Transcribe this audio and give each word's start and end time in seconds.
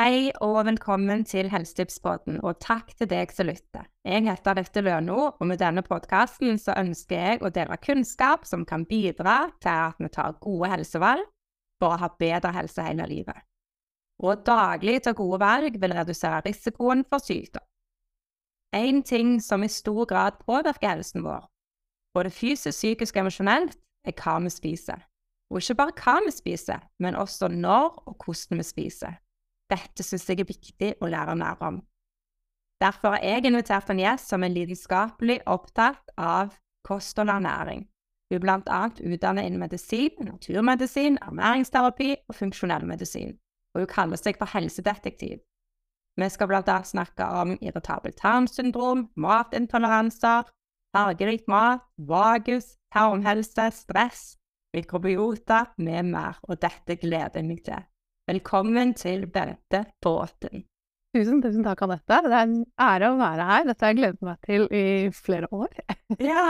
Hei 0.00 0.30
og 0.40 0.62
velkommen 0.64 1.26
til 1.28 1.50
Helsetipspodden, 1.52 2.38
og 2.40 2.54
takk 2.64 2.94
til 2.96 3.08
deg 3.10 3.34
som 3.36 3.50
lytter. 3.50 3.84
Jeg 4.08 4.24
heter 4.24 4.56
Dette 4.56 4.80
Løno, 4.80 5.26
og 5.34 5.44
med 5.44 5.60
denne 5.60 5.82
podkasten 5.84 6.54
ønsker 6.56 7.18
jeg 7.18 7.42
å 7.44 7.50
dele 7.52 7.76
kunnskap 7.84 8.48
som 8.48 8.64
kan 8.64 8.86
bidra 8.88 9.50
til 9.60 9.68
at 9.74 10.00
vi 10.00 10.08
tar 10.08 10.40
gode 10.40 10.72
helsevalg 10.72 11.28
for 11.76 11.92
å 11.92 12.00
ha 12.00 12.10
bedre 12.16 12.54
helse 12.56 12.88
hele 12.88 13.10
livet. 13.12 13.44
Og 14.24 14.40
daglig 14.48 15.02
ta 15.04 15.12
gode 15.12 15.42
valg 15.44 15.76
vil 15.76 15.98
redusere 16.00 16.40
risikoen 16.48 17.04
for 17.04 17.20
sykdom. 17.20 17.68
En 18.72 19.04
ting 19.04 19.36
som 19.44 19.60
i 19.60 19.68
stor 19.68 20.06
grad 20.08 20.40
påvirker 20.48 20.94
helsen 20.94 21.28
vår, 21.28 21.44
både 22.16 22.32
fysisk, 22.32 22.72
psykisk 22.72 23.18
og 23.18 23.26
emosjonelt, 23.26 23.82
er 24.08 24.16
hva 24.16 24.40
vi 24.40 24.58
spiser. 24.62 25.10
Og 25.52 25.60
ikke 25.60 25.82
bare 25.84 26.00
hva 26.00 26.22
vi 26.24 26.38
spiser, 26.40 26.88
men 26.96 27.20
også 27.20 27.52
når 27.52 28.06
og 28.06 28.16
hvordan 28.24 28.64
vi 28.64 28.72
spiser. 28.72 29.26
Dette 29.70 30.04
syns 30.04 30.26
jeg 30.28 30.42
er 30.42 30.48
viktig 30.48 30.94
å 31.00 31.10
lære 31.10 31.36
mer 31.38 31.62
om. 31.62 31.80
Derfor 32.80 33.14
har 33.14 33.24
jeg 33.24 33.46
invitert 33.46 33.90
en 33.92 34.00
gjest 34.00 34.32
som 34.32 34.44
er 34.44 34.54
lidenskapelig 34.54 35.42
opptatt 35.46 36.14
av 36.16 36.56
kost 36.86 37.18
og 37.20 37.28
ernæring. 37.28 37.84
Hun 38.30 38.36
er 38.38 38.46
annet 38.70 39.00
utdannet 39.02 39.46
innen 39.46 39.60
medisin, 39.60 40.10
naturmedisin, 40.22 41.18
ernæringsterapi 41.26 42.10
og 42.28 42.34
funksjonell 42.38 42.86
medisin, 42.86 43.36
og 43.74 43.82
hun 43.82 43.90
kaller 43.90 44.20
seg 44.20 44.38
for 44.38 44.50
helsedetektiv. 44.54 45.40
Vi 46.16 46.28
skal 46.30 46.48
annet 46.50 46.86
snakke 46.86 47.26
om 47.42 47.56
irritabel 47.60 48.14
tarmsyndrom, 48.18 49.08
matintoleranser, 49.16 50.48
fargerik 50.94 51.46
mat, 51.48 51.84
vagus, 51.96 52.76
tarmhelse, 52.94 53.70
stress, 53.74 54.36
mikrobiota 54.74 55.64
med 55.78 56.12
mer, 56.14 56.38
og 56.42 56.62
dette 56.62 56.96
gleder 57.02 57.40
jeg 57.40 57.48
meg 57.50 57.64
til. 57.66 57.86
Velkommen 58.30 58.92
til 58.94 59.24
Bente 59.26 59.80
Båten. 60.04 60.60
Tusen, 61.16 61.40
tusen 61.42 61.64
takk, 61.66 61.80
Anette. 61.82 62.18
Det 62.22 62.30
er 62.30 62.44
en 62.44 62.60
ære 62.78 63.08
å 63.10 63.16
være 63.18 63.46
her. 63.48 63.64
Dette 63.66 63.82
har 63.82 63.90
jeg 63.90 63.98
gledet 63.98 64.26
meg 64.28 64.44
til 64.46 64.66
i 64.70 64.82
flere 65.16 65.48
år. 65.50 65.72
ja! 66.30 66.44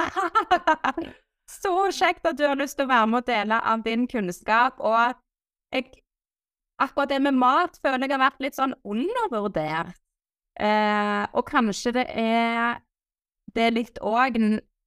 Så 1.49 1.73
kjekt 1.97 2.29
at 2.29 2.37
du 2.37 2.45
har 2.45 2.61
lyst 2.61 2.77
til 2.77 2.85
å 2.85 2.91
være 2.91 3.07
med 3.09 3.23
og 3.23 3.31
dele 3.31 3.63
av 3.73 3.87
din 3.87 4.05
kunnskap. 4.13 4.77
Og 4.85 5.17
jeg, 5.73 6.03
akkurat 6.85 7.15
det 7.15 7.23
med 7.25 7.41
mat 7.41 7.81
føler 7.81 8.05
jeg 8.05 8.13
har 8.19 8.25
vært 8.27 8.45
litt 8.45 8.61
sånn 8.61 8.77
undervurdert. 8.85 9.97
Eh, 10.61 11.25
og 11.33 11.49
kanskje 11.49 11.95
det 11.97 12.07
er 12.13 12.83
det 13.57 13.71
er 13.71 13.79
litt 13.79 14.05
òg 14.05 14.37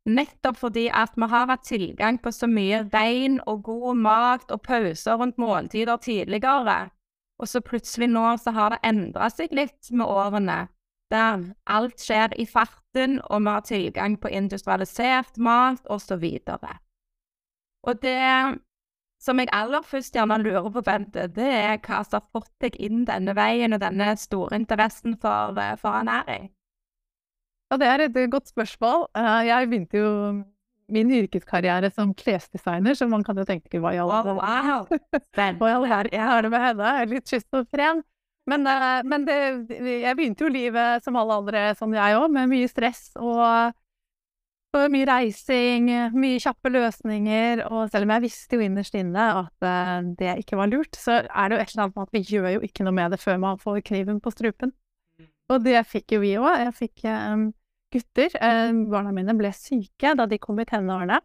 Nettopp 0.06 0.58
fordi 0.60 0.90
at 0.92 1.14
vi 1.16 1.28
har 1.32 1.48
hatt 1.48 1.64
tilgang 1.64 2.18
på 2.20 2.32
så 2.36 2.48
mye 2.48 2.82
rein 2.92 3.40
og 3.48 3.64
god 3.64 4.02
mat 4.04 4.52
og 4.52 4.62
pauser 4.62 5.16
rundt 5.16 5.38
måltider 5.40 5.98
tidligere. 5.98 6.90
Og 7.40 7.48
så 7.48 7.62
plutselig 7.64 8.10
nå 8.12 8.26
så 8.38 8.52
har 8.52 8.76
det 8.76 8.82
endra 8.84 9.30
seg 9.32 9.56
litt 9.56 9.92
med 9.92 10.06
årene, 10.06 10.68
der 11.12 11.48
alt 11.66 12.04
skjer 12.04 12.36
i 12.40 12.46
farten, 12.46 13.22
og 13.30 13.42
vi 13.42 13.56
har 13.56 13.66
tilgang 13.68 14.20
på 14.20 14.28
industrialisert 14.28 15.38
mat 15.38 15.88
osv. 15.90 16.24
Og, 16.52 16.68
og 17.84 18.04
det 18.04 18.20
som 19.24 19.40
jeg 19.40 19.52
aller 19.56 19.82
først 19.88 20.16
gjerne 20.16 20.38
lurer 20.44 20.70
på, 20.70 20.82
Bente, 20.84 21.28
det 21.32 21.48
er 21.48 21.78
hva 21.80 22.02
som 22.04 22.20
har 22.20 22.28
fått 22.36 22.52
deg 22.60 22.76
inn 22.76 23.06
denne 23.08 23.36
veien 23.38 23.76
og 23.76 23.80
denne 23.80 24.18
store 24.20 24.60
interessen 24.60 25.16
for, 25.16 25.56
for 25.80 26.00
ernæring? 26.02 26.52
Ja, 27.74 27.78
det 27.82 27.88
er 27.90 28.02
et 28.06 28.18
godt 28.30 28.52
spørsmål. 28.52 29.08
Eh, 29.18 29.48
jeg 29.48 29.68
begynte 29.72 29.98
jo 29.98 30.10
min 30.94 31.10
yrkeskarriere 31.10 31.90
som 31.90 32.12
klesdesigner, 32.14 32.94
så 32.94 33.08
man 33.10 33.24
kan 33.26 33.40
jo 33.40 33.46
tenke 33.50 33.80
hva 33.82 33.96
i 33.96 33.98
all 33.98 34.12
verden 34.12 34.36
wow. 34.38 34.84
jeg 36.14 36.22
har 36.22 36.46
det 36.46 36.52
med 36.54 36.62
henne, 36.62 36.92
litt 37.10 37.32
kyst 37.32 37.48
og 37.58 37.66
frem. 37.74 38.04
men 38.46 39.26
det, 39.26 39.38
jeg 39.74 40.18
begynte 40.20 40.46
jo 40.46 40.52
livet 40.54 41.02
som 41.02 41.18
alle 41.18 41.40
andre, 41.40 41.64
som 41.80 41.96
jeg 41.98 42.20
òg, 42.20 42.28
med 42.36 42.52
mye 42.52 42.68
stress 42.70 43.16
og, 43.16 43.74
og, 44.76 44.86
mye 44.94 45.10
reising, 45.10 45.90
mye 46.14 46.44
kjappe 46.46 46.70
løsninger. 46.76 47.66
Og 47.72 47.90
selv 47.90 48.06
om 48.06 48.14
jeg 48.14 48.26
visste 48.28 48.60
jo 48.60 48.68
innerst 48.68 49.00
inne 49.02 49.26
at 49.40 49.68
eh, 49.72 49.96
det 50.22 50.38
ikke 50.44 50.62
var 50.62 50.70
lurt, 50.70 50.94
så 50.94 51.24
er 51.24 51.50
det 51.50 51.58
jo 51.58 51.66
et 51.66 51.74
eller 51.74 51.88
annet 51.88 51.98
med 51.98 52.06
at 52.06 52.16
vi 52.20 52.24
gjør 52.36 52.48
jo 52.60 52.64
ikke 52.70 52.86
noe 52.86 53.00
med 53.02 53.18
det 53.18 53.22
før 53.24 53.42
man 53.42 53.58
får 53.66 53.82
kniven 53.90 54.22
på 54.22 54.38
strupen. 54.38 54.78
Mm. 55.18 55.34
Og 55.50 55.66
det 55.66 55.86
fikk 55.90 56.20
jo 56.20 56.22
vi 56.22 56.38
òg. 56.38 56.54
Jeg 56.68 56.80
fikk 56.84 57.10
um, 57.10 57.50
gutter. 57.94 58.36
Eh, 58.36 58.74
barna 58.92 59.14
mine 59.16 59.36
ble 59.40 59.54
syke 59.56 60.16
da 60.18 60.28
de 60.30 60.40
kom 60.42 60.60
i 60.62 60.68
tenårene 60.70 61.20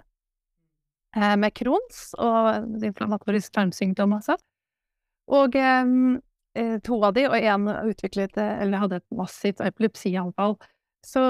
eh, 1.16 1.36
med 1.40 1.54
Crohns 1.56 2.12
og 2.20 2.84
inflammatorisk 2.84 3.54
tarmsykdom, 3.56 4.16
altså. 4.20 4.38
Og 5.28 5.56
eh, 5.58 5.84
to 6.84 6.98
av 7.04 7.14
de, 7.14 7.28
og 7.28 7.36
én 7.38 7.68
utviklet 7.90 8.38
eller 8.40 8.82
hadde 8.82 9.00
et 9.02 9.14
massivt 9.14 9.60
epilepsianfall. 9.62 10.56
Så 11.06 11.20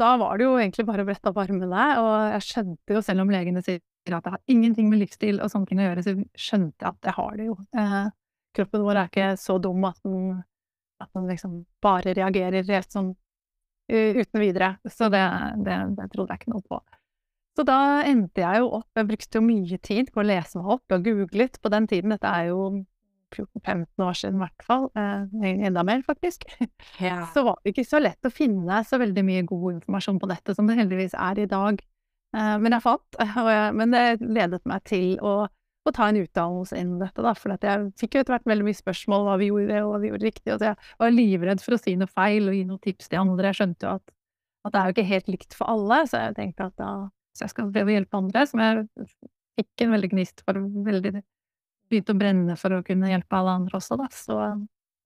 da 0.00 0.14
var 0.16 0.38
det 0.38 0.46
jo 0.46 0.56
egentlig 0.56 0.86
bare 0.88 1.04
å 1.04 1.08
brette 1.08 1.28
opp 1.30 1.38
armene, 1.42 1.84
og 2.00 2.12
jeg 2.32 2.46
skjønte 2.46 2.96
jo, 2.96 3.02
selv 3.04 3.26
om 3.26 3.32
legene 3.32 3.60
sier 3.62 3.82
at 4.08 4.24
det 4.24 4.32
har 4.32 4.40
ingenting 4.48 4.88
med 4.88 5.02
livsstil 5.02 5.42
og 5.44 5.50
sånne 5.52 5.68
ting 5.68 5.82
å 5.82 5.88
gjøre, 5.90 6.04
så 6.06 6.14
skjønte 6.32 6.80
jeg 6.80 6.88
at 6.88 7.00
det 7.04 7.14
har 7.18 7.34
det 7.36 7.48
jo. 7.50 7.56
Eh, 7.76 8.06
kroppen 8.56 8.84
vår 8.86 9.00
er 9.02 9.10
ikke 9.10 9.30
så 9.40 9.58
dum 9.62 9.84
at 9.84 9.98
den, 10.06 10.38
at 11.02 11.10
den 11.14 11.28
liksom 11.28 11.58
bare 11.84 12.14
reagerer 12.16 12.64
helt 12.72 12.94
sånn 12.94 13.12
uten 13.88 14.42
videre. 14.42 14.74
Så 14.84 15.08
det, 15.12 15.24
det, 15.64 15.76
det, 15.96 16.08
trodde 16.12 16.34
jeg 16.34 16.42
ikke 16.42 16.54
noe 16.54 16.64
på. 16.68 16.80
Så 17.58 17.64
da 17.66 17.78
endte 18.06 18.44
jeg 18.44 18.60
jo 18.62 18.68
opp 18.76 19.00
Jeg 19.00 19.08
brukte 19.08 19.40
jo 19.40 19.42
mye 19.42 19.78
tid 19.82 20.12
på 20.14 20.20
å 20.22 20.26
lese 20.28 20.60
meg 20.60 20.76
opp 20.76 20.94
og 20.94 21.08
googlet 21.08 21.58
på 21.58 21.72
den 21.74 21.88
tiden. 21.90 22.14
Dette 22.14 22.30
er 22.30 22.52
jo 22.52 22.68
14-15 23.34 24.04
år 24.04 24.18
siden 24.18 24.38
i 24.38 24.44
hvert 24.44 24.64
fall. 24.66 24.88
Eh, 24.96 25.48
enda 25.68 25.84
mer, 25.86 26.02
faktisk. 26.06 26.46
Ja. 27.02 27.26
Så 27.34 27.44
var 27.46 27.58
det 27.62 27.74
ikke 27.74 27.86
så 27.86 28.00
lett 28.02 28.26
å 28.26 28.32
finne 28.32 28.80
så 28.86 28.98
veldig 28.98 29.22
mye 29.26 29.44
god 29.46 29.68
informasjon 29.76 30.18
på 30.22 30.30
nettet 30.30 30.58
som 30.58 30.66
det 30.70 30.78
heldigvis 30.78 31.14
er 31.18 31.42
i 31.42 31.48
dag. 31.50 31.82
Eh, 32.36 32.56
men 32.62 32.74
jeg 32.74 32.84
fant, 32.84 33.18
jeg, 33.22 33.74
men 33.78 33.94
det 33.94 34.04
ledet 34.22 34.64
meg 34.68 34.84
til 34.88 35.14
å 35.20 35.34
å 35.90 35.94
ta 35.96 36.08
en 36.10 36.20
utdannelse 36.20 36.78
innen 36.78 37.00
dette, 37.02 37.24
da. 37.24 37.34
For 37.38 37.54
jeg 37.54 37.88
fikk 38.00 38.16
jo 38.16 38.22
etter 38.22 38.36
hvert 38.36 38.48
veldig 38.50 38.66
mye 38.68 38.78
spørsmål 38.78 39.26
hva 39.26 39.36
vi 39.40 39.50
gjorde, 39.50 39.82
og 39.84 39.92
hva 39.92 40.02
vi 40.02 40.12
gjorde 40.12 40.28
riktig. 40.28 40.54
Og 40.54 40.64
jeg 40.66 40.78
var 41.02 41.14
livredd 41.14 41.64
for 41.64 41.76
å 41.76 41.80
si 41.80 41.96
noe 41.98 42.10
feil 42.10 42.50
og 42.50 42.56
gi 42.56 42.64
noen 42.68 42.82
tips 42.84 43.10
til 43.10 43.22
andre. 43.22 43.50
Jeg 43.50 43.60
skjønte 43.60 43.88
jo 43.88 43.94
at, 43.98 44.14
at 44.68 44.74
det 44.74 44.80
er 44.80 44.88
jo 44.88 44.96
ikke 44.96 45.08
helt 45.12 45.32
likt 45.34 45.58
for 45.58 45.72
alle, 45.74 46.02
så 46.10 46.24
jeg 46.26 46.38
tenkte 46.38 46.70
at 46.70 46.76
da 46.80 46.92
så 47.38 47.46
jeg 47.46 47.52
skal 47.52 47.68
prøve 47.70 47.92
å 47.92 47.94
hjelpe 47.94 48.18
andre, 48.18 48.46
som 48.50 48.60
jeg 48.64 49.10
fikk 49.60 49.84
en 49.84 49.92
veldig 49.94 50.08
gnist 50.10 50.40
for, 50.42 50.58
veldig 50.88 51.12
begynte 51.88 52.14
å 52.14 52.18
brenne 52.18 52.56
for 52.58 52.74
å 52.74 52.82
kunne 52.86 53.12
hjelpe 53.12 53.38
alle 53.38 53.54
andre 53.60 53.78
også, 53.78 53.98
da. 54.00 54.08
Så 54.10 54.38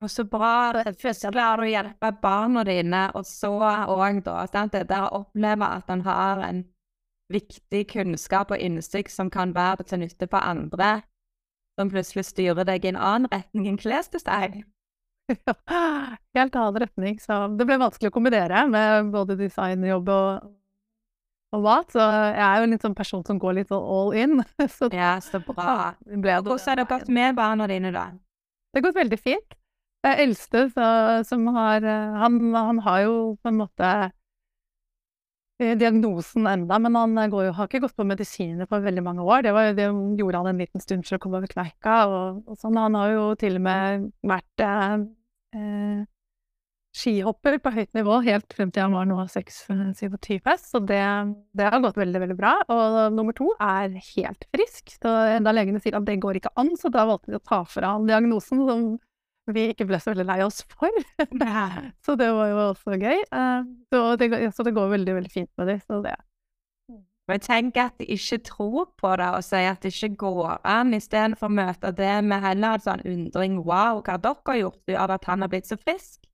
og 0.02 0.10
så 0.10 0.24
bra. 0.26 0.82
Først 0.98 1.28
lærer 1.30 1.60
du 1.60 1.66
å 1.66 1.70
hjelpe 1.70 2.08
barna 2.22 2.64
dine, 2.66 3.04
og 3.14 3.26
så 3.28 3.52
òg, 3.54 4.22
da. 4.26 4.40
Sant? 4.50 4.74
Det 4.74 4.88
der 4.90 5.06
å 5.06 5.22
oppleve 5.22 5.68
at 5.78 5.92
en 5.94 6.02
har 6.06 6.42
en 6.48 6.64
viktig 7.32 7.86
kunnskap 7.92 8.52
og 8.52 8.60
innsikt 8.60 9.12
som 9.12 9.30
kan 9.32 9.54
være 9.54 9.86
til 9.88 10.02
nytte 10.02 10.28
for 10.30 10.44
andre, 10.44 11.02
som 11.78 11.90
plutselig 11.92 12.26
styrer 12.28 12.66
deg 12.68 12.84
i 12.84 12.92
en 12.92 13.00
annen 13.00 13.30
retning 13.32 13.68
enn 13.70 13.80
klesdesign. 13.80 14.62
Ja, 15.30 15.54
helt 16.36 16.56
annen 16.58 16.82
retning. 16.82 17.20
Så 17.22 17.46
det 17.56 17.68
ble 17.68 17.78
vanskelig 17.80 18.10
å 18.10 18.16
kombinere 18.16 18.66
med 18.68 19.12
både 19.14 19.38
designjobb 19.40 20.10
og, 20.12 20.50
og 21.56 21.64
mat. 21.64 21.88
Så 21.94 22.02
jeg 22.02 22.44
er 22.44 22.58
jo 22.58 22.68
en 22.68 22.76
litt 22.76 22.84
sånn 22.84 22.98
person 22.98 23.24
som 23.28 23.40
går 23.40 23.60
litt 23.62 23.72
all 23.76 24.12
in. 24.18 24.42
Så 24.76 24.90
ja, 24.92 25.16
så 25.24 25.40
bra. 25.46 25.94
Hvordan 26.10 26.66
har 26.66 26.82
det 26.82 26.88
gått 26.90 27.08
med 27.08 27.38
barna 27.38 27.70
dine, 27.70 27.94
da? 27.94 28.10
Det 28.72 28.80
har 28.80 28.88
gått 28.90 29.02
veldig 29.04 29.20
fint. 29.20 29.58
Eldste 30.02 30.64
så, 30.74 30.84
som 31.22 31.44
har 31.54 31.84
han, 32.18 32.38
han 32.56 32.80
har 32.82 33.04
jo 33.04 33.12
på 33.38 33.52
en 33.52 33.60
måte 33.60 33.90
Eh, 33.92 34.21
diagnosen 35.78 36.46
enda, 36.50 36.78
men 36.82 36.96
han 36.98 37.18
går, 37.32 37.48
jo, 37.48 37.56
har 37.56 37.68
ikke 37.68 37.82
gått 37.86 37.96
på 37.98 38.06
medisiner 38.08 38.68
på 38.70 38.80
veldig 38.84 39.04
mange 39.04 39.26
år. 39.26 39.44
Det, 39.46 39.52
var, 39.56 39.72
det 39.78 39.88
gjorde 39.88 40.40
han 40.40 40.52
en 40.52 40.62
liten 40.62 40.82
stund 40.82 41.06
for 41.08 41.18
å 41.18 41.22
komme 41.22 41.40
over 41.40 41.50
kneika. 41.50 41.98
Og, 42.08 42.40
og 42.46 42.58
sånn. 42.60 42.80
Han 42.80 42.98
har 42.98 43.12
jo 43.14 43.26
til 43.40 43.58
og 43.60 43.64
med 43.66 44.08
vært 44.32 44.64
eh, 44.66 44.96
eh, 45.58 46.02
skihopper 46.92 47.56
på 47.64 47.72
høyt 47.72 47.92
nivå 47.96 48.18
helt 48.26 48.52
frem 48.52 48.72
til 48.72 48.84
han 48.84 48.96
var 48.96 49.06
nå 49.08 49.16
26 49.24 49.62
så 50.60 50.80
det, 50.84 51.00
det, 51.56 51.64
har 51.64 51.80
gått 51.84 52.00
veldig, 52.00 52.20
veldig 52.26 52.36
bra. 52.38 52.56
Og 52.72 53.16
nummer 53.16 53.36
to 53.36 53.52
er 53.56 53.94
helt 54.12 54.44
frisk. 54.52 54.92
Så 54.98 55.14
da 55.44 55.54
legene 55.54 55.80
sier 55.82 55.96
at 55.98 56.08
det 56.08 56.20
går 56.22 56.40
ikke 56.40 56.52
an, 56.60 56.74
så 56.80 56.92
da 56.92 57.06
valgte 57.08 57.32
de 57.32 57.40
å 57.40 57.46
ta 57.46 57.62
fra 57.68 57.96
han 57.96 58.10
diagnosen, 58.10 58.66
som 58.68 58.86
vi 59.50 59.68
ikke 59.72 59.88
ble 59.88 59.98
så 59.98 60.12
veldig 60.12 60.26
lei 60.28 60.40
oss 60.44 60.60
for. 60.70 60.98
så 62.04 62.14
det 62.18 62.28
var 62.34 62.50
jo 62.52 62.60
også 62.68 62.98
gøy. 62.98 63.24
Eh, 63.26 63.70
så 63.90 64.02
det, 64.20 64.28
så 64.54 64.66
det 64.66 64.74
går 64.76 64.92
veldig, 64.94 65.16
veldig 65.18 65.32
fint 65.32 65.50
med 65.58 65.72
dem. 65.72 65.82
Så 65.86 66.02
det 66.04 66.14
men 67.30 67.40
tenk 67.40 67.76
at 67.78 67.94
de 68.00 68.06
ikke 68.10 68.40
tror 68.44 68.88
på 68.98 69.12
det 69.16 69.28
og 69.36 69.44
sier 69.46 69.70
at 69.70 69.84
det 69.84 69.92
ikke 69.94 70.16
går 70.24 70.56
an, 70.68 70.90
istedenfor 70.96 71.48
å 71.48 71.54
møte 71.54 71.92
det 71.94 72.16
med 72.26 72.42
heller 72.42 72.76
en 72.76 72.82
sånn 72.82 73.04
undring 73.08 73.60
Wow, 73.62 74.02
hva 74.02 74.16
har 74.16 74.22
dere 74.24 74.56
gjort 74.58 74.94
av 75.04 75.14
at 75.14 75.28
han 75.30 75.44
har 75.44 75.52
blitt 75.52 75.70
så 75.70 75.78
frisk? 75.78 76.26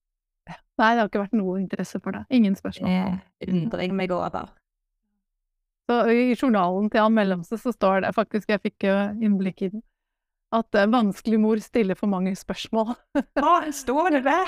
Nei, 0.48 0.94
det 0.94 1.02
har 1.02 1.10
ikke 1.10 1.24
vært 1.26 1.36
noe 1.36 1.58
interesse 1.60 2.00
for 2.00 2.16
det. 2.16 2.22
Ingen 2.32 2.56
spørsmål. 2.56 3.18
Det 3.42 3.50
undring 3.52 3.94
meg 3.98 4.14
over. 4.16 4.48
Så 5.88 6.00
I 6.12 6.34
journalen 6.36 6.88
til 6.92 7.04
han 7.04 7.14
mellomste 7.16 7.58
så 7.60 7.72
står 7.74 8.06
det 8.06 8.14
faktisk, 8.16 8.48
jeg 8.48 8.64
fikk 8.64 8.88
innblikk 8.88 9.62
i 9.66 9.70
den, 9.74 9.84
at 10.54 10.78
vanskelig 10.88 11.40
mor 11.40 11.60
stiller 11.60 11.98
for 11.98 12.10
mange 12.10 12.32
spørsmål. 12.38 12.94
Å, 13.18 13.52
står 13.74 14.16
det 14.16 14.22
det. 14.28 14.38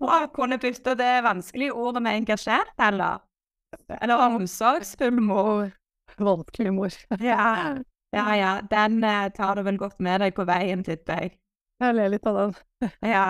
Å, 0.00 0.18
kunne 0.34 0.58
bytte 0.60 0.96
det 0.98 1.14
vanskelige 1.24 1.72
ordet 1.72 2.04
med 2.04 2.20
engasjert, 2.20 2.74
eller? 2.82 3.24
Eller 4.00 4.26
omsorgsfull 4.28 5.16
mor. 5.22 5.72
Vanskelig 6.20 6.74
mor. 6.74 6.94
Ja. 7.20 7.80
Ja, 8.14 8.36
ja, 8.38 8.52
den 8.70 9.02
eh, 9.04 9.32
tar 9.34 9.56
du 9.56 9.64
vel 9.66 9.78
godt 9.80 9.98
med 9.98 10.20
deg 10.22 10.36
på 10.36 10.44
veien, 10.46 10.84
tipper 10.86 11.24
jeg. 11.24 11.32
Jeg 11.82 11.96
ler 11.96 12.12
litt 12.12 12.26
av 12.30 12.36
den. 12.38 12.90
Ja. 13.02 13.26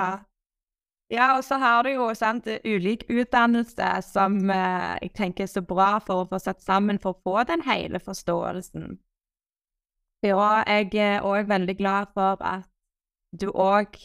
Ja, 1.12 1.36
og 1.36 1.44
så 1.44 1.56
har 1.60 1.84
du 1.84 1.94
jo 1.94 2.10
sant, 2.16 2.48
ulik 2.64 3.06
utdannelse 3.08 3.88
som 4.04 4.36
eh, 4.50 4.98
jeg 5.06 5.14
tenker 5.16 5.46
er 5.46 5.52
så 5.52 5.62
bra 5.64 5.94
for 6.04 6.24
å 6.24 6.28
få 6.28 6.40
satt 6.42 6.60
sammen 6.64 7.00
for 7.00 7.14
å 7.14 7.20
få 7.24 7.46
den 7.48 7.64
hele 7.64 8.00
forståelsen. 8.02 8.98
Og 10.32 10.70
jeg 10.70 10.94
er 11.04 11.26
òg 11.26 11.48
veldig 11.50 11.76
glad 11.76 12.12
for 12.16 12.40
at 12.40 12.68
du 13.40 13.50
òg 13.50 13.98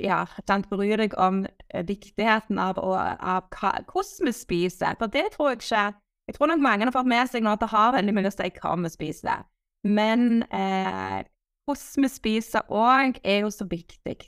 ja, 0.00 0.22
sant, 0.48 0.68
bryr 0.70 0.96
deg 1.00 1.14
om 1.20 1.42
eh, 1.44 1.84
viktigheten 1.84 2.60
av, 2.60 2.78
av 2.80 3.48
hva, 3.52 3.74
hvordan 3.88 4.28
vi 4.28 4.32
spiser. 4.36 4.96
For 5.00 5.12
det 5.12 5.32
tror 5.34 5.52
jeg 5.52 5.62
ikke 5.62 5.84
Jeg 6.30 6.36
tror 6.36 6.52
nok 6.52 6.62
mange 6.62 6.86
har 6.86 6.94
fått 6.94 7.10
med 7.10 7.28
seg 7.28 7.42
nå 7.42 7.50
at 7.50 7.60
det 7.60 7.72
har 7.72 7.96
veldig 7.96 8.12
mye 8.14 8.30
å 8.30 8.32
si 8.32 8.50
hva 8.60 8.76
vi 8.78 8.90
spiser. 8.92 9.42
Men 9.82 10.44
eh, 10.54 11.24
hvordan 11.66 12.06
vi 12.06 12.10
spiser 12.12 12.68
òg, 12.70 13.18
er 13.24 13.42
jo 13.42 13.50
så 13.50 13.66
viktig. 13.66 14.18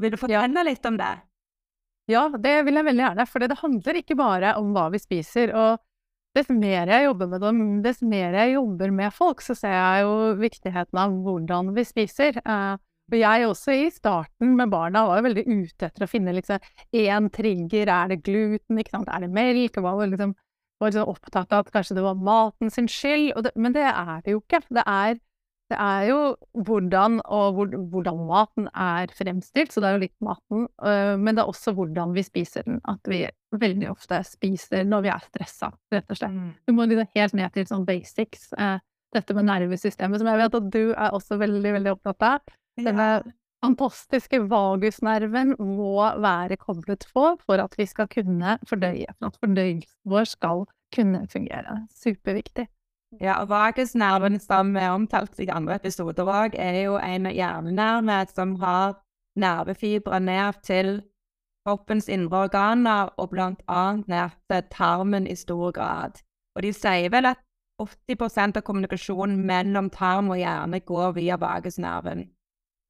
Vil 0.00 0.14
du 0.14 0.16
fortelle 0.16 0.64
litt 0.64 0.86
om 0.88 0.96
det? 0.96 1.14
Ja, 2.08 2.24
det 2.32 2.54
vil 2.64 2.80
jeg 2.80 2.86
veldig 2.88 3.04
gjerne. 3.04 3.26
For 3.28 3.44
det 3.44 3.60
handler 3.60 4.00
ikke 4.00 4.16
bare 4.16 4.54
om 4.56 4.72
hva 4.72 4.88
vi 4.94 5.00
spiser. 5.02 5.52
Og 5.52 5.82
dess 6.36 6.50
mer 6.52 6.90
jeg 6.90 7.06
jobber 7.08 7.30
med 7.30 7.42
dem, 7.42 7.62
dess 7.84 8.02
mer 8.04 8.36
jeg 8.36 8.54
jobber 8.56 8.92
med 8.94 9.14
folk, 9.14 9.40
så 9.44 9.56
ser 9.58 9.74
jeg 9.74 10.04
jo 10.04 10.12
viktigheten 10.40 11.00
av 11.00 11.16
hvordan 11.24 11.72
vi 11.76 11.84
spiser. 11.88 12.40
Eh, 12.44 12.76
og 13.08 13.16
jeg 13.16 13.46
også 13.48 13.72
i 13.72 13.86
starten 13.92 14.52
med 14.58 14.68
barna 14.72 15.06
var 15.08 15.20
jo 15.20 15.28
veldig 15.30 15.44
ute 15.48 15.88
etter 15.88 16.04
å 16.04 16.10
finne 16.10 16.34
liksom 16.36 16.60
én 16.92 17.30
trigger. 17.32 17.88
Er 17.88 18.12
det 18.12 18.20
gluten? 18.26 18.80
Er 18.82 19.24
det 19.24 19.30
melk? 19.32 19.78
Jeg 19.78 19.84
var 19.84 20.02
liksom, 20.04 20.34
var 20.78 20.92
liksom 20.92 21.14
opptatt 21.14 21.54
av 21.56 21.64
at 21.64 21.72
kanskje 21.72 21.96
det 21.96 22.04
var 22.04 22.20
maten 22.20 22.72
sin 22.74 22.90
skyld. 22.92 23.32
Det, 23.46 23.54
men 23.56 23.72
det 23.76 23.86
er 23.88 24.20
det 24.26 24.36
jo 24.36 24.42
ikke. 24.42 24.60
Det 24.68 24.84
er, 24.84 25.16
det 25.68 25.76
er 25.76 26.04
jo 26.08 26.18
hvordan, 26.64 27.18
og 27.24 27.56
hvor, 27.56 27.72
hvordan 27.92 28.20
maten 28.28 28.68
er 28.72 29.10
fremstilt, 29.16 29.72
så 29.74 29.82
det 29.82 29.88
er 29.88 29.96
jo 29.96 30.04
litt 30.06 30.14
maten. 30.24 30.66
øh, 30.80 31.14
men 31.20 31.36
det 31.36 31.42
er 31.42 31.50
også 31.50 31.74
hvordan 31.76 32.14
vi 32.16 32.24
spiser 32.24 32.64
den. 32.64 32.80
At 32.88 33.00
vi 33.08 33.26
veldig 33.52 33.90
ofte 33.90 34.22
spiser 34.24 34.84
når 34.88 35.04
vi 35.04 35.12
er 35.12 35.26
stressa, 35.26 35.72
rett 35.92 36.08
og 36.14 36.20
slett. 36.20 36.38
Du 36.66 36.72
må 36.76 36.88
liksom 36.88 37.12
helt 37.16 37.36
ned 37.36 37.52
til 37.52 37.68
sånn 37.68 37.84
basics. 37.88 38.52
eh, 38.56 38.78
dette 39.16 39.34
med 39.36 39.48
nervesystemet, 39.48 40.20
som 40.20 40.28
jeg 40.28 40.40
vet 40.42 40.56
at 40.58 40.70
du 40.72 40.82
er 40.92 41.12
også 41.16 41.38
veldig, 41.40 41.74
veldig 41.78 41.92
opptatt 41.96 42.24
av. 42.28 42.56
Denne 42.78 43.10
fantastiske 43.64 44.40
vagusnerven 44.50 45.54
må 45.58 45.94
være 46.22 46.58
koblet 46.60 47.06
på 47.12 47.24
for 47.42 47.62
at 47.62 47.72
vi 47.78 47.86
skal 47.90 48.08
kunne 48.12 48.58
fordøye, 48.68 49.08
for 49.18 49.30
at 49.32 49.38
fordøyelsen 49.42 49.96
vår 50.12 50.28
skal 50.30 50.66
kunne 50.94 51.24
fungere. 51.32 51.80
Superviktig. 51.96 52.68
Ja, 53.16 53.44
vagusnerven, 53.48 54.36
som 54.40 54.76
er 54.76 54.90
omtalt 54.92 55.38
i 55.40 55.48
andre 55.48 55.78
episoder 55.80 56.28
òg, 56.28 56.56
er 56.60 56.82
jo 56.84 56.98
en 57.00 57.24
hjernenerve 57.32 58.18
som 58.34 58.52
har 58.60 58.98
nervefibre 59.38 60.20
ned 60.20 60.60
til 60.62 61.00
kroppens 61.64 62.08
indre 62.12 62.44
organer, 62.44 63.08
og 63.16 63.30
blant 63.32 63.64
annet 63.68 64.08
ned 64.12 64.36
til 64.52 64.62
tarmen 64.70 65.26
i 65.26 65.34
stor 65.34 65.72
grad. 65.72 66.20
Og 66.56 66.62
de 66.62 66.72
sier 66.76 67.08
vel 67.08 67.32
at 67.32 67.40
80% 67.80 68.60
av 68.60 68.66
kommunikasjonen 68.66 69.40
mellom 69.46 69.88
tarm 69.90 70.28
og 70.34 70.40
hjerne 70.42 70.80
går 70.80 71.12
via 71.16 71.40
vagusnerven. 71.40 72.26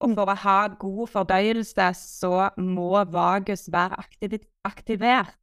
Og 0.02 0.14
for 0.14 0.30
å 0.30 0.38
ha 0.42 0.60
god 0.82 1.10
fordøyelse, 1.14 1.90
så 1.94 2.50
må 2.58 3.04
vagus 3.12 3.68
være 3.70 3.98
aktiv 3.98 4.38
aktivert. 4.64 5.36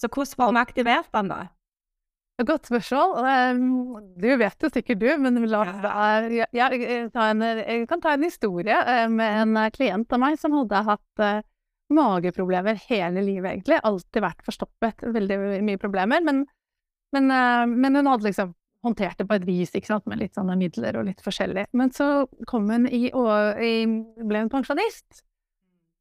Så 0.00 0.08
hvordan 0.08 0.36
får 0.36 0.52
vi 0.52 0.60
aktivert 0.60 1.12
den, 1.14 1.32
da? 1.32 1.46
Godt 2.46 2.68
spørsmål. 2.70 3.16
Um, 3.58 3.94
Du 4.14 4.28
vet 4.38 4.62
jo 4.62 4.70
sikkert 4.70 5.00
du, 5.02 5.08
men 5.18 5.40
la 5.50 5.62
oss 5.64 5.80
ja, 6.30 6.46
ja, 6.54 6.68
jeg, 6.70 7.08
ta 7.14 7.32
en, 7.32 7.42
jeg 7.42 7.88
kan 7.90 8.02
ta 8.04 8.12
en 8.14 8.26
historie 8.26 8.76
eh, 8.78 9.08
med 9.10 9.40
en 9.42 9.56
eh, 9.58 9.70
klient 9.74 10.14
av 10.14 10.22
meg 10.22 10.38
som 10.38 10.54
hadde 10.54 10.84
hatt 10.86 11.24
eh, 11.24 11.40
mageproblemer 11.90 12.78
hele 12.86 13.24
livet, 13.26 13.50
egentlig. 13.56 13.80
Alltid 13.82 14.22
vært 14.22 14.46
forstoppet. 14.46 15.02
Veldig 15.18 15.40
mye 15.66 15.80
problemer. 15.82 16.22
Men, 16.22 16.44
men, 17.16 17.30
eh, 17.34 17.64
men 17.74 17.98
hun 17.98 18.10
hadde 18.12 18.28
liksom 18.30 18.54
håndtert 18.86 19.18
det 19.18 19.26
på 19.26 19.34
et 19.34 19.46
vis, 19.48 19.74
ikke 19.74 19.90
sant, 19.90 20.06
med 20.06 20.20
litt 20.22 20.38
sånne 20.38 20.54
midler 20.60 21.00
og 21.00 21.08
litt 21.08 21.24
forskjellig. 21.24 21.66
Men 21.74 21.90
så 21.90 22.28
kom 22.46 22.70
hun 22.70 22.86
i, 22.86 23.08
og, 23.10 23.58
i 23.58 23.82
ble 24.22 24.44
hun 24.44 24.52
pensjonist. 24.52 25.24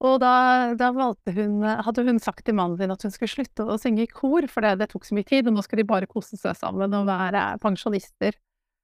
Og 0.06 0.20
da, 0.22 0.32
da 0.78 0.92
hun, 0.94 1.64
hadde 1.66 2.04
hun 2.06 2.20
sagt 2.22 2.44
til 2.46 2.54
mannen 2.58 2.78
sin 2.78 2.94
at 2.94 3.02
hun 3.02 3.14
skulle 3.14 3.32
slutte 3.32 3.66
å 3.66 3.80
synge 3.82 4.04
i 4.06 4.12
kor, 4.12 4.46
for 4.52 4.62
det, 4.62 4.76
det 4.84 4.92
tok 4.92 5.08
så 5.08 5.18
mye 5.18 5.26
tid, 5.26 5.50
og 5.50 5.56
nå 5.56 5.64
skal 5.66 5.82
de 5.82 5.88
bare 5.90 6.10
kose 6.10 6.38
seg 6.38 6.54
sammen 6.60 6.94
og 6.94 7.08
være 7.10 7.48
pensjonister. 7.64 8.38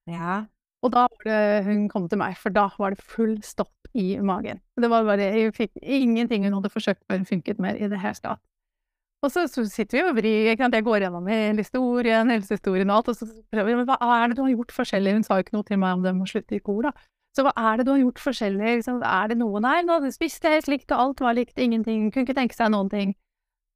Ja. 0.10 0.44
Og 0.84 0.92
da 0.92 1.06
var 1.06 1.28
det 1.28 1.66
hun 1.68 1.86
kom 1.92 2.10
til 2.12 2.20
meg, 2.20 2.34
for 2.42 2.54
da 2.56 2.66
var 2.80 2.96
det 2.96 3.06
full 3.06 3.38
stopp 3.46 3.94
i 3.94 4.18
magen. 4.26 4.60
Det 4.76 4.90
var 4.90 5.06
bare, 5.06 5.30
jeg 5.38 5.54
fikk 5.56 5.78
ingenting 5.80 6.48
hun 6.48 6.58
hadde 6.58 6.74
forsøkt 6.74 7.06
før 7.08 7.24
funket 7.30 7.62
mer 7.62 7.78
i 7.78 7.88
det 7.92 8.02
hele 8.02 8.20
tatt. 8.20 8.42
Og 9.24 9.32
så, 9.32 9.46
så 9.48 9.64
sitter 9.72 10.02
vi 10.02 10.04
og 10.04 10.18
vrir, 10.18 10.50
ikke 10.52 10.66
sant, 10.66 10.76
jeg 10.76 10.84
går 10.84 11.06
gjennom 11.06 11.28
hele 11.32 11.64
historien, 11.64 12.32
helsehistorien 12.34 12.90
og 12.90 12.98
alt, 12.98 13.14
og 13.14 13.22
så 13.22 13.28
prøver 13.54 13.70
vi, 13.70 13.78
men 13.80 13.88
hva 13.88 13.96
er 14.18 14.26
det 14.28 14.36
du 14.36 14.42
har 14.44 14.52
gjort 14.52 14.74
forskjellig? 14.76 15.14
Hun 15.16 15.24
sa 15.24 15.38
jo 15.38 15.46
ikke 15.46 15.56
noe 15.56 15.68
til 15.70 15.80
meg 15.80 15.96
om 15.96 16.04
det 16.04 16.12
med 16.18 16.26
å 16.26 16.32
slutte 16.34 16.58
i 16.58 16.64
kor, 16.66 16.90
da. 16.90 16.92
Så 17.34 17.46
hva 17.46 17.54
er 17.58 17.80
det 17.80 17.88
du 17.88 17.94
har 17.96 18.02
gjort 18.04 18.22
forskjellig, 18.22 18.80
liksom, 18.80 19.02
er 19.10 19.32
det 19.32 19.40
noe, 19.40 19.62
nei, 19.64 19.80
nå 19.86 19.98
spiste 20.14 20.50
jeg 20.50 20.62
helt 20.62 20.70
likt, 20.70 20.92
og 20.94 21.00
alt 21.02 21.24
var 21.26 21.38
likt, 21.38 21.58
ingenting, 21.58 22.12
kunne 22.14 22.28
ikke 22.28 22.38
tenke 22.38 22.58
seg 22.58 22.70
noen 22.74 22.92
ting. 22.94 23.16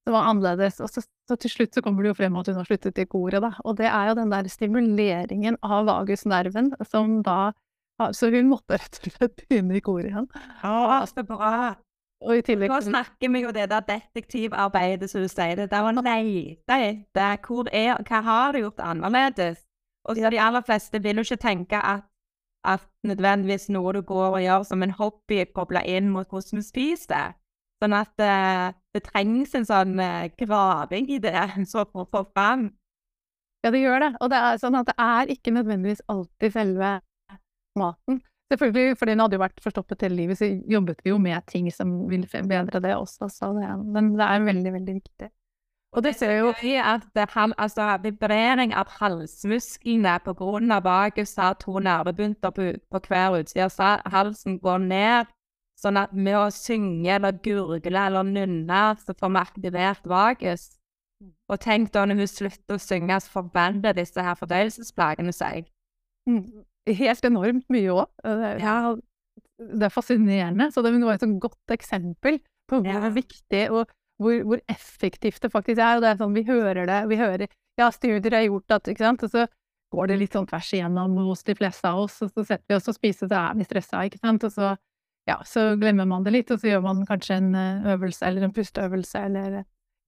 Det 0.05 0.13
var 0.13 0.29
annerledes, 0.29 0.77
og 0.79 0.91
så, 0.93 1.01
så 1.27 1.35
til 1.41 1.51
slutt 1.51 1.75
så 1.75 1.81
kommer 1.83 2.05
det 2.05 2.13
jo 2.13 2.19
frem 2.19 2.37
at 2.39 2.47
hun 2.47 2.59
har 2.61 2.67
sluttet 2.69 3.01
i 3.01 3.07
koret, 3.09 3.41
da, 3.43 3.55
og 3.65 3.79
det 3.81 3.89
er 3.89 4.11
jo 4.11 4.19
den 4.21 4.31
der 4.31 4.47
stimuleringen 4.51 5.57
av 5.65 5.89
vagusnerven 5.89 6.69
som 6.85 7.17
da, 7.25 7.51
så 8.13 8.29
hun 8.31 8.53
måtte 8.53 8.77
rett 8.77 9.01
og 9.01 9.17
slett 9.17 9.41
begynne 9.41 9.79
i 9.79 9.83
koret 9.83 10.11
igjen. 10.11 10.29
Å, 10.61 11.01
så 11.09 11.25
bra. 11.25 11.73
Og 12.25 12.39
i 12.39 12.43
tillegg 12.45 12.71
Nå 12.71 12.79
snakker 12.81 13.29
vi 13.29 13.43
jo 13.43 13.51
det 13.53 13.67
der 13.69 13.83
detektivarbeidet 13.85 15.09
som 15.11 15.21
du 15.21 15.29
sier. 15.29 15.57
Det 15.59 15.67
der 15.69 15.85
å 15.85 15.93
lete 15.93 16.77
etter 16.87 17.41
hvor 17.45 17.69
er, 17.69 17.99
hva 18.07 18.21
har 18.25 18.53
du 18.55 18.63
gjort 18.63 18.81
annerledes? 18.81 19.61
Og 20.07 20.17
så 20.17 20.31
de 20.31 20.39
aller 20.41 20.63
fleste 20.65 21.01
vil 21.03 21.19
jo 21.19 21.27
ikke 21.27 21.41
tenke 21.43 21.81
at, 21.81 22.07
at 22.67 22.83
nødvendigvis 23.07 23.69
noe 23.73 23.93
du 23.95 24.01
går 24.05 24.37
og 24.37 24.43
gjør 24.43 24.65
som 24.67 24.83
en 24.83 24.95
hobby, 24.97 25.43
kobla 25.55 25.83
inn 25.87 26.09
mot 26.13 26.27
hvordan 26.29 26.61
du 26.61 26.65
spiser. 26.65 27.35
Sånn 27.81 27.93
at 27.93 28.13
uh, 28.19 28.73
det 28.95 29.03
trengs 29.05 29.53
en 29.57 29.67
sånn 29.69 29.99
eh, 30.01 30.31
graving 30.39 31.11
i 31.13 31.19
det 31.21 31.43
så 31.71 31.85
for 31.85 32.05
å 32.05 32.09
få 32.09 32.23
fram. 32.33 32.71
Ja, 33.65 33.71
det 33.73 33.83
gjør 33.83 34.01
det. 34.05 34.11
Og 34.21 34.31
det 34.33 34.39
er 34.39 34.61
sånn 34.61 34.77
at 34.79 34.89
det 34.89 34.97
er 35.01 35.33
ikke 35.33 35.53
nødvendigvis 35.53 36.01
alltid 36.09 36.55
selve 36.55 36.95
maten. 37.77 38.21
Selvfølgelig, 38.51 38.95
fordi 38.97 39.13
hun 39.13 39.21
hadde 39.25 39.35
jo 39.35 39.43
vært 39.43 39.63
forstoppet 39.63 40.05
hele 40.05 40.21
livet, 40.21 40.39
så 40.39 40.47
jobbet 40.47 41.01
vi 41.03 41.11
jo 41.11 41.17
med 41.19 41.43
ting 41.51 41.67
som 41.73 41.89
ville 42.07 42.43
bedre 42.47 42.79
det 42.83 42.93
også, 42.95 43.27
så 43.33 43.49
det, 43.57 43.67
men 43.83 44.13
det 44.15 44.23
er 44.23 44.45
veldig, 44.45 44.71
veldig 44.77 44.95
viktig. 45.01 45.27
Og 45.95 46.03
det 46.03 46.15
ser 46.19 46.33
jo 46.37 46.51
i 46.67 46.75
at 46.75 47.05
det, 47.15 47.29
altså, 47.57 47.97
vibrering 48.03 48.73
av 48.75 48.89
halsmusklene 48.99 50.17
på 50.25 50.33
grunn 50.37 50.71
av 50.71 50.83
vagus 50.83 51.35
har 51.39 51.55
to 51.61 51.79
nervebunter 51.79 52.51
på, 52.53 52.67
på 52.91 53.01
hver 53.07 53.39
utside, 53.39 53.69
så 53.71 53.95
halsen 54.05 54.59
går 54.59 54.83
ned, 54.83 55.31
sånn 55.79 55.97
at 56.01 56.13
med 56.13 56.35
å 56.35 56.47
synge 56.53 57.15
eller 57.15 57.39
gurgle 57.45 58.03
eller 58.07 58.27
nynne, 58.27 58.81
så 58.99 59.15
får 59.17 59.31
vi 59.33 59.41
aktivert 59.41 60.09
vagus. 60.09 60.67
Og 61.49 61.59
tenk 61.63 61.91
da 61.95 62.05
når 62.05 62.19
hun 62.21 62.29
slutter 62.29 62.77
å 62.77 62.81
synge, 62.81 63.19
så 63.23 63.31
forvandler 63.39 63.95
disse 63.97 64.21
her 64.21 64.35
fordøyelsesplagene 64.37 65.33
seg. 65.33 65.69
mm, 66.27 66.43
helt 66.99 67.25
enormt 67.25 67.69
mye 67.73 67.93
òg. 67.93 68.07
Ja. 68.61 68.95
Det 69.57 69.87
er 69.87 69.93
fascinerende. 69.93 70.67
Så 70.73 70.83
det 70.85 70.91
var 71.01 71.15
et 71.15 71.23
sånn 71.23 71.39
godt 71.39 71.73
eksempel 71.73 72.41
på 72.69 72.81
hvor 72.83 72.85
Ja. 72.85 73.09
viktig 73.09 73.71
og 73.71 73.87
hvor, 74.21 74.41
hvor 74.47 74.61
effektivt 74.71 75.41
det 75.43 75.51
faktisk 75.53 75.79
er. 75.79 75.97
Og 75.97 76.03
det 76.03 76.11
er 76.11 76.19
sånn, 76.21 76.35
vi 76.35 76.45
hører 76.47 76.89
det, 76.89 77.01
vi 77.11 77.21
hører 77.21 77.47
Ja, 77.77 77.91
studier 77.93 78.33
har 78.33 78.47
gjort 78.47 78.73
at, 78.73 78.87
ikke 78.89 79.05
sant, 79.05 79.23
og 79.27 79.29
så 79.29 79.43
går 79.93 80.09
det 80.09 80.15
litt 80.17 80.33
sånn 80.33 80.47
tvers 80.49 80.71
igjennom 80.73 81.13
hos 81.27 81.43
de 81.45 81.53
fleste 81.55 81.87
av 81.87 82.07
oss, 82.07 82.15
og 82.25 82.31
så 82.33 82.43
setter 82.43 82.65
vi 82.71 82.75
oss 82.75 82.89
og 82.89 82.97
spiser, 82.97 83.29
så 83.29 83.37
er 83.37 83.59
vi 83.59 83.67
stressa, 83.67 84.01
ikke 84.07 84.21
sant, 84.23 84.45
og 84.47 84.53
så 84.55 84.71
ja, 85.27 85.37
så 85.45 85.75
glemmer 85.79 86.07
man 86.07 86.23
det 86.25 86.33
litt, 86.33 86.51
og 86.51 86.61
så 86.61 86.71
gjør 86.71 86.85
man 86.85 87.03
kanskje 87.07 87.37
en 87.41 87.51
eh, 87.59 87.89
øvelse 87.93 88.25
eller 88.25 88.47
en 88.47 88.53
pusteøvelse 88.55 89.23
eller 89.27 89.57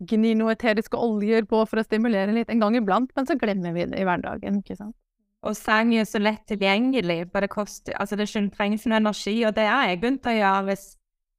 gnir 0.09 0.37
noe 0.39 0.53
eteriske 0.55 0.95
oljer 0.95 1.43
på 1.49 1.59
for 1.67 1.81
å 1.81 1.83
stimulere 1.83 2.33
litt 2.35 2.51
en 2.53 2.63
gang 2.63 2.77
iblant, 2.79 3.11
men 3.15 3.27
så 3.27 3.35
glemmer 3.39 3.75
vi 3.75 3.85
det 3.91 3.99
i 3.99 4.07
hverdagen, 4.07 4.61
ikke 4.63 4.79
sant. 4.79 4.95
Og 5.43 5.55
sang 5.55 5.91
er 5.95 6.07
så 6.07 6.19
lett 6.19 6.41
tilgjengelig, 6.51 7.29
Bare 7.31 7.47
koster 7.47 7.95
Altså, 7.95 8.17
det 8.19 8.27
trengs 8.27 8.83
noe 8.85 8.97
energi, 8.99 9.37
og 9.47 9.53
det 9.55 9.67
har 9.69 9.85
jeg 9.87 10.01
begynt 10.01 10.27
å 10.27 10.35
gjøre 10.35 10.65
hvis 10.67 10.87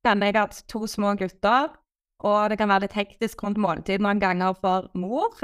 jeg 0.06 0.22
har 0.22 0.38
hatt 0.38 0.62
to 0.72 0.86
små 0.88 1.12
gutter, 1.20 1.74
og 2.26 2.50
det 2.52 2.58
kan 2.60 2.70
være 2.70 2.86
litt 2.86 2.96
hektisk 2.98 3.44
rundt 3.44 3.60
måltid 3.60 4.02
noen 4.04 4.20
ganger 4.22 4.56
for 4.60 4.90
mor. 4.98 5.36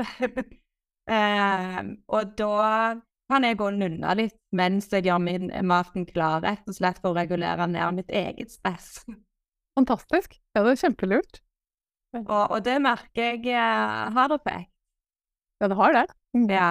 eh, 1.17 1.79
og 2.13 2.35
da 2.39 2.57
kan 3.31 3.47
jeg 3.47 3.59
gå 3.59 3.71
og 3.71 3.79
nunne 3.81 4.17
litt 4.19 4.37
mens 4.57 4.91
jeg 4.93 5.09
gjør 5.09 5.23
min 5.23 5.51
maten 5.67 6.07
klar, 6.09 6.43
rett 6.45 6.69
og 6.69 6.77
slett 6.77 7.01
for 7.03 7.13
å 7.13 7.19
regulere 7.19 7.67
ned 7.71 8.01
mitt 8.01 8.13
eget 8.13 8.55
stress. 8.55 9.03
Fantastisk. 9.77 10.39
Ja, 10.55 10.63
det 10.63 10.77
er 10.77 10.85
kjempelurt. 10.87 11.43
Og, 12.17 12.45
og 12.49 12.61
det 12.65 12.79
merker 12.81 13.35
jeg 13.35 13.51
eh, 13.53 14.13
har 14.17 14.33
effekt. 14.33 14.73
Ja, 15.61 15.69
det 15.69 15.77
har 15.77 15.93
det. 15.97 16.07
Mm. 16.37 16.47
Ja. 16.53 16.71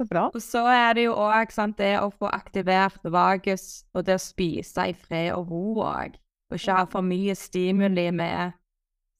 Så 0.00 0.06
bra. 0.08 0.22
Og 0.34 0.42
så 0.42 0.62
er 0.72 0.94
det 0.96 1.04
jo 1.04 1.16
òg 1.18 1.50
det 1.76 1.92
å 2.00 2.08
få 2.10 2.30
aktivert 2.32 3.02
vagus 3.04 3.84
og 3.92 4.06
det 4.06 4.16
å 4.16 4.22
spise 4.22 4.86
i 4.88 4.94
fred 4.94 5.34
og 5.34 5.50
ro 5.50 5.82
òg. 5.84 6.16
Og 6.50 6.56
ikke 6.56 6.76
ha 6.78 6.86
for 6.88 7.04
mye 7.04 7.34
stimuli 7.36 8.08
med 8.10 8.56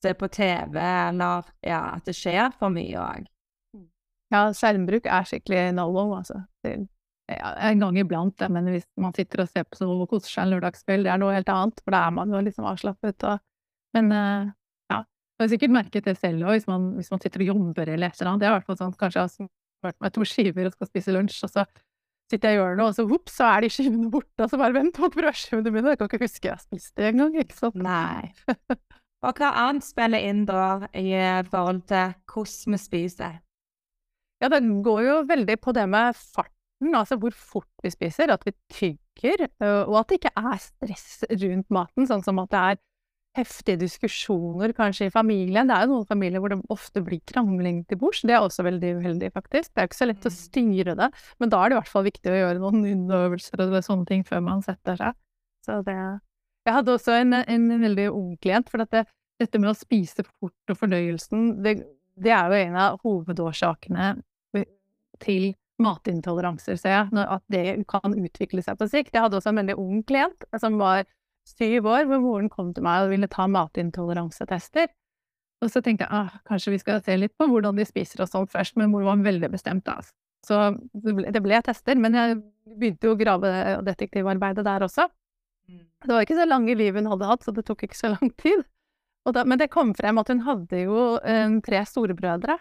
se 0.02 0.14
på 0.16 0.28
TV, 0.32 0.78
eller 0.80 1.50
ja, 1.66 1.82
at 1.96 2.08
det 2.08 2.16
skjer 2.16 2.54
for 2.58 2.72
mye 2.72 2.96
òg. 3.00 3.28
Ja, 4.30 4.46
skjermbruk 4.54 5.08
er 5.10 5.26
skikkelig 5.26 5.70
no-no, 5.74 6.06
altså. 6.20 6.44
Det, 6.62 6.76
ja, 7.30 7.50
en 7.70 7.82
gang 7.82 7.98
iblant, 7.98 8.42
men 8.50 8.70
hvis 8.70 8.86
man 9.00 9.14
sitter 9.14 9.44
og 9.44 9.50
ser 9.50 9.66
på 9.66 9.82
noe 9.84 10.04
og 10.04 10.10
koser 10.12 10.30
seg 10.30 10.46
en 10.46 10.54
lørdagskveld, 10.54 11.06
det 11.06 11.12
er 11.12 11.20
noe 11.22 11.34
helt 11.34 11.50
annet, 11.50 11.82
for 11.82 11.94
da 11.94 12.04
er 12.06 12.14
man 12.14 12.34
jo 12.34 12.42
liksom 12.46 12.68
avslappet 12.70 13.26
og 13.28 13.46
Men 13.90 14.12
uh, 14.14 14.50
ja, 14.86 15.00
du 15.02 15.42
har 15.42 15.48
sikkert 15.50 15.72
merket 15.74 16.06
det 16.06 16.14
selv 16.20 16.46
òg, 16.46 16.54
hvis, 16.54 16.66
hvis, 16.94 17.08
man 17.10 17.22
sitter 17.22 17.42
og 17.42 17.48
jobber 17.48 17.88
eller 17.90 18.06
et 18.06 18.20
eller 18.20 18.30
annet. 18.30 18.42
Det 18.42 18.46
er 18.46 18.52
i 18.52 18.54
hvert 18.54 18.68
fall 18.68 18.78
sånn 18.78 18.92
kanskje 19.00 19.18
jeg 19.18 19.26
har 19.26 19.32
smurt 19.34 19.96
meg 20.04 20.12
to 20.14 20.26
skiver 20.30 20.68
og 20.68 20.76
skal 20.76 20.90
spise 20.92 21.14
lunsj, 21.16 21.40
og 21.48 21.50
så 21.50 21.64
sitter 22.30 22.52
jeg 22.52 22.60
og 22.60 22.62
gjør 22.62 22.78
noe, 22.78 22.92
og 22.92 22.94
så 22.94 23.06
vops, 23.10 23.34
så 23.40 23.48
er 23.48 23.64
de 23.64 23.72
skivene 23.74 24.12
borte, 24.12 24.44
og 24.44 24.52
så 24.52 24.60
bare 24.60 24.76
vent 24.76 25.02
mot 25.02 25.16
brødskivene 25.18 25.74
mine, 25.74 25.90
jeg 25.90 25.98
kan 25.98 26.10
ikke 26.12 26.22
huske 26.22 26.52
jeg 26.52 26.62
spiste 26.62 27.02
det 27.02 27.10
engang, 27.10 27.34
ikke 27.42 27.58
sant? 27.58 27.82
Nei. 27.82 28.30
Og 29.20 29.36
hva 29.36 29.50
annet 29.66 29.84
spiller 29.84 30.22
inn 30.30 30.46
da 30.48 30.86
i 30.96 31.12
forhold 31.50 31.82
til 31.90 32.14
hvordan 32.30 32.76
vi 32.76 32.80
spiser? 32.80 33.40
Ja, 34.40 34.48
det 34.48 34.62
går 34.84 35.00
jo 35.04 35.16
veldig 35.28 35.58
på 35.60 35.74
det 35.76 35.84
med 35.92 36.16
farten, 36.16 36.94
altså 36.96 37.18
hvor 37.20 37.34
fort 37.36 37.84
vi 37.84 37.92
spiser, 37.92 38.32
at 38.32 38.46
vi 38.48 38.54
tygger, 38.72 39.44
og 39.84 39.98
at 40.00 40.08
det 40.08 40.22
ikke 40.22 40.32
er 40.40 40.62
stress 40.64 41.26
rundt 41.28 41.68
maten, 41.68 42.08
sånn 42.08 42.24
som 42.24 42.40
at 42.40 42.54
det 42.54 42.62
er 42.70 42.80
heftige 43.38 43.78
diskusjoner 43.84 44.72
kanskje 44.74 45.06
i 45.06 45.12
familien. 45.12 45.68
Det 45.68 45.76
er 45.76 45.84
jo 45.84 45.98
noen 45.98 46.08
familier 46.08 46.42
hvor 46.42 46.54
det 46.54 46.58
ofte 46.72 47.02
blir 47.04 47.20
krangling 47.28 47.84
til 47.86 48.00
bords. 48.00 48.24
Det 48.26 48.34
er 48.34 48.42
også 48.42 48.64
veldig 48.66 48.96
uheldig, 49.02 49.30
faktisk. 49.36 49.70
Det 49.70 49.78
er 49.82 49.86
jo 49.86 49.90
ikke 49.92 50.00
så 50.00 50.08
lett 50.08 50.26
å 50.26 50.32
mm. 50.32 50.38
styre 50.40 50.96
det, 51.02 51.10
men 51.38 51.52
da 51.52 51.60
er 51.60 51.70
det 51.70 51.76
i 51.76 51.80
hvert 51.82 51.92
fall 51.92 52.08
viktig 52.08 52.32
å 52.32 52.40
gjøre 52.40 52.64
noen 52.64 52.82
underøvelser 52.94 53.66
og 53.68 53.78
sånne 53.86 54.08
ting 54.08 54.26
før 54.26 54.42
man 54.48 54.64
setter 54.66 54.98
seg. 54.98 55.20
Så 55.68 55.78
det 55.86 56.00
jeg 56.70 56.76
hadde 56.78 56.94
også 56.94 57.16
en, 57.18 57.34
en 57.42 57.70
veldig 57.82 58.10
ung 58.14 58.34
klient, 58.42 58.70
for 58.70 58.82
dette, 58.84 59.04
dette, 59.42 59.58
med 59.58 59.72
å 59.72 59.78
spise 59.78 60.22
fort 60.22 60.72
og 60.72 60.78
fordøyelsen, 60.78 61.56
det, 61.64 61.80
det, 62.14 62.30
er 62.36 62.46
jo 62.52 62.60
en 62.60 62.78
av 62.78 63.00
hovedårsakene 63.02 64.12
til 65.20 65.50
matintoleranser, 65.80 66.76
ser 66.78 66.94
jeg, 66.94 67.24
at 67.24 67.42
det 67.52 67.64
kan 67.88 68.14
utvikle 68.14 68.62
seg 68.64 68.78
på 68.78 68.88
sikt. 68.90 69.14
Jeg 69.16 69.24
hadde 69.24 69.38
også 69.40 69.52
en 69.52 69.62
veldig 69.62 69.76
ung 69.80 70.02
klient 70.06 70.46
som 70.60 70.76
var 70.80 71.06
syv 71.48 71.88
år, 71.88 72.06
hvor 72.08 72.20
moren 72.22 72.50
kom 72.52 72.74
til 72.76 72.84
meg 72.84 73.06
og 73.06 73.14
ville 73.14 73.28
ta 73.32 73.48
matintoleransetester. 73.50 74.90
Og 75.60 75.72
så 75.72 75.82
tenkte 75.84 76.06
jeg 76.06 76.16
ah, 76.16 76.36
kanskje 76.48 76.74
vi 76.74 76.80
skal 76.80 77.02
se 77.04 77.16
litt 77.18 77.34
på 77.36 77.48
hvordan 77.48 77.76
de 77.76 77.84
spiser 77.88 78.22
og 78.24 78.30
sånn 78.30 78.48
først, 78.48 78.76
men 78.80 78.92
mor 78.92 79.04
var 79.08 79.24
veldig 79.24 79.50
bestemt 79.52 79.84
da. 79.88 79.98
Så 80.46 80.56
det 80.94 81.42
ble 81.44 81.58
tester, 81.64 81.98
men 82.00 82.16
jeg 82.16 82.38
begynte 82.80 83.08
jo 83.08 83.16
å 83.16 83.20
grave 83.20 83.50
detektivarbeidet 83.84 84.64
der 84.64 84.86
også. 84.86 85.08
Mm. 85.70 85.86
Det 86.06 86.14
var 86.14 86.24
ikke 86.26 86.38
så 86.38 86.48
lange 86.48 86.74
liv 86.78 86.96
hun 86.98 87.08
hadde 87.12 87.28
hatt, 87.30 87.44
så 87.46 87.54
det 87.54 87.64
tok 87.68 87.86
ikke 87.86 87.98
så 87.98 88.12
lang 88.16 88.32
tid. 88.40 88.64
Da, 89.30 89.44
men 89.46 89.60
det 89.60 89.70
kom 89.70 89.92
frem 89.94 90.18
at 90.18 90.30
hun 90.32 90.40
hadde 90.46 90.82
jo 90.86 91.04
um, 91.20 91.60
tre 91.62 91.84
storebrødre, 91.86 92.56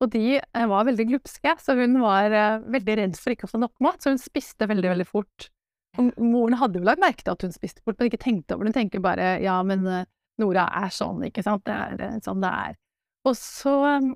og 0.00 0.12
de 0.12 0.38
uh, 0.38 0.64
var 0.70 0.86
veldig 0.88 1.08
glupske, 1.10 1.56
så 1.60 1.74
hun 1.76 1.98
var 2.00 2.32
uh, 2.32 2.62
veldig 2.72 2.96
redd 3.00 3.18
for 3.20 3.34
ikke 3.34 3.48
å 3.48 3.52
få 3.52 3.60
nok 3.60 3.74
mat, 3.84 3.98
så 4.00 4.14
hun 4.14 4.22
spiste 4.22 4.68
veldig, 4.70 4.92
veldig 4.94 5.08
fort. 5.08 5.48
Og 5.98 6.12
moren 6.20 6.56
hadde 6.60 6.80
jo 6.80 6.86
lagt 6.86 7.02
merke 7.02 7.24
til 7.24 7.34
at 7.34 7.44
hun 7.44 7.54
spiste 7.54 7.82
fort, 7.82 7.98
men 7.98 8.08
ikke 8.10 8.22
tenkte 8.22 8.56
over 8.56 8.64
det. 8.64 8.72
Hun 8.72 8.78
tenker 8.78 9.04
bare 9.04 9.34
ja, 9.44 9.58
men 9.66 9.84
uh, 9.88 10.04
Nora 10.40 10.68
er 10.78 10.94
sånn, 10.94 11.24
ikke 11.26 11.44
sant, 11.44 11.66
det 11.66 11.74
er 11.74 12.22
sånn 12.24 12.44
det 12.44 12.52
er. 12.68 12.78
Og 13.26 13.34
så 13.40 13.74
um, 13.98 14.12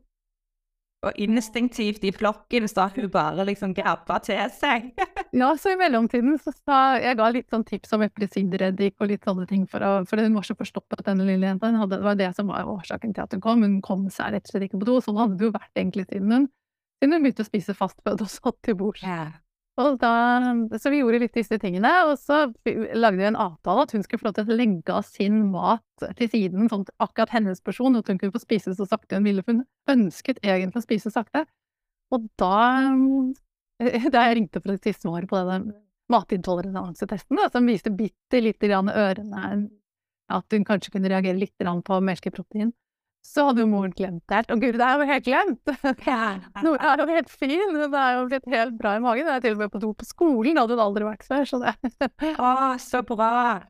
og 1.07 1.17
instinktivt 1.17 2.05
i 2.05 2.13
flokken 2.13 2.67
så 2.69 2.89
hun 2.93 3.09
bare 3.13 3.47
liksom 3.49 3.73
grabba 3.77 4.19
til 4.25 4.41
seg. 4.53 4.91
ja, 5.41 5.49
så 5.57 5.73
i 5.73 5.79
mellomtiden 5.81 6.37
så 6.43 6.53
sa 6.53 6.81
jeg 7.01 7.17
ga 7.17 7.31
litt 7.33 7.49
sånn 7.53 7.65
tips 7.69 7.97
om 7.97 8.05
eplesidereddik 8.05 9.01
og 9.01 9.13
litt 9.13 9.25
sånne 9.25 9.47
ting, 9.49 9.65
for, 9.71 9.81
å, 9.81 9.93
for 10.09 10.21
hun 10.21 10.37
var 10.37 10.47
så 10.47 10.57
forstoppet, 10.59 11.05
denne 11.09 11.29
lille 11.29 11.49
jenta. 11.49 11.73
Hadde, 11.81 11.97
det 11.97 12.09
var 12.09 12.21
det 12.21 12.33
som 12.37 12.53
var 12.53 12.69
årsaken 12.69 13.17
til 13.17 13.25
at 13.25 13.37
hun 13.37 13.45
kom. 13.45 13.65
Hun 13.65 13.79
kom 13.85 14.09
seg 14.13 14.35
rett 14.37 14.49
og 14.49 14.55
slett 14.55 14.69
ikke 14.69 14.83
på 14.83 14.91
do. 14.91 14.99
Sånn 15.05 15.21
hadde 15.21 15.41
det 15.41 15.49
jo 15.49 15.55
vært 15.57 15.73
egentlig 15.73 16.09
siden 16.11 16.37
hun, 16.37 16.51
siden 17.01 17.17
hun 17.17 17.25
begynte 17.25 17.47
å 17.47 17.49
spise 17.49 17.77
fastføde 17.79 18.27
og 18.27 18.35
satt 18.35 18.61
til 18.67 18.77
bords. 18.81 19.05
Yeah. 19.07 19.39
Da, 20.01 20.13
så 20.79 20.91
vi 20.93 21.01
gjorde 21.01 21.21
litt 21.23 21.37
disse 21.37 21.57
tingene, 21.63 21.91
og 22.09 22.17
så 22.21 22.43
lagde 22.67 23.17
vi 23.21 23.27
en 23.29 23.39
avtale 23.39 23.87
at 23.87 23.95
hun 23.95 24.05
skulle 24.05 24.21
få 24.23 24.29
lov 24.29 24.37
til 24.37 24.53
å 24.53 24.59
legge 24.59 24.97
av 24.97 25.07
sin 25.09 25.39
mat 25.53 26.05
til 26.19 26.31
siden, 26.33 26.69
sånn 26.73 26.85
akkurat 27.03 27.33
hennes 27.37 27.63
porsjon, 27.65 27.99
at 28.01 28.11
hun 28.11 28.19
kunne 28.21 28.35
få 28.35 28.43
spise 28.43 28.75
så 28.77 28.87
sakte 28.89 29.19
hun 29.19 29.29
ville, 29.29 29.45
for 29.47 29.57
hun 29.57 29.65
ønsket 29.93 30.43
egentlig 30.45 30.83
å 30.83 30.87
spise 30.87 31.13
sakte. 31.15 31.47
Og 32.15 32.27
da, 32.41 32.91
da 34.15 34.27
jeg 34.29 34.39
ringte 34.41 34.63
for 34.63 34.77
et 34.77 34.91
svar 34.99 35.29
på 35.31 35.45
denne 35.49 35.79
matintoleransetesten, 36.11 37.39
som 37.53 37.69
viste 37.71 37.93
bitte 37.95 38.43
lite 38.43 38.71
grann 38.71 38.91
ørene, 38.91 39.69
at 40.31 40.55
hun 40.55 40.67
kanskje 40.67 40.95
kunne 40.95 41.11
reagere 41.11 41.39
litt 41.39 41.55
på 41.87 42.01
melkeprotein, 42.07 42.73
så 43.27 43.45
hadde 43.47 43.63
jo 43.63 43.69
moren 43.71 43.93
glemt 43.95 44.23
det 44.31 44.39
helt. 44.39 44.51
Å 44.51 44.57
gud, 44.59 44.79
det 44.81 44.87
er 44.87 45.01
jo 45.01 45.09
helt 45.11 45.27
glemt! 45.27 45.73
Nora 46.65 46.95
er 46.95 47.03
jo 47.03 47.09
helt 47.11 47.31
fin, 47.31 47.61
hun 47.69 47.95
er 47.95 48.17
jo 48.17 48.25
blitt 48.31 48.49
helt 48.51 48.79
bra 48.81 48.97
i 48.97 49.03
magen. 49.05 49.29
Hun 49.29 49.37
er 49.37 49.45
til 49.45 49.59
og 49.59 49.63
med 49.63 49.73
på 49.75 49.83
do 49.83 49.93
på 49.95 50.09
skolen, 50.09 50.57
det 50.57 50.65
hadde 50.65 50.79
hun 50.79 50.85
aldri 50.87 51.07
vært 51.07 51.27
før. 51.29 51.45
Så 51.47 51.61
det 51.63 51.75
Å, 52.41 52.55
så 52.81 53.05
bra! 53.07 53.61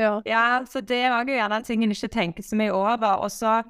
Ja. 0.00 0.14
ja, 0.24 0.44
så 0.64 0.80
det 0.80 1.02
var 1.12 1.28
jo 1.28 1.36
gjerne 1.36 1.58
en 1.60 1.66
ting 1.66 1.82
en 1.84 1.92
ikke 1.92 2.08
tenker 2.12 2.44
så 2.44 2.56
mye 2.56 2.72
over. 2.72 3.24
Og 3.24 3.32
så 3.34 3.60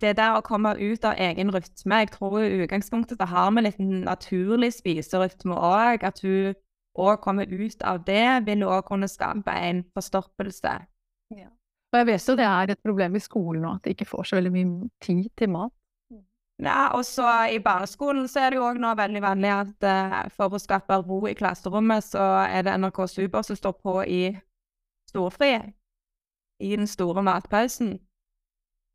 det 0.00 0.14
der 0.16 0.38
å 0.38 0.44
komme 0.44 0.72
ut 0.80 1.04
av 1.04 1.18
egen 1.20 1.52
rytme 1.52 1.98
Jeg 2.00 2.12
tror 2.14 2.38
i 2.40 2.62
utgangspunktet 2.64 3.20
så 3.20 3.28
har 3.28 3.50
vi 3.52 3.66
litt 3.66 3.80
naturlig 3.82 4.72
spiserytme 4.78 5.58
òg. 5.58 6.06
At 6.06 6.22
hun 6.24 6.54
òg 6.98 7.20
kommer 7.24 7.48
ut 7.48 7.84
av 7.86 8.02
det, 8.06 8.46
vil 8.46 8.64
òg 8.66 8.86
kunne 8.88 9.10
skape 9.10 9.52
en 9.52 9.84
forstoppelse. 9.94 10.78
Ja. 11.92 11.98
Og 11.98 12.00
jeg 12.00 12.08
vet 12.08 12.28
jo 12.28 12.34
det 12.38 12.48
er 12.48 12.72
et 12.72 12.80
problem 12.80 13.16
i 13.16 13.20
skolen 13.20 13.62
nå, 13.66 13.76
at 13.76 13.84
de 13.84 13.92
ikke 13.92 14.08
får 14.08 14.30
så 14.30 14.36
veldig 14.38 14.52
mye 14.54 14.90
tid 15.04 15.28
til 15.36 15.50
mat. 15.52 15.72
Ja, 16.62 16.92
og 16.94 17.04
så 17.04 17.26
i 17.50 17.58
barneskolen 17.58 18.28
så 18.30 18.40
er 18.40 18.52
det 18.52 18.60
jo 18.60 18.66
òg 18.68 18.78
nå 18.80 18.92
veldig 18.94 19.22
vanlig 19.24 19.50
at 19.50 19.86
uh, 19.88 20.18
for 20.30 20.54
å 20.54 20.60
skape 20.62 21.00
ro 21.02 21.18
i 21.26 21.34
klasserommet, 21.34 22.06
så 22.06 22.22
er 22.46 22.62
det 22.64 22.76
NRK 22.78 23.00
Super 23.10 23.42
som 23.42 23.58
står 23.58 23.74
på 23.82 23.96
i 24.06 24.22
storfri. 25.10 25.56
I 26.62 26.76
den 26.76 26.86
store 26.86 27.24
matpausen. 27.26 27.96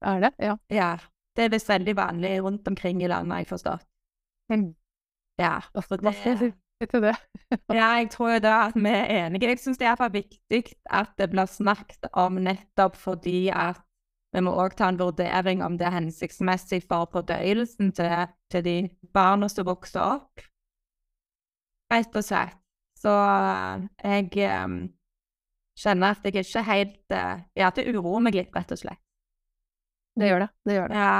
Er 0.01 0.21
det? 0.23 0.31
Ja. 0.39 0.55
Ja. 0.71 0.91
Det 1.35 1.45
er 1.45 1.51
visst 1.53 1.69
veldig 1.69 1.95
vanlig 1.97 2.37
rundt 2.41 2.67
omkring 2.67 3.03
i 3.03 3.09
landet, 3.11 3.43
jeg 3.43 3.49
forstår. 3.51 3.83
Mm. 4.53 4.71
Ja. 5.37 5.59
For 5.75 5.99
det, 5.99 6.15
til 6.85 7.01
det. 7.01 7.15
ja, 7.79 7.87
jeg 7.97 8.09
tror 8.13 8.33
jo 8.33 8.39
da 8.43 8.53
at 8.67 8.75
vi 8.75 8.89
er 8.89 9.25
enige. 9.25 9.49
Jeg 9.49 9.59
syns 9.59 9.77
det 9.77 9.87
er 9.87 9.97
for 9.97 10.13
viktig 10.13 10.63
at 10.89 11.09
det 11.17 11.29
blir 11.31 11.49
snakket 11.49 12.09
om 12.13 12.37
nettopp 12.43 12.95
fordi 12.95 13.49
at 13.49 13.81
vi 14.35 14.43
må 14.43 14.51
òg 14.59 14.75
ta 14.77 14.89
en 14.91 14.99
vurdering 14.99 15.63
om 15.63 15.77
det 15.79 15.87
er 15.87 15.95
hensiktsmessig 15.95 16.83
for 16.85 17.07
fordøyelsen 17.11 17.93
til, 17.95 18.27
til 18.51 18.63
de 18.63 18.77
barna 19.13 19.47
som 19.49 19.65
vokser 19.65 20.03
opp. 20.03 20.43
Rett 21.93 22.15
og 22.15 22.25
slett. 22.27 22.59
Så 22.97 23.13
jeg 24.03 24.47
um, 24.65 24.79
kjenner 25.77 26.15
at 26.15 26.25
jeg 26.25 26.41
ikke 26.41 26.63
helt 26.65 27.13
uh, 27.13 27.37
Ja, 27.55 27.69
det 27.69 27.85
uroer 27.87 28.23
meg 28.25 28.35
litt, 28.35 28.55
rett 28.55 28.73
og 28.73 28.81
slett. 28.81 29.01
Det 30.17 30.27
gjør 30.27 30.43
det. 30.45 30.49
Det 30.65 30.75
gjør 30.75 30.91
det. 30.91 30.97
Ja. 30.97 31.17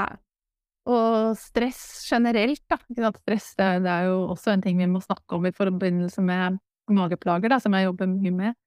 Og 0.88 1.36
stress 1.36 1.82
generelt, 2.08 2.62
da. 2.70 2.78
Stress 3.20 3.52
det 3.58 3.66
er, 3.66 3.82
det 3.84 3.92
er, 3.92 4.08
jo 4.08 4.22
også 4.32 4.54
en 4.54 4.64
ting 4.64 4.78
vi 4.80 4.88
må 4.88 5.02
snakke 5.04 5.36
om 5.36 5.44
i 5.48 5.52
forbindelse 5.54 6.24
med 6.24 6.56
mageplager, 6.88 7.52
da, 7.52 7.58
som 7.60 7.76
jeg 7.76 7.88
jobber 7.88 8.08
mye 8.08 8.34
med. 8.34 8.58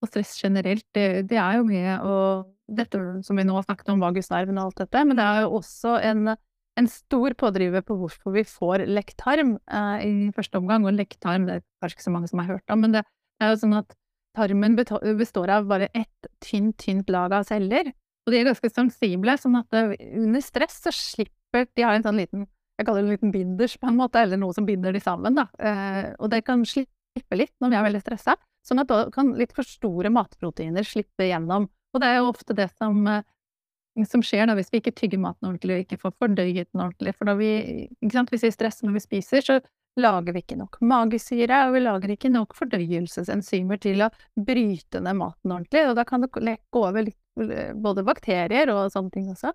Og 0.00 0.08
stress 0.08 0.34
generelt, 0.40 0.84
det, 0.96 1.26
det 1.28 1.38
er 1.40 1.58
jo 1.58 1.68
mye 1.68 2.00
og 2.06 2.56
Dette 2.70 3.00
som 3.26 3.34
vi 3.34 3.42
nå 3.42 3.56
har 3.56 3.64
snakket 3.64 3.88
om, 3.90 3.98
vagusnerven 3.98 4.58
og 4.60 4.68
alt 4.68 4.76
dette, 4.84 5.00
men 5.02 5.18
det 5.18 5.24
er 5.26 5.40
jo 5.42 5.56
også 5.56 5.96
en, 6.06 6.36
en 6.78 6.86
stor 6.86 7.34
pådriver 7.34 7.82
på 7.82 7.96
hvorfor 7.98 8.30
vi 8.36 8.44
får 8.46 8.84
lekktarm 8.86 9.56
eh, 9.58 10.04
i 10.06 10.28
første 10.36 10.60
omgang. 10.60 10.86
Og 10.86 10.94
lekktarm, 10.94 11.48
det 11.48 11.56
er 11.56 11.64
kanskje 11.82 11.98
ikke 11.98 12.06
så 12.06 12.12
mange 12.14 12.30
som 12.30 12.44
har 12.44 12.52
hørt 12.52 12.70
om, 12.70 12.84
men 12.84 12.94
det, 12.94 13.02
er 13.42 13.50
jo 13.50 13.58
sånn 13.64 13.74
at 13.80 13.90
tarmen 14.38 14.78
består 14.78 15.50
av 15.50 15.66
bare 15.66 15.90
ett 15.98 16.30
tynt, 16.46 16.76
tynt 16.78 17.10
lag 17.10 17.34
av 17.34 17.48
celler. 17.50 17.90
Og 18.22 18.30
de 18.30 18.38
er 18.38 18.46
ganske 18.52 18.70
sensible, 18.70 19.34
sånn 19.42 19.58
at 19.64 19.80
under 19.80 20.46
stress 20.46 20.78
så 20.84 20.94
slipper 20.94 21.39
de 21.52 21.84
har 21.84 21.96
en 21.96 22.06
sånn 22.06 22.20
liten 22.20 22.48
jeg 22.80 22.86
kaller 22.88 23.04
det 23.04 23.10
en 23.10 23.12
liten 23.12 23.32
binders, 23.34 23.74
på 23.76 23.90
en 23.90 23.98
måte, 23.98 24.22
eller 24.24 24.40
noe 24.40 24.56
som 24.56 24.64
binder 24.64 24.94
de 24.96 25.02
sammen. 25.04 25.36
da. 25.36 25.48
Eh, 25.60 26.14
og 26.16 26.30
det 26.32 26.40
kan 26.46 26.64
slippe 26.64 27.36
litt 27.36 27.52
når 27.60 27.74
vi 27.74 27.76
er 27.76 27.84
veldig 27.90 28.00
stressa, 28.00 28.36
sånn 28.64 28.80
at 28.80 28.88
da 28.88 29.02
kan 29.12 29.34
litt 29.36 29.52
for 29.56 29.68
store 29.68 30.12
matproteiner 30.12 30.86
slippe 30.86 31.28
gjennom. 31.28 31.68
Og 31.92 32.00
det 32.00 32.08
er 32.08 32.20
jo 32.20 32.30
ofte 32.30 32.56
det 32.56 32.70
som, 32.78 33.02
eh, 33.06 33.26
som 34.08 34.24
skjer 34.24 34.48
da, 34.48 34.56
hvis 34.56 34.72
vi 34.72 34.80
ikke 34.80 34.96
tygger 34.96 35.20
maten 35.20 35.50
ordentlig 35.50 35.76
og 35.76 35.84
ikke 35.84 36.00
får 36.00 36.16
fordøyet 36.24 36.72
den 36.72 36.86
ordentlig. 36.86 37.14
For 37.18 37.34
vi, 37.36 37.52
ikke 38.00 38.16
sant, 38.16 38.32
hvis 38.32 38.48
vi 38.48 38.54
stresser 38.56 38.88
når 38.88 38.96
vi 38.96 39.04
spiser, 39.04 39.44
så 39.44 39.60
lager 40.00 40.32
vi 40.32 40.40
ikke 40.40 40.56
nok 40.56 40.80
magesyre, 40.80 41.66
og 41.66 41.74
vi 41.74 41.84
lager 41.84 42.14
ikke 42.14 42.32
nok 42.32 42.54
fordøyelsesenzymer 42.56 43.80
til 43.82 44.06
å 44.06 44.12
bryte 44.38 45.02
ned 45.04 45.18
maten 45.20 45.52
ordentlig. 45.52 45.84
Og 45.90 45.98
da 45.98 46.06
kan 46.08 46.24
det 46.24 46.32
gå 46.32 46.86
over 46.86 47.04
litt 47.04 47.18
både 47.76 48.06
bakterier 48.06 48.70
og 48.72 48.88
sånne 48.94 49.12
ting 49.12 49.28
også, 49.32 49.52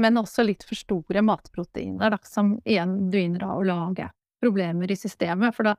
men 0.00 0.18
også 0.18 0.44
litt 0.46 0.64
for 0.66 0.78
store 0.78 1.22
matproteiner, 1.22 2.14
da, 2.14 2.18
som 2.26 2.56
igjen 2.64 2.96
begynner 3.12 3.46
å 3.46 3.62
lage 3.66 4.08
problemer 4.42 4.90
i 4.90 4.98
systemet. 4.98 5.54
For 5.56 5.70
da 5.70 5.74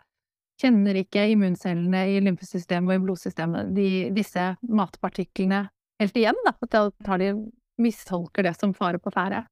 kjenner 0.61 1.01
ikke 1.01 1.25
immuncellene 1.33 2.05
i 2.13 2.21
lymfesystemet 2.23 2.93
og 2.93 2.95
i 2.95 3.05
blodsystemet 3.05 3.73
de, 3.75 3.89
disse 4.15 4.53
matpartiklene 4.63 5.65
helt 6.01 6.17
igjen, 6.19 6.39
da. 6.47 6.55
Da 6.71 6.85
tar 7.05 7.21
de 7.21 7.33
mistolker 7.81 8.47
det 8.47 8.55
som 8.59 8.73
fare 8.75 9.01
på 9.03 9.11
ferde. 9.13 9.43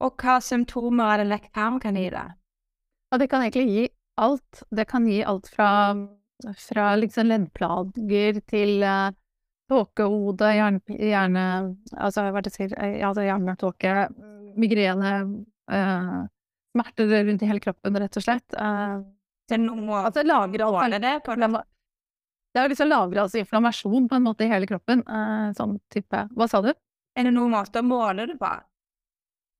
Og 0.00 0.14
hva 0.22 0.38
symptomer 0.40 1.14
er 1.14 1.22
det 1.22 1.32
lekktarm 1.34 1.80
kan 1.82 1.98
gi 1.98 2.08
det? 2.12 2.28
Ja, 3.10 3.18
det 3.18 3.28
kan 3.28 3.42
egentlig 3.44 3.66
gi 3.68 3.88
alt. 4.20 4.62
Det 4.70 4.86
kan 4.88 5.08
gi 5.08 5.20
alt 5.26 5.50
fra, 5.50 5.70
fra 6.56 6.86
liksom 6.96 7.28
leddplager 7.28 8.40
til 8.48 8.84
uh, 8.86 9.10
tåkehode, 9.70 10.50
hjerne, 10.56 10.98
hjerne 10.98 11.46
Altså 11.94 12.26
hva 12.32 12.42
det 12.44 12.52
sier, 12.54 12.74
altså 13.06 13.24
hjernetåke, 13.24 13.94
migrene, 14.60 15.14
uh, 15.70 16.20
smerter 16.74 17.10
rundt 17.26 17.42
i 17.42 17.50
hele 17.50 17.62
kroppen, 17.62 17.98
rett 18.02 18.18
og 18.18 18.24
slett. 18.24 18.46
Uh, 18.56 19.02
det 19.50 19.58
er 19.58 19.62
noe 19.64 20.04
altså 20.06 20.24
lager 20.26 20.62
det, 20.98 21.14
på 21.26 21.36
det. 21.38 21.50
Det 22.50 22.62
er 22.62 22.72
liksom 22.72 22.90
lagra 22.90 23.24
altså 23.24 23.40
inflammasjon 23.40 24.08
på 24.10 24.18
en 24.18 24.26
måte 24.26 24.46
i 24.46 24.50
hele 24.50 24.68
kroppen. 24.70 25.02
Uh, 25.06 25.50
sånn 25.58 25.78
type 25.92 26.26
Hva 26.34 26.50
sa 26.50 26.62
du? 26.64 26.72
Er 27.18 27.26
det 27.26 27.34
noen 27.34 27.54
måte 27.54 27.82
å 27.82 27.86
måle 27.86 28.26
det 28.30 28.38
på? 28.38 28.50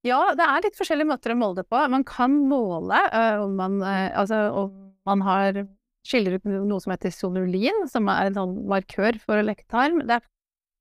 Ja, 0.07 0.21
det 0.39 0.47
er 0.47 0.63
litt 0.65 0.79
forskjellige 0.79 1.11
måter 1.11 1.35
å 1.35 1.39
måle 1.39 1.61
det 1.61 1.69
på. 1.71 1.81
Man 1.93 2.07
kan 2.09 2.39
måle 2.51 3.03
uh, 3.13 3.43
om 3.45 3.59
man 3.59 3.83
Altså 3.83 4.47
om 4.63 4.73
man 5.07 5.23
har 5.27 5.65
skiller 6.07 6.39
ut 6.39 6.49
noe 6.49 6.81
som 6.83 6.95
heter 6.95 7.13
sonulin, 7.15 7.87
som 7.91 8.09
er 8.13 8.31
en 8.31 8.39
sånn 8.39 8.55
markør 8.71 9.19
for 9.23 9.43
lektarm. 9.45 10.03
Det, 10.09 10.21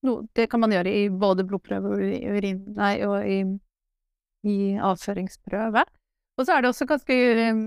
no, 0.07 0.21
det 0.37 0.47
kan 0.51 0.63
man 0.63 0.73
gjøre 0.75 0.93
i 0.93 1.07
både 1.11 1.45
blodprøve 1.47 1.95
og 1.95 2.03
urin, 2.37 2.63
nei, 2.77 2.93
og 3.07 3.27
i, 3.27 3.39
i 4.47 4.57
avføringsprøve. 4.77 5.85
Og 6.39 6.47
så 6.47 6.55
er 6.55 6.63
det 6.63 6.71
også 6.71 6.87
ganske 6.87 7.17
um, 7.51 7.65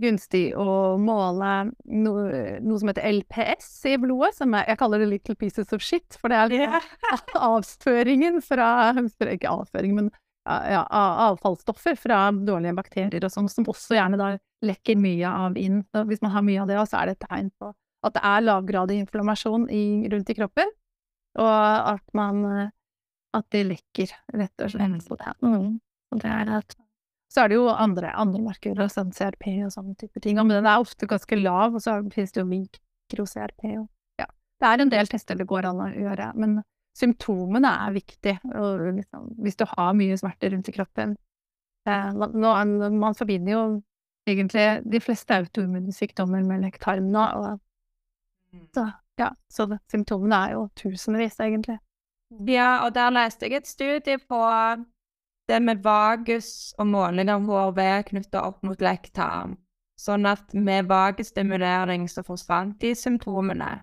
gunstig 0.00 0.44
å 0.54 0.94
måle 1.00 1.52
no, 1.88 2.12
noe 2.62 2.78
som 2.78 2.92
heter 2.92 3.08
LPS 3.16 3.70
i 3.90 3.96
blodet, 4.00 4.36
som 4.38 4.54
er, 4.54 4.68
jeg 4.70 4.80
kaller 4.80 5.02
det 5.02 5.10
little 5.10 5.36
pieces 5.40 5.74
of 5.74 5.82
shit, 5.82 6.18
for 6.20 6.30
det 6.30 6.60
er 6.60 6.78
avføringen 7.50 8.38
fra 8.44 8.92
Ikke 9.26 9.50
avføring, 9.50 9.96
men 9.98 10.12
ja, 10.46 10.82
avfallsstoffer 11.26 11.98
fra 11.98 12.20
dårlige 12.32 12.76
bakterier 12.76 13.26
og 13.26 13.32
sånn, 13.34 13.50
som 13.50 13.66
også 13.68 13.98
gjerne 13.98 14.20
da 14.20 14.30
lekker 14.66 14.98
mye 15.00 15.32
av 15.44 15.58
inn. 15.60 15.82
Så 15.92 16.04
hvis 16.08 16.22
man 16.24 16.34
har 16.34 16.46
mye 16.46 16.62
av 16.62 16.70
det, 16.70 16.78
så 16.90 17.00
er 17.00 17.10
det 17.10 17.18
et 17.18 17.28
tegn 17.28 17.52
på 17.58 17.72
at 18.06 18.14
det 18.14 18.22
er 18.28 18.44
lavgradig 18.44 19.00
inflammasjon 19.02 19.66
i, 19.72 19.84
rundt 20.12 20.28
i 20.30 20.36
kroppen, 20.38 20.68
og 21.42 21.52
at 21.96 22.04
man 22.14 22.70
at 23.36 23.46
det 23.52 23.64
lekker, 23.66 24.12
rett 24.36 24.62
og 24.64 24.72
slett. 24.72 25.00
Så 25.04 25.18
det, 25.18 25.32
mm. 25.42 25.72
og 26.14 26.20
det 26.22 26.32
er 26.32 26.52
at 26.60 26.76
så 27.32 27.42
er 27.42 27.50
det 27.50 27.58
jo 27.58 27.66
andre, 27.68 28.12
andre 28.16 28.40
markører, 28.44 28.88
sånn 28.92 29.10
CRP 29.12 29.48
og 29.66 29.72
sånne 29.74 29.96
type 29.98 30.22
ting, 30.22 30.38
men 30.38 30.54
den 30.54 30.68
er 30.70 30.80
ofte 30.80 31.08
ganske 31.10 31.36
lav, 31.40 31.74
og 31.74 31.82
så 31.82 31.98
finnes 32.14 32.32
det 32.32 32.40
jo 32.40 32.46
mikro-CRP 32.48 33.64
og 33.74 34.22
ja. 34.22 34.28
Det 34.62 34.70
er 34.70 34.84
en 34.84 34.92
del 34.94 35.10
tester 35.10 35.36
det 35.36 35.48
går 35.50 35.68
an 35.68 35.82
å 35.84 35.90
gjøre, 35.90 36.30
men 36.38 36.60
symptomene 36.96 37.70
er 37.86 37.94
viktig. 37.96 38.38
Liksom, 38.44 39.28
hvis 39.44 39.58
du 39.60 39.66
har 39.68 39.96
mye 39.96 40.16
smerte 40.18 40.50
rundt 40.52 40.70
i 40.70 40.74
kroppen 40.76 41.16
eh, 41.88 42.12
nå, 42.16 42.52
Man 42.96 43.18
forbinder 43.18 43.52
jo 43.52 43.64
egentlig 44.26 44.66
de 44.92 45.00
fleste 45.00 45.36
autoimmune 45.36 45.92
sykdommer 45.94 46.42
med 46.44 46.64
lektarmene. 46.64 47.12
nå, 47.12 47.26
og 47.40 47.60
mm. 48.52 48.68
så, 48.74 48.88
ja, 49.20 49.30
så 49.52 49.66
det, 49.70 49.78
symptomene 49.92 50.40
er 50.46 50.56
jo 50.56 50.68
tusenvis, 50.76 51.40
egentlig. 51.40 51.78
Ja, 52.46 52.84
og 52.84 52.94
der 52.94 53.12
leste 53.14 53.46
jeg 53.46 53.60
et 53.60 53.68
studie 53.70 54.18
på 54.18 54.40
det 55.46 55.60
med 55.62 55.82
vagus 55.84 56.74
og 56.78 56.88
målinger 56.90 57.38
hvor 57.46 57.70
vi 57.76 57.86
er 57.86 58.02
knytta 58.02 58.42
opp 58.48 58.64
mot 58.66 58.82
lektarm. 58.82 59.54
Sånn 59.96 60.26
at 60.28 60.52
med 60.52 60.90
vagestimulering 60.90 62.08
så 62.10 62.24
forsvant 62.26 62.80
de 62.82 62.92
symptomene. 62.98 63.78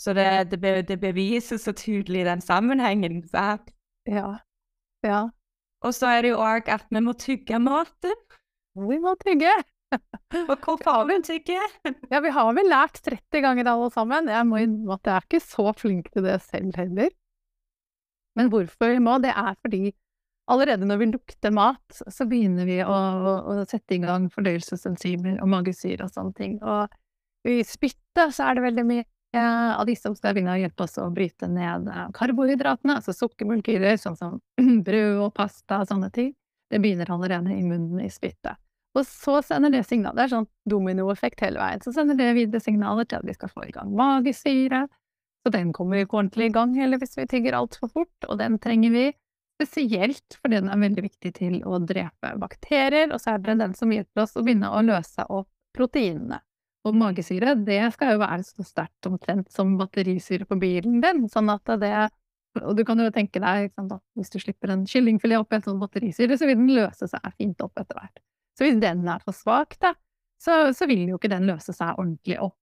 Så 0.00 0.14
det, 0.16 0.26
det, 0.52 0.88
det 0.88 0.96
beviser 1.00 1.60
så 1.60 1.74
tydelig 1.76 2.24
den 2.24 2.40
sammenhengen. 2.40 3.20
Sant? 3.28 3.68
Ja. 4.08 4.38
Ja. 5.04 5.26
Og 5.84 5.92
så 5.96 6.08
er 6.14 6.24
det 6.24 6.32
jo 6.32 6.40
òg 6.40 6.70
at 6.72 6.86
vi 6.92 7.02
må 7.04 7.12
tygge 7.20 7.60
maten. 7.60 8.16
Vi 8.80 8.98
må 9.02 9.14
tygge! 9.20 9.52
Og 9.90 10.56
hvorfor 10.62 10.90
har 10.94 11.06
vi 11.08 11.18
tygge? 11.26 11.58
ja, 12.12 12.20
vi 12.22 12.32
har 12.32 12.52
vel 12.56 12.68
lært 12.70 13.00
30 13.04 13.42
ganger 13.44 13.72
alle 13.72 13.90
sammen. 13.92 14.30
Jeg 14.30 14.48
må 14.48 14.60
innrømme 14.62 14.96
at 14.96 15.10
jeg 15.10 15.16
er 15.16 15.26
ikke 15.26 15.42
så 15.44 15.72
flink 15.76 16.12
til 16.14 16.28
det 16.28 16.38
selv 16.46 16.76
heller. 16.78 17.10
Men 18.38 18.52
hvorfor 18.52 18.94
vi 18.94 19.02
må, 19.02 19.18
det 19.20 19.34
er 19.34 19.56
fordi 19.60 19.90
allerede 20.50 20.86
når 20.86 21.00
vi 21.00 21.10
lukter 21.12 21.52
mat, 21.54 22.02
så 22.08 22.26
begynner 22.30 22.68
vi 22.68 22.80
å, 22.82 22.90
å, 22.94 23.34
å 23.52 23.56
sette 23.68 23.96
i 23.96 24.02
gang 24.02 24.30
fordøyelsesenzymer 24.32 25.42
og 25.42 25.50
magesyre 25.50 26.06
og 26.06 26.14
sånne 26.14 26.36
ting. 26.38 26.56
Og 26.62 27.50
i 27.50 27.60
spyttet 27.66 28.36
så 28.36 28.48
er 28.48 28.58
det 28.58 28.68
veldig 28.68 28.86
mye 28.86 29.06
av 29.38 29.86
de 29.86 29.94
som 29.96 30.14
skal 30.16 30.34
begynne 30.34 30.56
å 30.56 30.60
hjelpe 30.60 30.84
oss 30.86 30.98
å 30.98 31.06
bryte 31.14 31.46
ned 31.50 31.86
eh, 31.90 32.08
karbohydratene, 32.16 32.96
altså 32.98 33.14
sukkermolkyrer, 33.14 33.98
sånn 34.00 34.18
som 34.18 34.40
brød 34.86 35.20
og 35.26 35.34
pasta 35.36 35.82
og 35.84 35.90
sånne 35.90 36.10
ting. 36.14 36.32
Det 36.70 36.80
begynner 36.82 37.10
allerede 37.10 37.54
i 37.54 37.62
munnen 37.66 38.02
i 38.02 38.10
spyttet. 38.10 38.58
Og 38.98 39.06
så 39.06 39.36
sender 39.46 39.70
det 39.70 39.84
signaler, 39.86 40.16
det 40.18 40.24
er 40.24 40.32
sånn 40.32 40.48
dominoeffekt 40.70 41.44
hele 41.44 41.62
veien, 41.62 41.82
så 41.82 41.92
sender 41.94 42.18
det 42.18 42.32
videre 42.34 42.62
signaler 42.62 43.06
til 43.06 43.20
at 43.20 43.28
vi 43.28 43.36
skal 43.36 43.52
få 43.52 43.68
i 43.68 43.74
gang 43.74 43.92
magesyre. 43.94 44.84
Så 45.46 45.52
den 45.54 45.70
kommer 45.72 46.02
ikke 46.02 46.18
ordentlig 46.18 46.50
i 46.50 46.54
gang 46.54 46.74
heller 46.76 46.98
hvis 47.00 47.14
vi 47.16 47.28
tygger 47.30 47.56
altfor 47.60 47.92
fort, 47.94 48.26
og 48.26 48.40
den 48.42 48.58
trenger 48.62 48.94
vi 48.94 49.06
spesielt 49.60 50.38
fordi 50.40 50.58
den 50.58 50.70
er 50.72 50.80
veldig 50.80 51.04
viktig 51.04 51.32
til 51.36 51.56
å 51.68 51.78
drepe 51.84 52.34
bakterier, 52.40 53.12
og 53.12 53.20
så 53.22 53.36
er 53.36 53.44
det 53.44 53.60
den 53.60 53.78
som 53.78 53.92
hjelper 53.92 54.24
oss 54.24 54.36
å 54.36 54.44
begynne 54.44 54.72
å 54.72 54.82
løse 54.84 55.26
opp 55.28 55.50
proteinene. 55.76 56.40
Og 56.88 56.96
magesyre, 56.96 57.54
det 57.60 57.80
skal 57.92 58.14
jo 58.14 58.22
være 58.22 58.44
så 58.46 58.64
sterkt 58.64 59.08
omtrent 59.10 59.50
som 59.52 59.74
batterisyre 59.80 60.46
på 60.48 60.56
bilen 60.60 61.02
din, 61.04 61.26
sånn 61.28 61.52
at 61.52 61.76
det 61.80 62.08
Og 62.58 62.74
du 62.74 62.82
kan 62.82 62.98
jo 62.98 63.10
tenke 63.14 63.38
deg, 63.38 63.68
sant, 63.76 63.92
at 63.94 64.02
hvis 64.18 64.32
du 64.32 64.40
slipper 64.42 64.72
en 64.72 64.86
kyllingfilet 64.88 65.38
oppi 65.38 65.54
en 65.54 65.62
sånn 65.62 65.78
batterisyre, 65.78 66.34
så 66.34 66.48
vil 66.48 66.56
den 66.58 66.72
løse 66.74 67.06
seg 67.06 67.28
fint 67.38 67.60
opp 67.62 67.78
etter 67.78 67.94
hvert. 67.94 68.18
Så 68.58 68.66
hvis 68.66 68.80
den 68.82 69.04
er 69.06 69.20
for 69.22 69.36
svak, 69.36 69.76
da, 69.78 69.92
så, 70.40 70.72
så, 70.74 70.88
vil 70.90 71.04
jo 71.12 71.20
ikke 71.20 71.30
den 71.30 71.46
løse 71.46 71.70
seg 71.76 71.94
ordentlig 71.94 72.40
opp. 72.42 72.56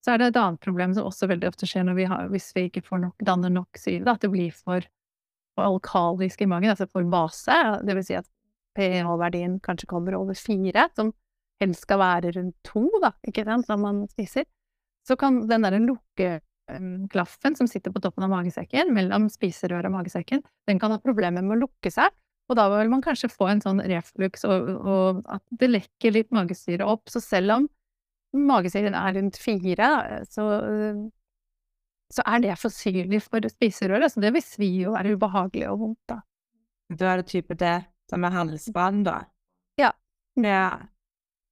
Så 0.00 0.14
er 0.14 0.22
det 0.22 0.30
et 0.30 0.40
annet 0.40 0.62
problem 0.64 0.94
som 0.96 1.10
også 1.10 1.28
veldig 1.28 1.50
ofte 1.50 1.68
skjer 1.68 1.90
vi 1.98 2.08
har, 2.08 2.30
hvis 2.32 2.48
vi 2.56 2.64
ikke 2.70 2.84
får 2.86 3.02
nok, 3.02 3.26
danner 3.28 3.52
nok 3.52 3.76
syre, 3.76 4.06
da, 4.06 4.16
at 4.16 4.24
det 4.24 4.32
blir 4.32 4.54
for 4.56 4.86
alkalisk 5.60 6.40
i 6.40 6.48
magen, 6.48 6.72
altså 6.72 6.88
for 6.88 7.04
base. 7.12 7.56
Det 7.84 7.96
vil 7.98 8.06
si 8.06 8.16
at 8.16 8.28
pH-verdien 8.78 9.58
kanskje 9.60 9.90
kommer 9.90 10.16
over 10.16 10.38
fire, 10.38 10.86
som 10.96 11.12
helst 11.60 11.84
skal 11.86 12.00
være 12.00 12.32
rundt 12.36 12.56
to, 12.66 12.86
da, 13.02 13.12
ikke 13.28 13.44
sant, 13.48 13.68
når 13.70 13.82
man 13.82 14.00
spiser, 14.12 14.46
så 15.06 15.16
kan 15.20 15.42
den 15.48 15.66
derre 15.66 15.80
lukkeklaffen 15.82 17.56
som 17.58 17.68
sitter 17.70 17.92
på 17.94 18.02
toppen 18.04 18.26
av 18.26 18.32
magesekken, 18.32 18.92
mellom 18.96 19.28
spiserøret 19.32 19.88
og 19.88 19.96
magesekken, 19.98 20.42
den 20.68 20.80
kan 20.82 20.94
ha 20.94 21.00
problemer 21.02 21.44
med 21.44 21.58
å 21.58 21.62
lukke 21.66 21.92
seg, 21.92 22.12
og 22.50 22.58
da 22.58 22.66
vil 22.72 22.90
man 22.90 23.02
kanskje 23.04 23.30
få 23.30 23.46
en 23.52 23.62
sånn 23.62 23.80
reflux, 23.86 24.42
og, 24.48 24.72
og 24.82 25.20
at 25.30 25.42
det 25.60 25.68
lekker 25.70 26.16
litt 26.16 26.32
magesyre 26.34 26.86
opp. 26.88 27.06
Så 27.12 27.22
selv 27.22 27.54
om 27.54 27.68
magesyren 28.50 28.96
er 28.98 29.14
rundt 29.14 29.38
fire, 29.38 29.90
så, 30.26 30.46
så 32.10 32.24
er 32.26 32.42
det 32.42 32.56
for 32.58 32.74
syrlig 32.74 33.22
for 33.22 33.46
spiserøret, 33.52 34.10
så 34.10 34.24
det 34.24 34.34
vil 34.34 34.42
svi 34.42 34.72
og 34.82 34.96
være 34.98 35.14
ubehagelig 35.14 35.68
og 35.70 35.84
vondt, 35.84 36.02
da. 36.10 36.18
Da 36.90 37.12
er 37.12 37.22
det 37.22 37.30
type 37.30 37.54
det 37.54 37.76
som 38.10 38.26
er 38.26 38.34
handelsbanen, 38.34 39.04
da? 39.06 39.20
Ja. 39.78 39.92
Ja. 40.42 40.64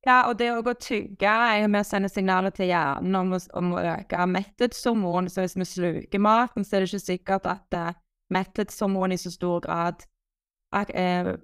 Ja, 0.09 0.23
og 0.31 0.39
det 0.41 0.49
å 0.57 0.73
tygge 0.81 1.29
er 1.29 1.59
jo 1.63 1.69
med 1.69 1.85
å 1.85 1.87
sende 1.87 2.09
signaler 2.09 2.53
til 2.57 2.71
hjernen 2.71 3.17
om, 3.19 3.35
om 3.61 3.75
å 3.77 3.83
øke 3.83 4.25
metthetshormon. 4.33 5.29
Så 5.29 5.45
hvis 5.45 5.57
vi 5.59 5.67
sluker 5.69 6.23
maten, 6.25 6.65
så 6.65 6.79
er 6.79 6.85
det 6.85 6.93
ikke 6.93 7.05
sikkert 7.05 7.49
at 7.51 7.77
uh, 7.77 7.91
metthetshormon 8.33 9.13
i 9.13 9.21
så 9.21 9.35
stor 9.35 9.61
grad 9.67 10.07
uh, 10.73 11.35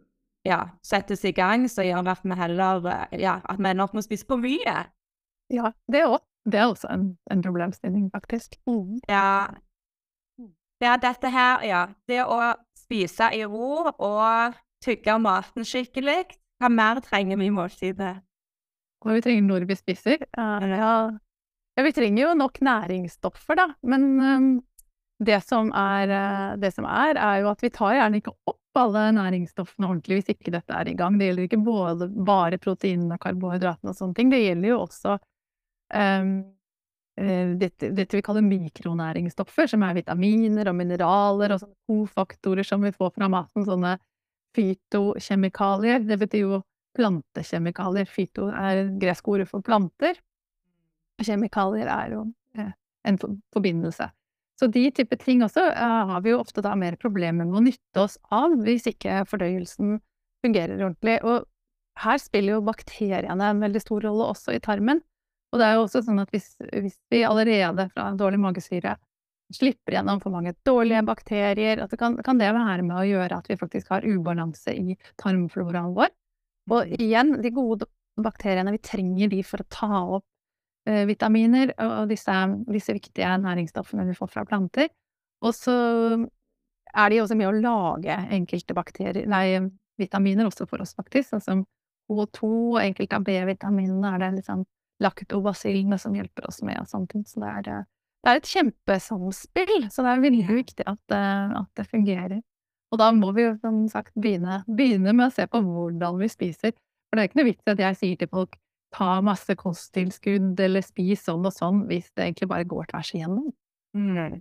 ja, 0.49 0.61
settes 0.85 1.27
i 1.29 1.35
gang, 1.37 1.69
som 1.69 1.85
gjør 1.85 2.09
at 2.15 2.25
vi 2.25 2.41
heller 2.41 2.89
uh, 2.89 3.05
ja, 3.13 3.37
at 3.45 3.61
vi 3.61 3.69
ender 3.69 3.85
opp 3.85 3.97
med 3.97 4.05
å 4.07 4.09
spise 4.09 4.29
for 4.29 4.41
mye. 4.41 4.79
Ja, 5.53 5.75
det 5.93 6.07
òg. 6.09 6.23
Det 6.45 6.61
er 6.61 6.69
også 6.69 6.91
en, 6.93 7.07
en 7.33 7.41
problemstilling, 7.45 8.11
faktisk. 8.13 8.59
Mm. 8.69 8.99
Ja. 9.09 9.49
ja, 10.81 10.97
dette 11.01 11.31
her, 11.33 11.65
ja. 11.65 11.87
Det 12.09 12.21
å 12.21 12.53
spise 12.77 13.31
i 13.33 13.45
ro 13.49 13.89
og 13.89 14.59
tygge 14.85 15.17
maten 15.25 15.65
skikkelig, 15.65 16.37
hva 16.61 16.69
mer 16.69 17.01
trenger 17.05 17.41
vi 17.41 17.49
i 17.49 17.55
måltidet? 17.55 18.19
Og 19.05 19.17
vi 19.19 19.23
trenger 19.25 19.47
når 19.47 19.67
vi 19.69 19.77
spiser. 19.79 20.25
Ja, 20.37 20.95
ja, 21.77 21.85
vi 21.85 21.93
trenger 21.93 22.23
jo 22.23 22.35
nok 22.39 22.61
næringsstoffer, 22.65 23.59
da. 23.59 23.67
Men 23.85 24.07
um, 24.21 24.49
det 25.25 25.41
som, 25.45 25.71
er, 25.77 26.11
eh, 26.11 26.57
det 26.63 26.73
som 26.75 26.87
er, 26.89 27.19
er 27.21 27.43
jo 27.43 27.51
at 27.53 27.63
vi 27.63 27.71
tar 27.75 27.95
gjerne 27.99 28.21
ikke 28.21 28.35
opp 28.51 28.61
alle 28.79 29.05
næringsstoffene 29.15 29.87
ordentlig 29.87 30.19
hvis 30.19 30.33
ikke 30.35 30.55
dette 30.55 30.75
er 30.75 30.91
i 30.91 30.97
gang. 30.99 31.19
Det 31.19 31.29
gjelder 31.29 31.47
ikke 31.47 31.63
både, 31.67 32.09
bare 32.27 32.59
proteinene 32.63 33.19
og 33.19 33.23
karbohydratene 33.23 33.93
og 33.93 33.99
sånne 33.99 34.19
ting. 34.19 34.33
Det 34.33 34.43
gjelder 34.43 34.73
jo 34.73 34.81
også 34.83 35.15
um, 35.95 36.35
dette, 37.61 37.93
dette, 37.95 38.17
vi 38.17 38.25
kaller 38.27 38.43
mikronæringsstoffer, 38.43 39.71
som 39.71 39.85
er 39.87 40.01
vitaminer 40.01 40.71
og 40.71 40.79
mineraler 40.81 41.55
og 41.55 41.63
sånne 41.63 41.79
kofaktorer 41.91 42.67
som 42.67 42.83
vi 42.83 42.91
får 42.95 43.15
fra 43.15 43.31
maten. 43.31 43.67
Sånne 43.69 43.97
fytokjemikalier. 44.55 46.03
Det 46.07 46.19
betyr 46.19 46.43
jo 46.43 46.63
plantekjemikalier. 46.97 48.09
Fyto 48.11 48.49
er 48.51 48.87
gresk 49.01 49.29
ord 49.33 49.45
for 49.51 49.65
planter. 49.65 50.19
Kjemikalier 51.23 51.91
er 51.91 52.15
jo 52.17 52.27
eh, 52.59 52.73
en 53.09 53.19
forbindelse. 53.55 54.11
Så 54.61 54.69
de 54.71 54.85
type 54.95 55.17
ting 55.19 55.43
også 55.43 55.65
uh, 55.67 56.13
har 56.13 56.21
vi 56.23 56.31
jo 56.31 56.41
ofte 56.43 56.63
da 56.63 56.77
mer 56.79 56.95
problemer 57.01 57.47
med 57.47 57.59
å 57.59 57.65
nytte 57.65 58.05
oss 58.05 58.19
av 58.35 58.55
hvis 58.63 58.87
ikke 58.91 59.25
fordøyelsen 59.31 59.99
fungerer 60.47 60.79
ordentlig. 60.79 61.19
Og 61.27 61.49
her 62.05 62.21
spiller 62.23 62.57
jo 62.57 62.67
bakteriene 62.67 63.51
en 63.51 63.65
veldig 63.65 63.83
stor 63.83 64.07
rolle 64.07 64.31
også 64.35 64.55
i 64.55 64.63
tarmen. 64.63 65.03
Og 65.55 65.61
det 65.61 65.67
er 65.67 65.77
jo 65.77 65.85
også 65.87 66.03
sånn 66.07 66.23
at 66.23 66.31
hvis, 66.35 66.55
hvis 66.71 66.97
vi 67.15 67.23
allerede 67.27 67.89
fra 67.95 68.09
dårlig 68.19 68.41
magesyre 68.43 68.97
slipper 69.55 69.99
gjennom 69.99 70.23
for 70.23 70.35
mange 70.35 70.55
dårlige 70.67 71.03
bakterier, 71.07 71.83
at 71.83 71.93
det 71.93 71.99
kan, 72.01 72.17
kan, 72.27 72.41
det 72.41 72.51
være 72.55 72.83
med 72.83 72.97
å 72.97 73.07
gjøre 73.07 73.39
at 73.39 73.51
vi 73.51 73.59
faktisk 73.61 73.93
har 73.93 74.07
ubalanse 74.07 74.75
i 74.75 74.97
tarmfloraen 75.21 75.95
vår. 75.95 76.11
Og 76.73 76.95
igjen, 76.97 77.35
de 77.43 77.51
gode 77.53 77.89
bakteriene, 78.21 78.73
vi 78.73 78.81
trenger 78.81 79.29
de 79.33 79.43
for 79.45 79.61
å 79.61 79.69
ta 79.69 79.91
opp 80.17 80.25
Eh, 80.85 81.07
vitaminer 81.09 81.71
og 81.81 82.11
disse, 82.11 82.33
disse, 82.69 82.93
viktige 82.93 83.31
næringsstoffene 83.41 84.05
vi 84.05 84.17
får 84.19 84.29
fra 84.35 84.43
planter. 84.45 84.91
Og 85.45 85.55
så 85.57 85.73
er 86.93 87.11
de 87.11 87.23
også 87.23 87.39
med 87.41 87.49
å 87.49 87.57
lage 87.57 88.17
enkelte 88.37 88.77
bakterier, 88.77 89.25
nei, 89.31 89.63
vitaminer 90.01 90.51
også 90.51 90.67
for 90.69 90.85
oss, 90.85 90.93
faktisk, 90.99 91.31
sånn 91.31 91.45
som 91.45 91.65
O2 92.13 92.51
og 92.75 92.83
enkelte 92.83 93.17
av 93.17 93.25
B-vitaminene 93.25 94.11
er 94.13 94.21
det 94.21 94.31
liksom 94.43 94.67
laktobasillene 95.05 95.97
som 96.01 96.17
hjelper 96.17 96.51
oss 96.51 96.61
med 96.67 96.83
og 96.83 97.09
ting. 97.09 97.25
Så 97.25 97.41
det 97.41 97.49
er, 97.49 97.71
eh, 97.73 97.89
det 98.21 98.35
er 98.35 98.43
et 98.43 98.53
kjempesamspill, 98.53 99.89
så 99.89 100.05
det 100.05 100.13
er 100.13 100.27
veldig 100.27 100.47
viktig 100.51 100.85
at, 100.85 101.17
eh, 101.17 101.57
at, 101.63 101.71
det 101.81 101.89
fungerer. 101.89 102.43
Og 102.95 103.01
da 103.01 103.11
må 103.11 103.33
vi 103.35 103.49
jo 103.49 103.55
som 103.59 103.85
sagt 103.91 104.15
begynne, 104.15 104.63
begynne 104.71 105.11
med 105.11 105.27
å 105.27 105.35
se 105.35 105.49
på 105.51 105.59
hvordan 105.65 106.21
vi 106.21 106.31
spiser. 106.31 106.75
For 107.11 107.19
det 107.19 107.25
er 107.25 107.31
ikke 107.31 107.41
noe 107.41 107.49
vits 107.51 107.73
at 107.73 107.83
jeg 107.83 107.99
sier 107.99 108.21
til 108.21 108.31
folk 108.31 108.55
ta 108.95 109.19
masse 109.27 109.57
kosttilskudd 109.59 110.61
eller 110.63 110.85
spis 110.87 111.25
sånn 111.27 111.47
og 111.49 111.55
sånn, 111.55 111.85
hvis 111.89 112.13
det 112.15 112.29
egentlig 112.29 112.51
bare 112.53 112.69
går 112.71 112.93
tvers 112.93 113.11
igjennom. 113.17 113.49
Mm. 113.99 114.37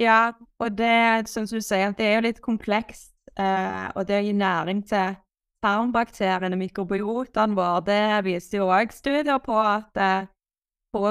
Ja, 0.00 0.32
og 0.58 0.74
det, 0.78 1.28
som 1.30 1.46
du 1.46 1.60
sier, 1.60 1.94
det 1.94 2.08
er 2.08 2.16
jo 2.16 2.26
litt 2.26 2.40
komplekst. 2.42 3.12
Eh, 3.38 3.86
og 3.94 4.08
det 4.08 4.18
å 4.18 4.24
gi 4.26 4.32
næring 4.36 4.82
til 4.90 5.14
tarmbakteriene, 5.62 6.58
mikrobiotene 6.58 7.56
våre, 7.56 7.84
det 7.86 8.24
viser 8.26 8.58
jo 8.58 8.72
òg 8.74 8.92
studier 8.92 9.38
på 9.44 9.56
at 9.62 10.02
eh, 10.02 10.26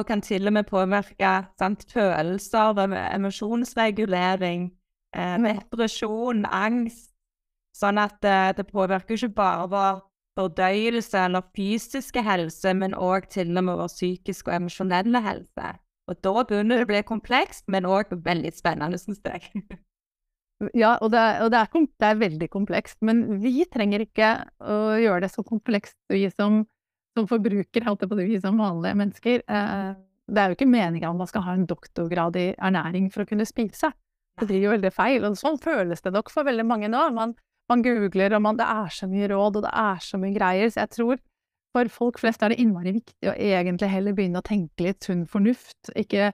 kan 0.05 0.21
til 0.21 0.51
og 0.51 0.53
med 0.53 0.67
påvirke 0.69 1.31
sant, 1.57 1.87
følelser, 1.89 2.83
emosjonsregulering, 3.15 4.69
eh, 5.15 5.37
depresjon, 5.47 6.45
angst. 6.45 7.11
Sånn 7.77 7.99
at 8.01 8.23
eh, 8.27 8.51
det 8.57 8.67
påvirker 8.69 9.15
ikke 9.15 9.35
bare 9.37 9.67
vår 9.71 10.01
fordøyelse 10.39 11.25
eller 11.27 11.45
fysiske 11.55 12.23
helse, 12.23 12.73
men 12.77 12.95
òg 12.95 13.29
til 13.31 13.51
og 13.55 13.65
med 13.67 13.79
vår 13.79 13.91
psykiske 13.91 14.51
og 14.51 14.57
emosjonelle 14.57 15.21
helse. 15.23 15.71
Og 16.09 16.19
da 16.25 16.43
begynner 16.47 16.81
det 16.81 16.87
å 16.87 16.89
bli 16.89 17.01
komplekst, 17.07 17.65
men 17.71 17.87
òg 17.87 18.11
veldig 18.25 18.51
spennende, 18.55 18.99
syns 18.99 19.21
jeg. 19.23 19.63
ja, 20.81 20.97
og, 20.97 21.11
det, 21.13 21.23
og 21.43 21.51
det, 21.53 21.61
er, 21.61 21.87
det, 21.87 22.07
er, 22.09 22.21
veldig 22.21 22.49
komplekst, 22.51 22.99
men 23.07 23.23
vi 23.43 23.65
trenger 23.71 24.05
ikke 24.05 24.33
å 24.59 24.79
gjøre 24.99 25.25
det 25.25 25.33
så 25.33 25.45
komplekst, 25.47 25.97
vi 26.11 26.25
som, 26.33 26.63
som 27.17 27.27
forbruker, 27.29 27.87
holdt 27.87 28.05
jeg 28.05 28.11
på 28.11 28.19
vi 28.19 28.39
som 28.43 28.59
vanlige 28.59 28.99
mennesker. 29.03 29.43
Eh, 29.47 29.91
det 30.31 30.41
er 30.41 30.51
jo 30.51 30.59
ikke 30.59 30.71
meninga 30.71 31.11
om 31.11 31.19
man 31.19 31.29
skal 31.29 31.43
ha 31.47 31.55
en 31.57 31.67
doktorgrad 31.67 32.39
i 32.39 32.51
ernæring 32.55 33.11
for 33.11 33.23
å 33.23 33.29
kunne 33.29 33.47
spise. 33.47 33.91
Det 34.41 34.47
blir 34.49 34.63
jo 34.65 34.73
veldig 34.73 34.89
feil, 34.95 35.25
og 35.27 35.37
sånn 35.37 35.59
føles 35.61 36.01
det 36.01 36.15
nok 36.15 36.31
for 36.33 36.47
veldig 36.47 36.65
mange 36.65 36.89
nå. 36.89 37.01
Man, 37.13 37.35
man 37.69 37.83
googler, 37.85 38.33
og 38.33 38.41
man, 38.41 38.57
det 38.57 38.65
er 38.65 38.89
så 38.93 39.09
mye 39.09 39.29
råd, 39.29 39.59
og 39.59 39.67
det 39.67 39.73
er 39.83 40.01
så 40.01 40.17
mye 40.21 40.33
greier. 40.33 40.71
Så 40.73 40.81
jeg 40.81 40.93
tror 40.97 41.21
for 41.71 41.91
folk 41.93 42.19
flest 42.19 42.41
er 42.43 42.51
det 42.51 42.59
innmari 42.59 42.95
viktig 42.97 43.29
å 43.29 43.35
egentlig 43.37 43.91
heller 43.91 44.15
begynne 44.17 44.41
å 44.41 44.47
tenke 44.47 44.87
litt 44.87 45.05
sunn 45.05 45.23
fornuft. 45.29 45.93
Ikke, 45.95 46.31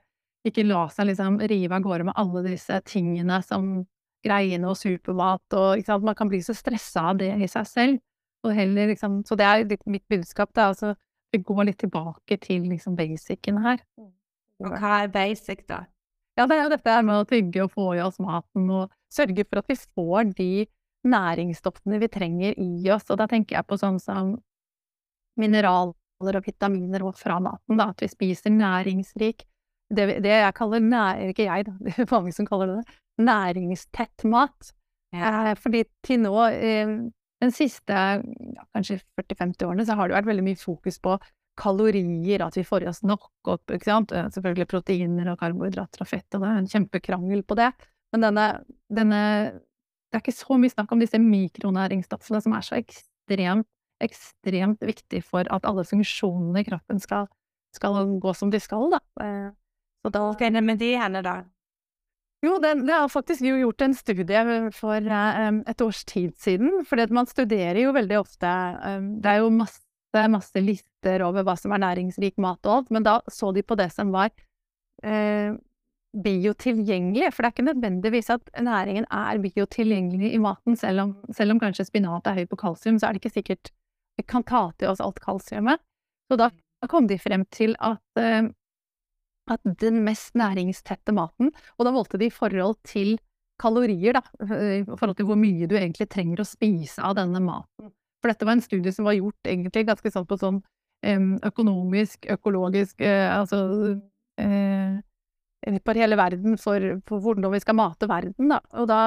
ikke 0.48 0.66
la 0.66 0.88
seg 0.94 1.12
liksom 1.12 1.42
rive 1.52 1.78
av 1.78 1.84
gårde 1.86 2.08
med 2.08 2.18
alle 2.18 2.46
disse 2.48 2.80
tingene 2.88 3.42
som 3.46 3.84
greiene 4.26 4.72
og 4.72 4.80
supermat, 4.80 5.44
og 5.54 5.78
ikke 5.78 5.92
sant? 5.92 6.08
man 6.08 6.18
kan 6.18 6.32
bli 6.32 6.40
så 6.44 6.56
stressa 6.58 7.12
av 7.12 7.20
det 7.22 7.30
i 7.36 7.50
seg 7.52 7.68
selv. 7.70 8.00
Og 8.46 8.54
heller 8.54 8.88
liksom 8.94 9.24
Så 9.28 9.36
det 9.36 9.46
er 9.46 9.66
litt 9.66 9.86
mitt 9.86 10.06
budskap, 10.10 10.54
da. 10.56 10.70
Altså, 10.72 10.94
vi 11.34 11.42
går 11.44 11.68
litt 11.68 11.80
tilbake 11.84 12.38
til 12.40 12.70
liksom 12.72 12.96
basicen 12.96 13.60
her. 13.66 13.82
Og 14.64 14.74
hva 14.74 15.04
er 15.04 15.12
basic, 15.14 15.66
da? 15.68 15.84
Ja, 16.38 16.46
det 16.46 16.58
er 16.58 16.68
jo 16.68 16.74
dette 16.76 16.96
med 17.06 17.18
å 17.18 17.28
tygge 17.28 17.64
og 17.66 17.74
få 17.74 17.92
i 17.98 18.02
oss 18.06 18.20
maten, 18.22 18.68
og 18.70 18.94
sørge 19.14 19.46
for 19.48 19.64
at 19.64 19.72
vi 19.72 19.78
får 19.82 20.34
de 20.38 20.52
næringsstoffene 21.08 22.00
vi 22.02 22.10
trenger 22.14 22.58
i 22.62 22.90
oss. 22.94 23.08
Og 23.10 23.18
da 23.22 23.28
tenker 23.32 23.58
jeg 23.58 23.68
på 23.68 23.80
sånn 23.82 23.98
som 24.02 24.36
mineraler 25.42 26.40
og 26.40 26.46
vitaminer 26.46 27.06
og 27.06 27.18
fra 27.18 27.40
maten, 27.42 27.78
da, 27.80 27.92
at 27.94 28.02
vi 28.04 28.10
spiser 28.12 28.54
næringsrik 28.54 29.46
det, 29.94 30.18
det 30.20 30.34
jeg 30.34 30.56
kaller 30.58 30.82
næring... 30.84 31.30
Ikke 31.32 31.46
jeg, 31.48 31.68
da, 31.68 31.76
det 31.86 31.94
er 31.96 32.10
mange 32.12 32.34
som 32.36 32.48
kaller 32.48 32.74
det 32.74 32.82
det. 32.82 32.98
Næringstett 33.24 34.26
mat. 34.28 34.74
Ja. 35.16 35.52
Eh, 35.52 35.54
fordi 35.58 35.86
til 36.06 36.26
nå, 36.26 36.36
de 36.52 36.74
den 37.42 37.54
siste 37.54 37.94
ja, 37.94 38.64
kanskje 38.74 39.00
40-50 39.20 39.66
årene, 39.68 39.86
så 39.86 39.98
har 39.98 40.10
det 40.10 40.18
vært 40.18 40.30
veldig 40.32 40.46
mye 40.48 40.60
fokus 40.60 40.98
på 41.04 41.18
kalorier, 41.58 42.44
at 42.46 42.58
vi 42.58 42.66
får 42.68 42.86
i 42.86 42.90
oss 42.92 43.04
nok 43.06 43.30
opp, 43.50 43.74
ikke 43.74 43.90
sant. 43.90 44.14
Eh, 44.16 44.30
selvfølgelig 44.34 44.70
proteiner 44.72 45.32
og 45.34 45.40
karbohydrater 45.42 46.04
og 46.04 46.10
fett, 46.10 46.28
og 46.34 46.44
det 46.44 46.52
er 46.52 46.62
en 46.62 46.70
kjempekrangel 46.74 47.44
på 47.48 47.58
det. 47.60 47.72
Men 48.16 48.30
denne, 48.30 48.46
denne 48.94 49.22
det 50.08 50.16
er 50.16 50.24
ikke 50.24 50.38
så 50.38 50.56
mye 50.60 50.72
snakk 50.72 50.94
om 50.96 51.02
disse 51.04 51.20
mikronæringsstoffene 51.20 52.40
som 52.44 52.56
er 52.56 52.64
så 52.64 52.78
ekstremt, 52.78 53.68
ekstremt 54.04 54.86
viktig 54.86 55.20
for 55.26 55.50
at 55.52 55.66
alle 55.68 55.84
funksjonene 55.88 56.64
i 56.64 56.68
kroppen 56.68 57.02
skal, 57.04 57.28
skal 57.76 57.98
gå 58.22 58.34
som 58.38 58.54
de 58.54 58.62
skal, 58.64 58.88
da. 58.94 59.02
Eh, 59.24 59.50
så 60.06 60.14
da 60.14 60.24
Hva 60.30 60.48
er 60.48 60.56
det 60.56 60.64
med 60.64 60.80
de 60.80 60.94
henne, 60.96 61.24
da? 61.26 61.42
Jo, 62.46 62.60
det, 62.62 62.76
det 62.86 62.94
har 62.94 63.10
faktisk 63.10 63.42
jo 63.42 63.58
gjort 63.58 63.82
en 63.82 63.96
studie 63.98 64.42
for 64.78 65.02
um, 65.02 65.64
et 65.66 65.82
års 65.82 66.04
tid 66.06 66.36
siden. 66.38 66.84
For 66.86 67.02
man 67.10 67.28
studerer 67.28 67.80
jo 67.82 67.96
veldig 67.96 68.20
ofte 68.20 68.52
um, 68.86 69.16
Det 69.24 69.32
er 69.32 69.42
jo 69.42 69.50
masse, 69.58 69.82
masse 70.14 70.62
lister 70.64 71.24
over 71.26 71.46
hva 71.46 71.56
som 71.60 71.74
er 71.76 71.84
næringsrik 71.84 72.38
mat 72.42 72.60
og 72.66 72.74
alt, 72.74 72.92
men 72.92 73.06
da 73.06 73.20
så 73.32 73.52
de 73.56 73.64
på 73.64 73.76
det 73.80 73.90
som 73.94 74.12
var 74.16 74.32
eh, 75.04 75.56
biotilgjengelig, 76.18 77.32
for 77.34 77.44
det 77.44 77.50
er 77.50 77.56
ikke 77.56 77.68
nødvendigvis 77.68 78.32
at 78.34 78.50
næringen 78.64 79.06
er 79.12 79.42
biotilgjengelig 79.44 80.34
i 80.34 80.42
maten, 80.42 80.78
selv 80.80 81.04
om, 81.04 81.16
selv 81.36 81.54
om 81.54 81.62
kanskje 81.62 81.86
spinat 81.90 82.28
er 82.28 82.40
høy 82.40 82.48
på 82.50 82.60
kalsium, 82.60 82.98
så 83.00 83.08
er 83.08 83.16
det 83.16 83.24
ikke 83.24 83.36
sikkert 83.36 83.74
vi 84.18 84.26
kan 84.26 84.46
ta 84.48 84.70
til 84.80 84.90
oss 84.90 85.04
alt 85.04 85.20
kalsiumet. 85.22 85.84
Så 86.28 86.40
da 86.40 86.50
kom 86.90 87.08
de 87.10 87.20
frem 87.22 87.46
til 87.54 87.76
at, 87.84 88.02
eh, 88.20 88.50
at 89.52 89.70
den 89.84 90.02
mest 90.08 90.36
næringstette 90.36 91.14
maten, 91.16 91.54
og 91.78 91.86
da 91.86 91.94
valgte 91.94 92.20
de 92.20 92.32
i 92.32 92.34
forhold 92.34 92.80
til 92.88 93.18
kalorier, 93.62 94.18
da, 94.18 94.22
i 94.46 94.84
forhold 94.86 95.16
til 95.18 95.26
hvor 95.30 95.38
mye 95.40 95.66
du 95.70 95.78
egentlig 95.78 96.10
trenger 96.14 96.44
å 96.44 96.48
spise 96.48 97.02
av 97.02 97.16
denne 97.18 97.42
maten. 97.42 97.94
For 98.22 98.32
dette 98.32 98.48
var 98.48 98.58
en 98.58 98.66
studie 98.66 98.94
som 98.94 99.06
var 99.08 99.18
gjort 99.18 99.50
egentlig 99.50 99.86
ganske 99.88 100.12
sånn 100.14 100.28
på 100.30 100.40
sånn 100.42 100.64
økonomisk, 101.46 102.26
økologisk, 102.34 103.04
uh, 103.06 103.38
altså 103.38 103.60
uh, 104.42 104.98
på 105.84 105.96
hele 105.98 106.18
verden 106.18 106.58
for, 106.58 106.82
for, 107.08 107.22
hvordan 107.22 107.52
vi 107.52 107.62
skal 107.62 107.78
mate 107.78 108.08
verden, 108.10 108.52
da. 108.52 108.60
Og 108.80 108.88
da, 108.90 109.02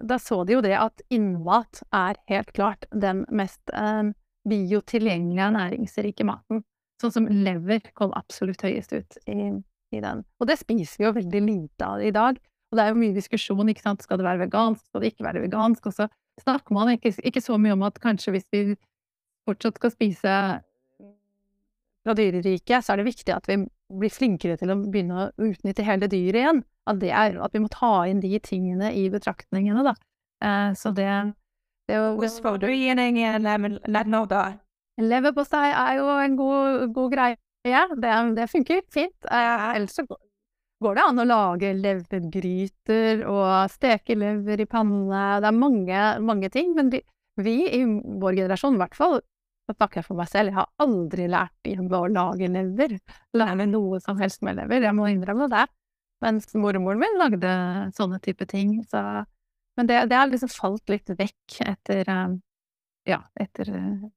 da, 0.00 0.18
så 0.20 0.42
de 0.44 0.56
jo 0.56 0.64
det 0.64 0.76
at 0.78 1.02
innmat 1.10 1.82
er 1.96 2.20
helt 2.30 2.52
klart 2.54 2.86
den 2.92 3.24
mest 3.34 3.72
eh, 3.74 4.12
biotilgjengelige 4.48 5.48
næringsrike 5.56 6.26
maten. 6.28 6.62
Sånn 7.00 7.14
som 7.14 7.26
lever 7.26 7.90
kom 7.96 8.14
absolutt 8.16 8.62
høyest 8.62 8.92
ut 8.92 9.18
i, 9.24 9.50
i, 9.90 10.00
den. 10.04 10.22
Og 10.38 10.50
det 10.50 10.60
spiser 10.60 11.00
vi 11.00 11.08
jo 11.08 11.16
veldig 11.16 11.42
lite 11.46 11.88
av 11.88 12.04
i 12.04 12.14
dag. 12.14 12.38
Og 12.70 12.78
det 12.78 12.84
er 12.84 12.92
jo 12.92 13.00
mye 13.00 13.16
diskusjon, 13.16 13.72
ikke 13.72 13.82
sant, 13.82 14.04
skal 14.04 14.20
det 14.20 14.28
være 14.28 14.44
vegansk, 14.44 14.84
skal 14.86 15.02
det 15.02 15.14
ikke 15.14 15.26
være 15.26 15.42
vegansk? 15.48 15.88
Og 15.90 15.96
så 15.96 16.06
snakker 16.42 16.74
man 16.76 16.92
ikke, 16.94 17.12
ikke 17.26 17.42
så 17.44 17.58
mye 17.60 17.76
om 17.76 17.84
at 17.88 18.00
kanskje 18.02 18.34
hvis 18.34 18.48
vi 18.54 18.64
fortsatt 19.48 19.80
skal 19.80 19.92
spise 19.94 20.34
fra 22.00 22.16
dyreriket, 22.16 22.84
så 22.84 22.94
er 22.94 23.00
det 23.00 23.10
viktig 23.10 23.34
at 23.34 23.48
vi 23.48 23.58
blir 24.00 24.12
flinkere 24.12 24.56
til 24.60 24.72
å 24.72 24.78
begynne 24.80 25.26
å 25.26 25.50
utnytte 25.50 25.84
hele 25.84 26.08
dyret 26.10 26.40
igjen. 26.42 26.62
At, 26.88 27.00
det 27.02 27.10
er, 27.12 27.36
at 27.42 27.52
vi 27.54 27.62
må 27.62 27.68
ta 27.72 28.06
inn 28.08 28.22
de 28.22 28.32
tingene 28.42 28.92
i 28.96 29.04
betraktningene, 29.12 29.84
da. 29.84 29.94
Eh, 30.44 30.72
så 30.78 30.94
det, 30.96 31.10
det 31.90 32.00
Hvordan 32.00 32.40
får 32.46 32.58
du 32.62 32.68
i 32.72 32.88
deg 32.96 33.20
lever 33.44 34.26
da? 34.30 34.44
Leverpostei 35.00 35.70
er 35.70 36.00
jo 36.00 36.08
en 36.20 36.36
god, 36.36 36.88
god 36.96 37.14
greie. 37.14 37.38
Det, 37.64 38.16
det 38.36 38.48
funker 38.48 38.82
fint. 38.92 39.16
Eh, 39.28 39.68
ellers 39.76 39.96
så 39.98 40.06
går 40.80 40.96
det 40.96 41.02
an 41.04 41.20
å 41.20 41.26
lage 41.28 41.72
levergryter 41.76 43.24
og 43.28 43.72
steke 43.72 44.16
lever 44.16 44.62
i 44.64 44.68
panne. 44.70 45.24
Det 45.42 45.50
er 45.50 45.56
mange, 45.56 46.04
mange 46.24 46.50
ting. 46.52 46.72
Men 46.76 46.92
vi, 46.92 47.02
vi 47.40 47.56
i 47.76 47.82
vår 47.84 48.38
generasjon, 48.42 48.78
i 48.78 48.82
hvert 48.82 48.96
fall, 48.96 49.18
så 49.68 49.76
snakker 49.76 50.00
jeg 50.00 50.08
for 50.08 50.18
meg 50.18 50.30
selv, 50.30 50.50
jeg 50.50 50.58
har 50.58 50.70
aldri 50.82 51.26
lært 51.30 51.68
hjemme 51.68 52.00
å 52.00 52.08
lage 52.10 52.48
lever. 52.50 52.96
Lære 53.36 53.68
noe 53.70 54.00
som 54.02 54.18
helst 54.22 54.42
med 54.46 54.56
lever. 54.58 54.88
Jeg 54.88 54.96
må 54.96 55.10
innrømme 55.10 55.50
det. 55.52 55.66
Mens 56.24 56.50
mormoren 56.56 57.00
min 57.00 57.20
lagde 57.20 57.52
sånne 57.96 58.20
type 58.24 58.48
ting. 58.48 58.80
Så, 58.88 59.00
men 59.76 59.88
det, 59.88 60.02
det 60.10 60.16
har 60.16 60.32
liksom 60.32 60.52
falt 60.52 60.92
litt 60.92 61.12
vekk 61.12 61.60
etter 61.66 62.08
Ja, 63.08 63.22
etter 63.40 63.70
eh, 63.72 64.08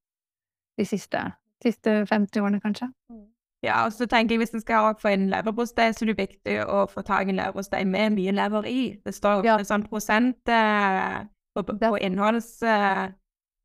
de 0.78 0.86
siste, 0.86 1.22
siste 1.64 2.02
50 2.10 2.44
årene, 2.44 2.60
kanskje. 2.64 2.90
Mm. 3.12 3.33
Ja, 3.64 3.86
og 3.88 3.94
så 3.96 4.06
tenker 4.12 4.36
jeg 4.36 4.44
hvis 4.44 4.56
en 4.58 4.64
skal 4.64 4.92
få 5.00 5.14
inn 5.16 5.30
leverpostei, 5.32 5.88
så 5.96 6.04
er 6.04 6.12
det 6.12 6.18
viktig 6.20 6.58
å 6.68 6.84
få 6.92 7.04
tak 7.08 7.30
i 7.32 7.36
leverpostei 7.36 7.86
med 7.88 8.18
mye 8.18 8.34
lever 8.36 8.68
i. 8.68 8.82
Det 9.06 9.14
står 9.16 9.40
ofte 9.40 9.54
ja. 9.54 9.70
sånn 9.70 9.86
prosent 9.88 10.52
eh, 10.52 11.22
på, 11.56 11.66
på 11.68 11.94
innholds... 12.04 12.58
Eh, 12.68 13.06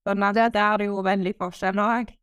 sånn 0.08 0.24
at 0.24 0.38
der 0.38 0.54
er 0.62 0.80
det 0.80 0.86
jo 0.88 1.02
veldig 1.04 1.34
forskjell 1.36 1.80
òg. 1.82 2.14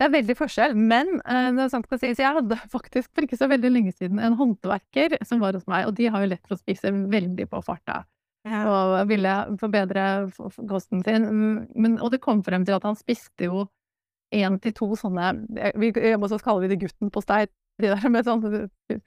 Det 0.00 0.06
er 0.06 0.12
veldig 0.14 0.34
forskjell, 0.38 0.72
men 0.74 1.10
uh, 1.22 1.50
det 1.54 1.66
er 1.66 1.70
sant 1.70 1.92
å 1.92 1.98
si, 2.00 2.08
så 2.16 2.24
jeg 2.24 2.36
hadde 2.38 2.56
faktisk 2.72 3.10
for 3.14 3.26
ikke 3.26 3.38
så 3.38 3.46
veldig 3.50 3.70
lenge 3.70 3.92
siden 3.94 4.18
en 4.18 4.34
håndverker 4.38 5.18
som 5.28 5.42
var 5.42 5.54
hos 5.54 5.68
meg, 5.70 5.86
og 5.86 5.94
de 5.98 6.08
har 6.10 6.24
jo 6.24 6.30
lett 6.32 6.42
for 6.48 6.56
å 6.56 6.62
spise 6.62 6.90
veldig 6.90 7.46
på 7.50 7.60
farta. 7.66 8.00
Ja. 8.44 8.64
Og 8.68 8.96
ville 9.08 9.34
forbedre 9.60 10.06
kosten 10.68 11.04
sin. 11.06 11.28
Men, 11.72 11.94
og 11.96 12.10
det 12.12 12.20
kom 12.24 12.42
frem 12.44 12.66
til 12.66 12.76
at 12.76 12.84
han 12.84 12.98
spiste 12.98 13.48
jo 13.48 13.66
én 14.34 14.58
til 14.62 14.74
to 14.76 14.90
sånne 14.98 15.32
vi, 15.78 15.92
Hjemme 15.94 16.26
hos 16.26 16.34
oss 16.36 16.44
kaller 16.44 16.66
vi 16.66 16.74
det 16.74 16.80
gutten 16.82 17.12
på 17.14 17.22
stein. 17.24 17.50
De 17.82 17.90
der 17.90 18.10
med 18.12 18.26
sånn 18.26 18.42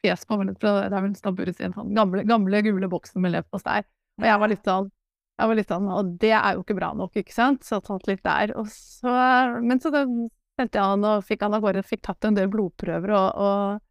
fjes 0.03 0.25
på 0.27 0.37
Det 0.43 0.67
er 0.67 0.91
vel 0.99 1.13
stabburet 1.15 1.55
sin 1.55 1.75
sånn 1.75 1.93
gamle, 1.95 2.25
gamle, 2.27 2.59
gule 2.65 2.89
boksen 2.91 3.23
med 3.23 3.35
leverpostei. 3.35 3.79
Og 4.19 4.27
jeg 4.27 4.41
var 4.41 4.51
litt 4.51 4.67
sånn 4.67 4.89
jeg 5.37 5.49
var 5.51 5.59
litt 5.59 5.71
sånn, 5.71 5.89
Og 5.93 6.13
det 6.21 6.33
er 6.33 6.55
jo 6.55 6.63
ikke 6.63 6.77
bra 6.79 6.93
nok, 6.97 7.17
ikke 7.21 7.35
sant? 7.35 7.65
Så 7.65 7.77
jeg 7.77 7.85
tatt 7.85 8.07
litt 8.09 8.23
der. 8.25 8.53
Og 8.57 8.69
så, 8.73 9.13
men 9.61 9.81
så 9.83 9.91
sendte 9.93 10.79
jeg 10.79 10.81
han 10.81 11.05
og 11.05 11.25
fikk 11.27 11.45
han 11.45 11.57
av 11.57 11.65
gårde, 11.65 11.85
fikk 11.85 12.01
tatt 12.07 12.25
en 12.25 12.37
del 12.37 12.49
blodprøver 12.49 13.13
og, 13.13 13.27
og, 13.45 13.83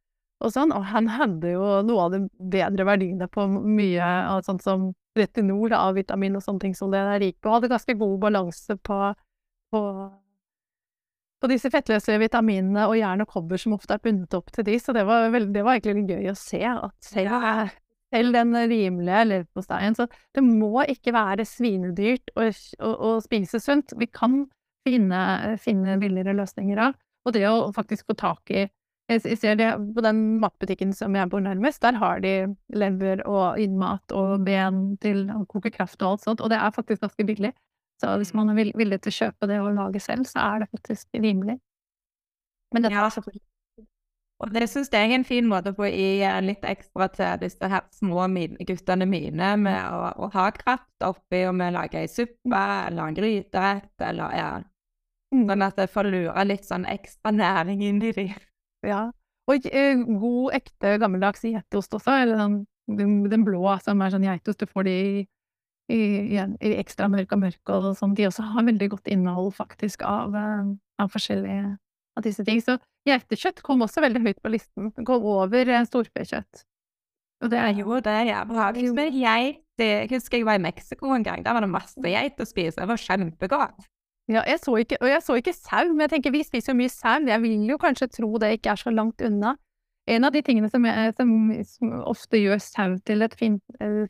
og, 0.42 0.48
sånn. 0.50 0.74
Og 0.74 0.88
han 0.90 1.10
hadde 1.14 1.54
jo 1.54 1.68
noe 1.86 2.08
av 2.08 2.16
de 2.16 2.24
bedre 2.56 2.88
verdiene 2.88 3.30
på 3.30 3.46
mye 3.52 4.10
av 4.34 4.42
sånt 4.46 4.66
som 4.66 4.90
retinol, 5.16 5.72
A-vitamin 5.72 6.36
og 6.36 6.44
sånne 6.44 6.66
ting 6.66 6.74
som 6.76 6.90
det 6.92 7.00
er 7.00 7.22
rik 7.22 7.38
på. 7.40 7.54
Hadde 7.54 7.70
ganske 7.70 7.94
god 7.96 8.18
balanse 8.26 8.76
på, 8.82 9.00
på, 9.72 9.82
på 11.46 11.52
disse 11.52 11.70
fettløse 11.70 12.18
vitaminene 12.18 12.88
og 12.90 12.96
jern 12.98 13.22
og 13.22 13.30
kobber 13.30 13.60
som 13.60 13.76
ofte 13.76 13.94
er 13.94 14.02
bundet 14.02 14.34
opp 14.34 14.50
til 14.54 14.66
de, 14.66 14.76
så 14.82 14.94
det 14.96 15.04
var, 15.06 15.28
veldig, 15.30 15.52
det 15.54 15.62
var 15.66 15.78
egentlig 15.78 16.16
gøy 16.16 16.32
å 16.32 16.38
se 16.38 16.62
at 16.66 16.94
selv, 17.06 17.70
selv 18.10 18.34
den 18.34 18.54
rimelige 18.66 19.24
leverposteien 19.30 19.94
Så 19.94 20.08
det 20.34 20.42
må 20.42 20.82
ikke 20.90 21.14
være 21.14 21.46
svinedyrt 21.46 22.34
å, 22.34 22.48
å, 22.50 22.90
å 22.90 23.12
spise 23.22 23.62
sunt. 23.62 23.94
Vi 23.94 24.10
kan 24.10 24.42
finne, 24.86 25.20
finne 25.62 26.00
billigere 26.02 26.34
løsninger 26.34 26.82
av. 26.88 26.98
Og 27.26 27.34
det 27.34 27.46
å 27.46 27.70
faktisk 27.74 28.10
få 28.10 28.18
tak 28.18 28.54
i 28.54 28.66
jeg 29.06 29.36
ser 29.38 29.54
det 29.54 29.68
på 29.94 30.02
den 30.02 30.40
matbutikken 30.42 30.90
som 30.90 31.14
jeg 31.14 31.30
bor 31.30 31.38
nærmest, 31.38 31.78
der 31.84 31.94
har 32.00 32.18
de 32.24 32.32
lever 32.74 33.20
og 33.22 33.60
innmat 33.62 34.10
og 34.10 34.42
ben 34.48 34.96
til 34.98 35.28
å 35.30 35.44
koke 35.46 35.70
kraft 35.70 36.02
og 36.02 36.16
alt 36.16 36.24
sånt, 36.26 36.42
og 36.42 36.50
det 36.50 36.58
er 36.58 36.74
faktisk 36.74 37.04
ganske 37.04 37.26
billig. 37.28 37.52
Så 38.02 38.12
hvis 38.20 38.34
man 38.36 38.52
er 38.52 38.58
villig 38.76 39.00
til 39.02 39.12
å 39.12 39.18
kjøpe 39.18 39.48
det 39.48 39.60
og 39.62 39.74
lage 39.76 40.02
selv, 40.04 40.26
så 40.28 40.42
er 40.44 40.64
det 40.64 40.70
faktisk 40.72 41.08
rimelig. 41.16 41.58
Men 42.74 42.84
dette 42.84 42.98
ja. 42.98 43.10
selvfølgelig 43.12 43.46
og 44.36 44.50
det 44.52 44.66
syns 44.68 44.90
jeg 44.92 45.08
er 45.08 45.14
en 45.16 45.22
fin 45.24 45.46
måte 45.48 45.70
å 45.72 45.76
få 45.78 45.86
i 45.88 46.20
litt 46.44 46.64
ekstra 46.68 47.06
til 47.08 47.38
disse 47.40 47.70
her 47.72 47.86
små 47.96 48.26
guttene 48.68 49.06
mine, 49.08 49.54
med 49.56 49.78
å, 49.88 50.10
å 50.12 50.28
ha 50.34 50.50
kraft 50.52 51.06
oppi 51.06 51.46
og 51.48 51.54
med 51.56 51.72
å 51.72 51.78
lage 51.78 52.02
ei 52.02 52.10
suppe 52.12 52.60
eller 52.60 53.00
en 53.06 53.16
gryterett, 53.16 53.94
eller 54.04 54.34
ja, 54.36 54.50
Mm. 55.34 55.46
Sånn 55.50 55.64
at 55.66 55.80
jeg 55.80 55.92
får 55.92 56.08
lure 56.12 56.44
litt 56.46 56.66
sånn 56.66 56.86
ekstra 56.88 57.32
næring 57.34 57.82
inn 57.84 58.02
i 58.04 58.12
de. 58.14 58.26
Ja. 58.86 59.08
Og 59.50 59.66
uh, 59.66 60.04
god, 60.22 60.56
ekte, 60.58 60.96
gammeldags 61.02 61.44
geitost 61.46 61.94
også, 61.96 62.14
eller 62.22 62.40
den, 62.42 62.58
den, 62.98 63.16
den, 63.30 63.46
blå 63.46 63.76
som 63.82 64.02
er 64.02 64.14
sånn 64.14 64.26
geitost 64.26 64.62
du 64.62 64.70
får 64.70 64.86
de 64.88 64.94
i, 64.94 65.24
i, 65.92 66.00
i, 66.36 66.70
ekstra 66.80 67.08
mørk 67.10 67.34
og 67.36 67.42
mørk 67.44 67.72
og 67.74 67.90
sånn. 67.98 68.14
De 68.18 68.26
også 68.28 68.44
har 68.52 68.66
veldig 68.66 68.88
godt 68.96 69.10
innhold 69.12 69.52
faktisk 69.56 70.02
av, 70.06 70.34
uh, 70.34 70.72
av 71.02 71.12
forskjellige 71.12 71.76
av 72.16 72.24
disse 72.26 72.46
ting. 72.46 72.62
Så 72.64 72.78
geitekjøtt 73.06 73.62
kom 73.66 73.84
også 73.86 74.02
veldig 74.04 74.24
høyt 74.24 74.40
på 74.42 74.54
listen. 74.54 74.90
Kom 75.06 75.26
over 75.26 75.72
uh, 75.72 75.82
storfekjøtt. 75.86 76.64
Og 77.44 77.52
det 77.52 77.60
er 77.60 77.74
jo 77.76 77.98
det 78.00 78.16
jeg 78.30 78.48
behagelig 78.48 78.94
med 78.96 79.18
geit. 79.20 79.62
Jeg 79.76 80.08
husker 80.08 80.40
jeg 80.40 80.46
var 80.48 80.56
i 80.56 80.64
Mexico 80.64 81.10
en 81.12 81.24
gang. 81.24 81.42
Der 81.44 81.52
var 81.52 81.60
det 81.60 81.68
masse 81.68 82.00
geit 82.00 82.40
å 82.40 82.48
spise. 82.48 82.78
Det 82.80 82.88
var 82.88 83.02
kjempegodt. 83.02 83.84
Ja, 84.26 84.40
jeg 84.48 84.58
så 84.58 84.72
ikke, 84.80 84.96
og 85.04 85.10
jeg 85.10 85.22
så 85.22 85.36
ikke 85.38 85.52
sau, 85.54 85.92
men 85.92 86.02
jeg 86.02 86.16
tenker 86.16 86.32
vi 86.34 86.40
spiser 86.42 86.72
jo 86.72 86.78
mye 86.80 86.90
sau. 86.90 87.20
Jeg 87.28 87.42
vil 87.44 87.68
jo 87.68 87.76
kanskje 87.78 88.08
tro 88.16 88.30
det 88.42 88.56
ikke 88.56 88.72
er 88.72 88.80
så 88.80 88.90
langt 88.90 89.22
unna. 89.22 89.54
En 90.06 90.26
av 90.26 90.34
de 90.34 90.42
tingene 90.46 90.70
som, 90.70 90.84
jeg, 90.86 91.14
som, 91.18 91.30
som 91.66 91.94
ofte 92.06 92.38
gjør 92.38 92.60
sau 92.62 92.94
til 93.06 93.26
et 93.26 93.36
fint, 93.38 93.62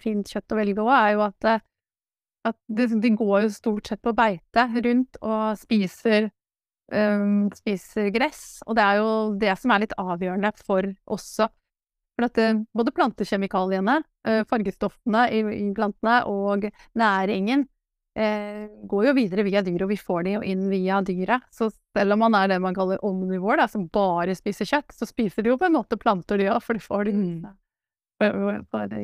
fint 0.03 0.29
kjøtt 0.29 0.53
å 0.53 0.59
velge 0.59 0.83
òg, 0.85 0.93
er 0.93 1.13
jo 1.15 1.23
at, 1.25 1.49
eh, 1.49 1.63
at 2.51 2.59
de, 2.69 2.89
de, 3.01 3.13
går 3.17 3.47
jo 3.47 3.53
stort 3.55 3.89
sett 3.89 4.03
på 4.05 4.13
beite 4.17 4.67
rundt 4.85 5.17
og 5.23 5.57
spiser, 5.61 6.29
um, 6.93 7.47
spiser 7.57 8.11
gress. 8.15 8.43
Og 8.67 8.77
det 8.77 8.85
er 8.85 9.01
jo 9.01 9.09
det 9.41 9.55
som 9.61 9.73
er 9.73 9.87
litt 9.87 9.97
avgjørende 9.97 10.53
for 10.61 10.91
også. 11.17 11.49
For 12.17 12.29
at 12.29 12.39
både 12.73 12.93
plantekjemikaliene, 12.97 13.99
fargestoffene 14.49 15.27
i, 15.37 15.41
i 15.59 15.67
plantene 15.77 16.23
og 16.31 16.65
næringen 16.97 17.67
eh, 18.17 18.67
går 18.89 19.11
jo 19.11 19.15
videre 19.17 19.45
via 19.47 19.63
dyret, 19.65 19.85
og 19.87 19.93
vi 19.93 20.01
får 20.01 20.27
de 20.27 20.35
jo 20.37 20.43
inn 20.47 20.67
via 20.73 21.01
dyret. 21.05 21.47
Så 21.53 21.71
selv 21.71 22.17
om 22.17 22.25
man 22.25 22.37
er 22.39 22.51
det 22.53 22.61
man 22.65 22.77
kaller 22.77 23.03
omnivår, 23.05 23.61
da, 23.61 23.69
som 23.71 23.87
bare 23.93 24.37
spiser 24.39 24.69
kjøtt, 24.69 24.97
så 24.97 25.09
spiser 25.09 25.45
de 25.45 25.53
jo 25.53 25.61
på 25.61 25.69
en 25.69 25.77
måte 25.79 25.99
planter, 26.01 26.41
de 26.41 26.51
òg, 26.53 26.63
for 26.65 26.79
de 26.79 26.85
får 26.85 27.09
de 27.11 27.17
mm. 27.17 27.47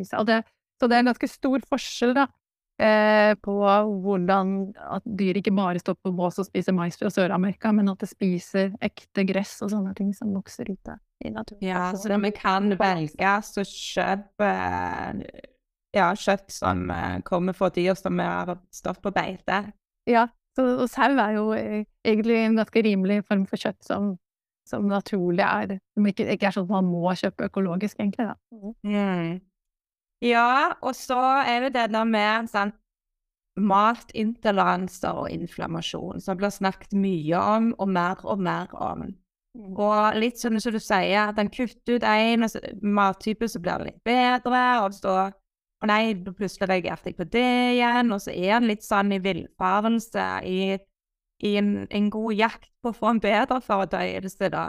Så 0.08 0.22
det, 0.24 0.38
så 0.80 0.88
det 0.88 0.96
er 0.96 1.02
en 1.02 1.10
ganske 1.12 1.28
stor 1.28 1.66
forskjell, 1.68 2.14
da. 2.16 2.30
Eh, 2.80 3.34
på 3.38 3.52
hvordan 4.02 4.72
at 4.96 5.04
dyr 5.04 5.36
ikke 5.38 5.52
bare 5.54 5.78
står 5.78 5.98
på 6.02 6.10
bås 6.16 6.40
og 6.40 6.48
spiser 6.48 6.74
mais 6.74 6.96
fra 6.98 7.10
Sør-Amerika, 7.12 7.70
men 7.70 7.92
at 7.92 8.00
det 8.00 8.08
spiser 8.10 8.72
ekte 8.82 9.26
gress 9.28 9.58
og 9.62 9.70
sånne 9.74 9.92
ting 9.94 10.10
som 10.16 10.32
vokser 10.34 10.72
ute 10.72 10.96
i 11.22 11.30
naturen. 11.30 11.62
Ja, 11.62 11.92
så 11.94 12.16
vi 12.18 12.32
kan 12.34 12.72
velge 12.80 13.34
så 13.46 13.62
kjøpe 13.68 14.50
ja, 15.96 16.10
kjøtt 16.16 16.52
som 16.52 16.86
uh, 16.90 17.20
kommer 17.26 17.56
fra 17.56 17.70
dyr 17.72 17.94
som 17.98 18.20
har 18.22 18.56
stått 18.74 19.02
på 19.04 19.12
beite. 19.14 19.64
Ja, 20.08 20.26
så, 20.56 20.66
og 20.82 20.88
sau 20.92 21.16
er 21.16 21.36
jo 21.36 21.46
eh, 21.56 21.84
egentlig 22.04 22.36
en 22.42 22.58
ganske 22.60 22.82
rimelig 22.84 23.22
form 23.28 23.46
for 23.48 23.60
kjøtt 23.60 23.80
som, 23.86 24.12
som 24.68 24.88
naturlig 24.90 25.44
er 25.46 25.78
Som 25.94 26.06
ikke, 26.08 26.26
ikke, 26.34 26.48
er 26.48 26.56
sånn 26.56 26.68
at 26.68 26.74
man 26.74 26.90
må 26.90 27.14
kjøpe 27.16 27.48
økologisk, 27.48 28.00
egentlig. 28.00 28.28
da. 28.28 28.36
Mm. 28.84 29.40
Ja, 30.22 30.74
og 30.80 30.94
så 30.94 31.20
er 31.48 31.66
det 31.66 31.74
det 31.74 31.88
der 31.96 32.06
med 32.06 32.50
sånn, 32.52 32.74
matintoleranser 33.60 35.24
og 35.24 35.32
inflammasjon, 35.32 36.22
som 36.24 36.38
blir 36.40 36.52
snakket 36.52 36.94
mye 36.96 37.40
om, 37.56 37.72
og 37.78 37.90
mer 37.92 38.22
og 38.24 38.40
mer 38.40 38.72
om. 38.72 39.10
Mm. 39.52 39.74
Og 39.76 40.16
litt 40.16 40.40
sånn 40.40 40.56
som 40.62 40.72
du 40.72 40.80
sier, 40.80 41.26
at 41.26 41.40
en 41.40 41.50
kutter 41.52 41.98
ut 41.98 42.06
én 42.08 42.46
mattype, 42.80 43.48
så 43.48 43.60
blir 43.60 43.82
det 43.82 43.90
litt 43.90 44.04
bedre, 44.08 44.62
og 44.86 44.96
så 44.96 45.16
og 45.82 45.90
nei, 45.90 46.14
plutselig 46.14 46.68
reagerte 46.70 47.10
jeg 47.10 47.18
på 47.18 47.26
det 47.26 47.48
igjen, 47.74 48.14
og 48.14 48.22
så 48.22 48.30
er 48.30 48.54
han 48.54 48.68
litt 48.70 48.84
sånn 48.86 49.10
i 49.16 49.18
villfarelse, 49.22 50.26
i, 50.46 50.78
i 51.42 51.52
en, 51.58 51.72
en, 51.90 52.08
god 52.14 52.38
jakt 52.38 52.70
på 52.82 52.92
å 52.92 52.96
få 52.96 53.10
en 53.10 53.22
bedre 53.22 53.58
fordøyelse, 53.66 54.50
da. 54.54 54.66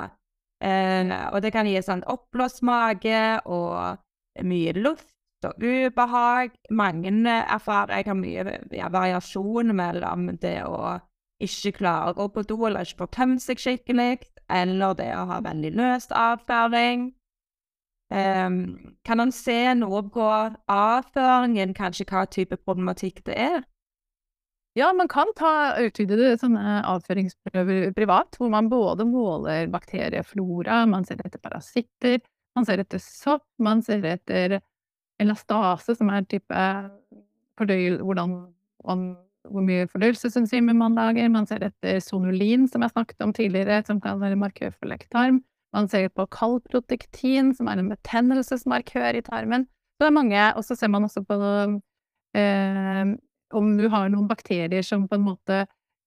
Eh, 0.63 1.13
og 1.29 1.41
det 1.45 1.53
kan 1.53 1.69
gi 1.69 1.77
sånn 1.85 2.05
oppblåst 2.09 2.63
mage 2.65 3.21
og 3.45 4.01
mye 4.41 4.73
luft 4.79 5.11
og 5.45 5.61
ubehag. 5.61 6.55
Mange 6.73 7.13
erfarer 7.41 7.99
jeg 7.99 8.09
har 8.09 8.17
mye 8.17 8.59
ja, 8.73 8.89
variasjon 8.89 9.73
mellom 9.75 10.31
det 10.41 10.61
å 10.65 10.95
ikke 11.43 11.75
klare 11.77 12.13
å 12.13 12.17
gå 12.17 12.29
på 12.33 12.45
do 12.47 12.61
eller 12.65 12.87
ikke 12.87 13.03
få 13.03 13.09
tømt 13.13 13.43
seg 13.43 13.61
skikkelig, 13.61 14.23
eller 14.49 14.95
det 14.97 15.11
å 15.17 15.27
ha 15.29 15.43
veldig 15.43 15.73
løst 15.77 16.15
avføring. 16.15 17.11
Um, 18.13 18.57
kan 19.01 19.17
han 19.23 19.31
se 19.33 19.73
noe 19.73 20.03
på 20.13 20.25
avføringen, 20.69 21.71
kanskje 21.73 22.05
hva 22.11 22.27
type 22.29 22.59
problematikk 22.61 23.23
det 23.25 23.37
er? 23.41 23.63
Ja, 24.77 24.91
man 24.93 25.09
kan 25.09 25.29
ta 25.37 25.73
utvidede 25.81 26.35
sånne 26.41 26.79
avføringsprøver 26.89 27.91
privat, 27.97 28.37
hvor 28.37 28.49
man 28.53 28.69
både 28.69 29.05
måler 29.05 29.69
bakterieflora, 29.73 30.83
man 30.89 31.05
ser 31.05 31.21
etter 31.25 31.41
parasitter, 31.41 32.21
man 32.57 32.65
ser 32.69 32.81
etter 32.81 33.01
sopp, 33.01 33.45
man 33.61 33.81
ser 33.85 34.05
etter 34.05 34.59
elastase, 35.21 35.93
som 35.97 36.09
er 36.13 36.25
type 36.29 36.65
fordøyel, 37.57 37.99
hvordan, 38.01 38.35
om, 38.89 39.07
hvor 39.49 39.65
mye 39.65 39.87
fordøyelsesenzymer 39.89 40.77
man 40.77 40.97
lager, 40.97 41.29
man 41.33 41.49
ser 41.49 41.65
etter 41.69 42.01
sonulin, 42.01 42.65
som 42.69 42.85
jeg 42.85 42.93
snakket 42.93 43.25
om 43.25 43.33
tidligere, 43.33 43.81
som 43.85 44.01
kan 44.01 44.21
være 44.21 44.41
markør 44.41 44.73
for 44.73 44.89
lekktarm. 44.89 45.41
Man 45.73 45.89
ser 45.89 46.09
på 46.13 46.27
kalprotektin, 46.33 47.53
som 47.57 47.69
er 47.69 47.81
en 47.81 47.91
betennelsesmarkør 47.91 49.17
i 49.17 49.23
tarmen. 49.25 49.67
Så 49.97 50.05
det 50.05 50.09
er 50.11 50.17
mange, 50.19 50.49
og 50.57 50.65
så 50.65 50.77
ser 50.77 50.91
man 50.93 51.07
også 51.07 51.23
på 51.25 51.37
eh, 52.37 53.13
om 53.53 53.71
du 53.77 53.87
har 53.93 54.09
noen 54.09 54.27
bakterier 54.29 54.85
som 54.85 55.07
på 55.09 55.17
en 55.17 55.25
måte 55.25 55.63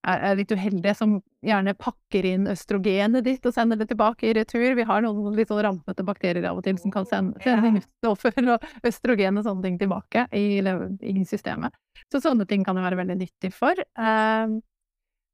er, 0.07 0.37
litt 0.39 0.51
uheldige, 0.51 0.93
som 0.95 1.17
gjerne 1.45 1.73
pakker 1.79 2.25
inn 2.27 2.47
østrogenet 2.51 3.25
ditt 3.25 3.45
og 3.47 3.55
sender 3.55 3.79
det 3.79 3.89
tilbake 3.91 4.29
i 4.29 4.33
retur. 4.37 4.69
Vi 4.77 4.85
har 4.87 5.03
noen 5.03 5.35
litt 5.35 5.51
sånn 5.51 5.63
rampete 5.65 6.05
bakterier 6.07 6.47
av 6.49 6.61
og 6.61 6.65
til 6.67 6.79
som 6.81 6.93
kan 6.93 7.07
sende, 7.09 7.41
sende 7.43 7.83
stoffer 7.83 8.37
og 8.55 8.87
østrogen 8.87 9.39
og 9.39 9.47
sånne 9.47 9.65
ting 9.67 9.77
tilbake 9.81 10.27
i, 10.37 10.47
i, 10.61 11.15
systemet. 11.27 11.75
Så 12.13 12.23
sånne 12.23 12.47
ting 12.47 12.63
kan 12.67 12.77
det 12.77 12.85
være 12.85 13.01
veldig 13.01 13.19
nyttig 13.19 13.53
for. 13.55 13.79
Uh, 13.99 14.59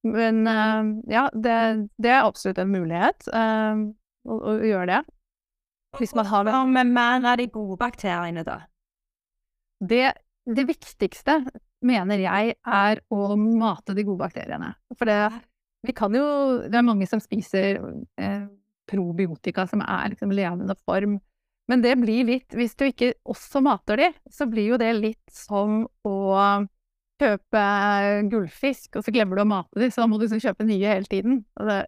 men 0.03 0.47
uh, 0.49 0.81
ja, 1.11 1.27
det, 1.33 1.59
det, 2.01 2.09
er 2.11 2.25
absolutt 2.25 2.59
en 2.59 2.73
mulighet 2.73 3.29
uh, 3.31 3.85
å, 4.25 4.37
å, 4.37 4.55
gjøre 4.63 4.87
det. 4.89 5.01
Hvis 5.99 6.15
man 6.17 6.27
har 6.29 6.47
Hva 6.47 6.63
med 6.65 6.89
mer 6.89 7.25
av 7.33 7.37
de 7.37 7.47
gode 7.53 7.77
bakteriene, 7.81 8.45
da? 8.47 8.63
Det, 9.83 10.05
det 10.47 10.65
viktigste 10.67 11.41
mener 11.83 12.23
jeg 12.23 12.55
er 12.63 13.01
å 13.13 13.35
mate 13.37 13.95
de 13.95 14.05
gode 14.07 14.23
bakteriene. 14.23 14.71
For 14.97 15.09
det, 15.09 15.19
vi 15.85 15.95
kan 15.95 16.15
jo 16.15 16.25
Det 16.71 16.79
er 16.79 16.87
mange 16.87 17.07
som 17.09 17.21
spiser 17.21 17.81
eh, 18.17 18.45
probiotika 18.89 19.67
som 19.69 19.83
er 19.83 20.13
liksom 20.13 20.33
levende 20.33 20.75
form. 20.87 21.19
Men 21.71 21.83
det 21.83 21.95
blir 22.01 22.27
litt 22.27 22.55
Hvis 22.55 22.75
du 22.79 22.87
ikke 22.89 23.13
også 23.29 23.61
mater 23.63 23.99
de, 23.99 24.11
så 24.31 24.47
blir 24.49 24.73
jo 24.73 24.79
det 24.81 24.91
litt 24.97 25.23
som 25.31 25.83
å 26.07 26.15
kjøpe 27.21 27.63
gullfisk, 28.31 28.97
og 28.97 29.05
så 29.05 29.11
glemmer 29.13 29.37
du 29.37 29.43
å 29.43 29.47
mate 29.47 29.79
de, 29.79 29.87
så 29.93 30.01
da 30.01 30.07
må 30.09 30.17
du 30.17 30.25
liksom 30.25 30.41
kjøpe 30.43 30.65
nye 30.67 30.89
hele 30.89 31.07
tiden. 31.07 31.43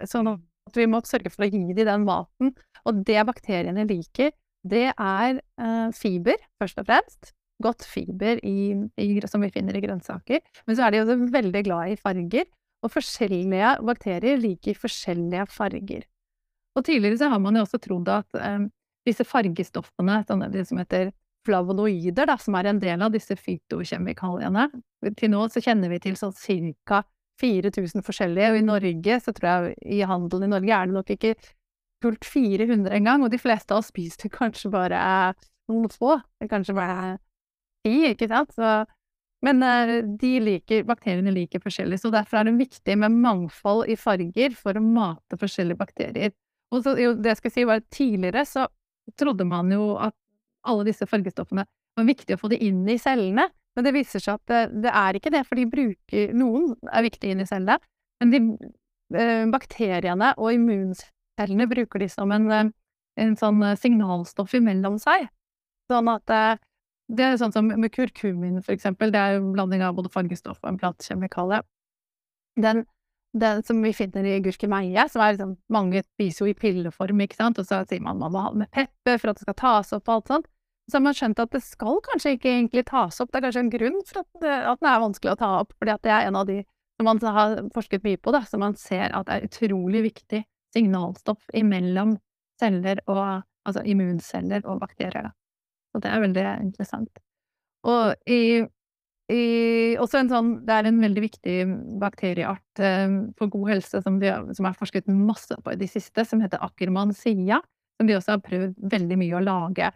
sånn 0.08 0.30
at 0.70 0.80
vi 0.80 0.88
må 0.90 1.02
sørge 1.06 1.32
for 1.34 1.46
å 1.46 1.50
gi 1.50 1.64
dem 1.74 1.88
den 1.88 2.06
maten. 2.08 2.54
Og 2.86 3.02
det 3.08 3.22
bakteriene 3.28 3.86
liker, 3.90 4.34
det 4.66 4.88
er 4.92 5.40
eh, 5.40 5.90
fiber, 5.94 6.42
først 6.62 6.82
og 6.82 6.88
fremst 6.90 7.34
godt 7.64 7.86
fiber 7.88 8.42
i, 8.44 8.74
i, 9.00 9.08
som 9.30 9.44
vi 9.46 9.52
finner 9.54 9.78
i 9.78 9.84
grønnsaker. 9.84 10.42
Men 10.68 10.78
så 10.78 10.86
er 10.86 10.94
de 10.94 11.04
også 11.04 11.18
veldig 11.34 11.62
glad 11.68 11.94
i 11.94 12.00
farger, 12.00 12.50
og 12.84 12.92
forskjellige 12.94 13.76
bakterier 13.86 14.42
liker 14.42 14.78
forskjellige 14.78 15.48
farger. 15.54 16.04
Og 16.76 16.84
tidligere 16.86 17.22
så 17.22 17.30
har 17.32 17.40
man 17.40 17.56
jo 17.56 17.64
også 17.64 17.80
trodd 17.82 18.10
at 18.12 18.42
eh, 18.42 18.66
disse 19.08 19.26
fargestoffene, 19.28 20.20
sånne, 20.28 20.52
de 20.54 20.66
som 20.68 20.82
heter 20.82 21.14
flavonoider, 21.46 22.26
da, 22.28 22.38
som 22.42 22.58
er 22.58 22.72
en 22.72 22.82
del 22.82 23.04
av 23.06 23.14
disse 23.14 23.36
fytokjemikaliene 23.38 24.66
Til 25.14 25.30
nå 25.30 25.44
så 25.54 25.62
kjenner 25.62 25.92
vi 25.94 26.00
til 26.02 26.16
sånn 26.18 26.34
ca. 26.90 27.04
4000 27.42 28.06
forskjellige, 28.06 28.52
og 28.52 28.58
i 28.60 28.66
Norge, 28.66 29.20
så 29.24 29.34
tror 29.36 29.50
jeg 29.50 29.76
i 29.98 30.02
handelen 30.08 30.48
i 30.48 30.54
Norge 30.54 30.76
er 30.76 30.90
det 30.90 30.96
nok 30.96 31.14
ikke 31.16 31.36
fullt 32.04 32.28
400 32.28 32.94
engang, 32.96 33.24
og 33.26 33.32
de 33.34 33.40
fleste 33.42 33.74
av 33.74 33.82
oss 33.82 33.92
spiser 33.92 34.32
kanskje 34.34 34.72
bare 34.74 35.00
noen 35.72 35.90
få. 35.92 36.18
Kanskje 36.50 36.76
bare 36.78 37.18
ti, 37.86 37.96
ikke 38.12 38.30
sant? 38.32 38.54
Så, 38.56 38.74
men 39.46 39.64
uh, 39.66 39.98
de 40.22 40.34
liker, 40.44 40.86
bakteriene 40.88 41.34
liker 41.34 41.64
forskjellig, 41.64 42.00
så 42.02 42.12
derfor 42.14 42.42
er 42.42 42.50
det 42.50 42.58
viktig 42.60 42.98
med 43.02 43.20
mangfold 43.26 43.90
i 43.92 43.98
farger 44.00 44.56
for 44.58 44.78
å 44.78 44.84
mate 44.86 45.40
forskjellige 45.42 45.82
bakterier. 45.82 46.36
Og 46.74 46.84
så, 46.86 46.96
jo, 47.00 47.14
det 47.18 47.34
jeg 47.34 47.42
skal 47.44 47.54
si 47.54 47.66
var 47.68 47.82
at 47.82 47.90
Tidligere 47.94 48.46
så 48.50 48.66
trodde 49.20 49.46
man 49.48 49.70
jo 49.74 49.94
at 50.02 50.16
alle 50.66 50.88
disse 50.88 51.06
fargestoffene 51.06 51.66
var 51.96 52.08
viktig 52.08 52.36
å 52.36 52.42
få 52.42 52.50
det 52.52 52.60
inn 52.66 52.82
i 52.90 52.98
cellene, 53.00 53.48
men 53.76 53.88
det 53.88 53.94
viser 53.96 54.24
seg 54.24 54.40
at 54.40 54.52
det, 54.52 54.82
det 54.86 54.94
er 54.94 55.20
ikke 55.20 55.34
det, 55.34 55.44
for 55.48 55.60
de 55.60 55.68
bruker 55.70 56.34
Noen 56.38 56.74
er 56.88 57.06
viktige 57.06 57.36
inn 57.36 57.44
i 57.44 57.48
cellene, 57.50 57.78
men 58.24 58.32
de, 58.32 58.42
uh, 59.18 59.46
bakteriene 59.52 60.32
og 60.40 60.54
immuncellene 60.56 61.68
bruker 61.72 62.04
de 62.04 62.10
som 62.12 62.32
en, 62.36 62.48
uh, 62.52 62.70
en 63.20 63.36
sånn 63.40 63.64
signalstoff 63.80 64.56
imellom 64.58 64.96
seg. 65.02 65.28
Sånn 65.92 66.10
at 66.10 66.60
det 67.14 67.26
er 67.26 67.38
sånn 67.38 67.54
som 67.54 67.68
med 67.70 67.92
kurkumin, 67.94 68.62
for 68.66 68.74
eksempel. 68.74 69.12
Det 69.14 69.22
er 69.22 69.38
en 69.38 69.52
blanding 69.54 69.84
av 69.86 69.96
både 69.98 70.12
fargestoff 70.14 70.58
og 70.64 70.72
en 70.72 70.80
plantekjemikalie. 70.82 71.62
Den, 72.62 72.86
den 73.38 73.62
som 73.68 73.82
vi 73.84 73.92
finner 73.94 74.26
i 74.26 74.40
gurkemeie, 74.42 75.06
som 75.12 75.22
er 75.22 75.36
liksom 75.36 75.56
Mange 75.74 76.02
spiser 76.06 76.46
jo 76.46 76.54
i 76.54 76.58
pilleform, 76.58 77.22
ikke 77.26 77.38
sant, 77.38 77.60
og 77.62 77.68
så 77.68 77.84
sier 77.90 78.02
man 78.02 78.22
man 78.22 78.34
må 78.34 78.46
ha 78.46 78.54
det 78.54 78.64
med 78.64 78.72
pepper 78.74 79.22
for 79.22 79.32
at 79.32 79.40
det 79.40 79.46
skal 79.46 79.60
tas 79.62 79.94
opp 79.98 80.08
og 80.10 80.16
alt 80.16 80.34
sånt. 80.34 80.52
Så 80.86 81.00
har 81.00 81.04
man 81.06 81.18
skjønt 81.18 81.40
at 81.42 81.54
det 81.56 81.64
skal 81.66 81.98
kanskje 82.06 82.36
ikke 82.36 82.52
egentlig 82.52 82.86
tas 82.90 83.18
opp. 83.24 83.32
Det 83.32 83.40
er 83.40 83.46
kanskje 83.48 83.64
en 83.64 83.74
grunn 83.74 84.02
for 84.06 84.22
at, 84.22 84.30
det, 84.44 84.56
at 84.70 84.82
den 84.82 84.90
er 84.92 85.02
vanskelig 85.02 85.34
å 85.34 85.40
ta 85.40 85.52
opp, 85.64 85.74
fordi 85.80 85.94
at 85.96 86.04
det 86.06 86.14
er 86.14 86.28
en 86.28 86.38
av 86.38 86.46
de 86.50 86.60
som 86.96 87.10
man 87.10 87.20
har 87.36 87.58
forsket 87.76 88.06
mye 88.06 88.20
på, 88.22 88.32
da, 88.32 88.44
som 88.48 88.62
man 88.64 88.78
ser 88.80 89.10
at 89.12 89.28
det 89.28 89.36
er 89.36 89.50
utrolig 89.50 90.06
viktig 90.06 90.44
signalstoff 90.76 91.50
imellom 91.56 92.16
celler 92.62 93.02
og 93.12 93.44
altså 93.66 93.84
immunceller 93.88 94.64
og 94.70 94.80
bakterier. 94.84 95.28
Da. 95.28 95.34
Og 95.96 96.04
det 96.04 96.12
er 96.12 96.24
veldig 96.24 96.46
interessant. 96.64 97.22
Og 97.86 98.32
i, 98.32 98.64
i, 99.32 99.44
også 100.02 100.22
en 100.22 100.32
sånn 100.32 100.48
Det 100.66 100.74
er 100.74 100.88
en 100.90 101.02
veldig 101.04 101.22
viktig 101.22 101.58
bakterieart 102.02 102.82
eh, 102.82 103.20
for 103.38 103.52
god 103.54 103.76
helse 103.76 104.02
som, 104.02 104.18
vi, 104.22 104.32
som 104.58 104.70
er 104.70 104.80
forsket 104.80 105.10
masse 105.12 105.58
på 105.62 105.74
i 105.74 105.80
de 105.82 105.90
siste, 105.90 106.26
som 106.26 106.42
heter 106.44 106.64
Ackermansia. 106.66 107.62
Som 108.00 108.10
de 108.10 108.18
også 108.18 108.36
har 108.36 108.44
prøvd 108.44 108.80
veldig 108.92 109.20
mye 109.22 109.38
å 109.38 109.46
lage 109.46 109.92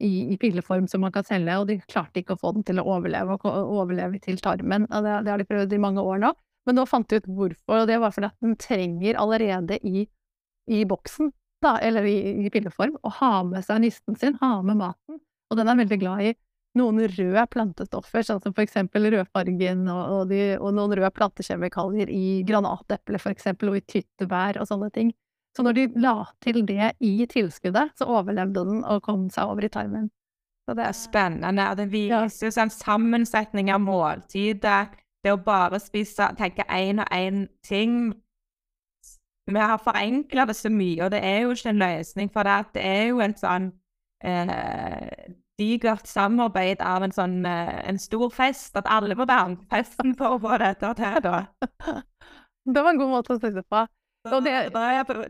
i, 0.00 0.32
i 0.34 0.36
pilleform 0.40 0.88
som 0.88 1.04
man 1.04 1.12
kan 1.14 1.26
selge, 1.26 1.56
og 1.60 1.66
de 1.68 1.78
klarte 1.84 2.22
ikke 2.22 2.36
å 2.36 2.40
få 2.40 2.54
den 2.56 2.64
til 2.66 2.80
å 2.80 2.86
overleve, 2.96 3.36
og 3.36 3.74
overleve 3.80 4.20
til 4.24 4.40
tarmen. 4.42 4.86
Og 4.88 5.04
det, 5.06 5.18
det 5.26 5.34
har 5.34 5.42
de 5.42 5.48
prøvd 5.48 5.76
i 5.76 5.82
mange 5.82 6.04
år 6.04 6.22
nå. 6.24 6.32
Men 6.68 6.76
nå 6.76 6.84
fant 6.88 7.08
de 7.08 7.20
ut 7.20 7.28
hvorfor, 7.28 7.82
og 7.82 7.88
det 7.88 7.96
var 8.02 8.12
fordi 8.14 8.28
at 8.28 8.44
den 8.44 8.56
trenger 8.60 9.18
allerede 9.20 9.80
i, 9.86 10.04
i 10.70 10.84
boksen, 10.88 11.32
da, 11.64 11.76
eller 11.84 12.06
i, 12.08 12.16
i 12.44 12.52
pilleform, 12.52 12.96
å 13.04 13.12
ha 13.20 13.32
med 13.48 13.64
seg 13.66 13.82
nisten 13.84 14.16
sin, 14.20 14.36
ha 14.40 14.58
med 14.64 14.80
maten. 14.80 15.20
Og 15.50 15.58
den 15.58 15.68
er 15.68 15.80
veldig 15.80 15.98
glad 16.00 16.24
i 16.28 16.34
noen 16.78 17.00
røde 17.10 17.46
plantestoffer, 17.50 18.22
sånn 18.22 18.42
som 18.44 18.54
for 18.54 18.62
eksempel 18.62 19.08
rødfargen 19.10 19.82
og, 19.90 20.02
og, 20.14 20.20
de, 20.30 20.42
og 20.60 20.76
noen 20.76 20.94
røde 20.98 21.10
plantekjemikalier 21.16 22.12
i 22.14 22.42
granateple 22.46 23.18
for 23.22 23.34
eksempel, 23.34 23.72
og 23.72 23.80
i 23.80 23.86
tyttebær 23.96 24.60
og 24.60 24.68
sånne 24.70 24.90
ting. 24.94 25.10
Så 25.56 25.64
når 25.66 25.76
de 25.76 25.86
la 25.98 26.14
til 26.44 26.62
det 26.66 26.92
i 27.02 27.26
tilskuddet, 27.26 27.96
så 27.98 28.06
overlevde 28.06 28.64
den 28.68 28.84
og 28.84 29.02
kom 29.02 29.28
seg 29.34 29.50
over 29.50 29.66
i 29.66 29.72
tarmen. 29.72 30.08
Så 30.68 30.76
det 30.78 30.84
er 30.86 30.94
spennende, 30.94 31.66
og 31.70 31.76
det 31.80 31.88
viser 31.90 32.46
jo 32.46 32.54
sånn 32.54 32.70
sammensetning 32.70 33.72
av 33.74 33.82
måltidet. 33.82 34.94
Det 35.24 35.32
å 35.34 35.40
bare 35.42 35.80
spise, 35.82 36.30
tenke 36.38 36.64
én 36.70 37.02
og 37.02 37.10
én 37.12 37.46
ting 37.66 38.14
Vi 39.50 39.58
har 39.58 39.80
forenkla 39.82 40.44
det 40.46 40.54
så 40.54 40.70
mye, 40.70 41.02
og 41.02 41.10
det 41.10 41.24
er 41.26 41.40
jo 41.42 41.50
ikke 41.56 41.72
en 41.72 41.80
løsning 41.82 42.28
for 42.30 42.46
det. 42.46 42.58
Det 42.76 42.82
er 42.86 43.06
jo 43.08 43.18
en 43.24 43.34
sånn 43.34 43.64
eh, 44.22 45.32
digert 45.58 46.06
samarbeid 46.06 46.78
av 46.86 47.02
en 47.02 47.14
sånn 47.16 47.40
eh, 47.48 47.80
en 47.90 47.98
stor 47.98 48.30
fest, 48.30 48.76
at 48.78 48.86
alle 48.86 49.16
må 49.18 49.26
være 49.26 49.48
med 49.48 49.64
på 49.64 49.74
festen 49.74 50.14
for 50.14 50.36
å 50.36 50.42
få 50.44 50.60
dette 50.62 50.92
til, 51.00 51.18
da. 51.26 51.40
Det 52.70 52.84
var 52.84 52.92
en 52.92 53.00
god 53.00 53.10
måte 53.10 53.34
å 53.34 53.40
si 53.40 53.50
det 53.56 53.64
på. 53.66 53.82
Da 54.26 54.36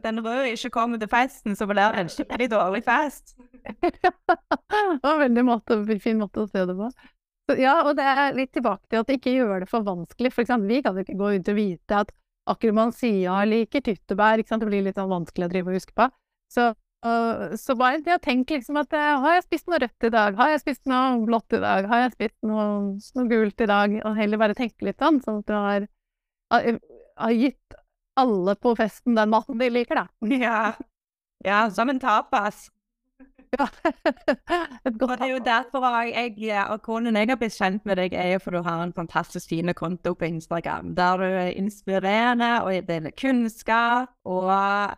den 0.03 0.19
røde 0.25 0.51
ikke 0.51 0.73
kommer 0.75 0.99
til 0.99 1.11
festen, 1.11 1.55
så 1.55 1.69
blir 1.71 1.95
det 1.95 2.03
en 2.03 2.11
skikkelig 2.11 2.49
dårlig 2.51 2.83
fest. 2.87 3.37
det 3.83 4.11
var 5.05 5.13
en 5.13 5.23
veldig 5.23 5.45
måte, 5.47 5.79
fin 6.03 6.19
måte 6.19 6.43
å 6.43 6.51
se 6.51 6.65
det 6.67 6.75
på. 6.75 6.91
Så, 7.47 7.57
ja, 7.61 7.77
og 7.85 7.95
det 7.99 8.07
er 8.07 8.35
litt 8.35 8.53
tilbake 8.57 8.91
til 8.91 9.05
at 9.05 9.13
ikke 9.15 9.37
gjør 9.37 9.63
det 9.63 9.71
for 9.71 9.87
vanskelig. 9.87 10.33
For 10.35 10.43
eksempel, 10.43 10.75
vi 10.75 10.83
kan 10.83 10.99
jo 10.99 11.07
ikke 11.07 11.19
gå 11.21 11.33
ut 11.37 11.53
og 11.53 11.59
vite 11.61 12.03
at 12.03 12.11
Ackermann 12.51 12.95
Sia 12.95 13.41
liker 13.47 13.85
tyttebær. 13.87 14.43
Ikke 14.43 14.55
sant? 14.55 14.65
Det 14.65 14.71
blir 14.71 14.87
litt 14.87 14.99
sånn 14.99 15.11
vanskelig 15.13 15.47
å 15.47 15.53
drive 15.55 15.71
og 15.71 15.81
huske 15.81 15.97
på. 15.97 16.11
Så 16.51 16.73
Uh, 17.01 17.57
så 17.57 17.73
bare 17.81 18.03
det 18.05 18.13
å 18.13 18.21
tenke 18.21 18.59
liksom 18.59 18.77
at 18.77 18.93
har 18.93 19.39
jeg 19.39 19.47
spist 19.47 19.71
noe 19.73 19.79
rødt 19.81 20.05
i 20.05 20.11
dag, 20.13 20.35
har 20.37 20.51
jeg 20.53 20.61
spist 20.61 20.91
noe 20.91 21.23
blått 21.25 21.55
i 21.57 21.61
dag, 21.63 21.87
har 21.89 22.03
jeg 22.03 22.11
spist 22.13 22.35
noe, 22.45 22.67
noe 23.17 23.31
gult 23.31 23.65
i 23.65 23.69
dag, 23.71 23.95
og 24.05 24.19
heller 24.19 24.41
bare 24.43 24.57
tenke 24.59 24.85
litt 24.85 25.01
sånn, 25.01 25.23
sånn 25.25 25.39
at 25.41 25.49
du 25.49 25.55
har, 25.57 25.87
har, 26.53 27.33
gitt 27.33 27.79
alle 28.21 28.57
på 28.61 28.75
festen 28.79 29.17
den 29.19 29.33
maten 29.33 29.59
de 29.61 29.71
liker, 29.73 30.03
da. 30.03 30.07
Ja, 30.45 30.61
ja 31.45 31.65
som 31.75 31.91
en 31.91 32.01
tapas. 32.03 32.69
Ja. 33.51 33.67
Og 34.87 35.09
det 35.11 35.17
er 35.21 35.31
jo 35.33 35.39
derfor 35.43 35.87
jeg, 36.07 36.35
jeg 36.39 36.67
og 36.71 36.83
konen 36.87 37.17
jeg 37.19 37.29
har 37.33 37.39
blitt 37.41 37.57
kjent 37.57 37.87
med 37.89 37.99
deg, 37.99 38.15
er 38.15 38.37
jo 38.37 38.43
for 38.45 38.55
du 38.55 38.63
har 38.63 38.85
en 38.85 38.95
fantastisk 38.95 39.51
fin 39.51 39.75
konto 39.75 40.15
på 40.15 40.29
Instagram, 40.29 40.95
der 40.95 41.17
du 41.19 41.27
er 41.27 41.51
inspirerende 41.59 42.53
og 42.63 42.87
deler 42.87 43.15
kunnskap, 43.19 44.15
og 44.25 44.95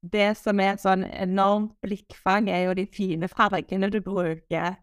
det 0.00 0.30
som 0.38 0.60
er 0.62 0.78
sånn 0.80 1.04
enormt 1.04 1.74
blikkfang, 1.84 2.48
er 2.48 2.68
jo 2.68 2.76
de 2.78 2.86
fine 2.86 3.28
fargene 3.28 3.90
du 3.92 4.00
bruker. 4.04 4.78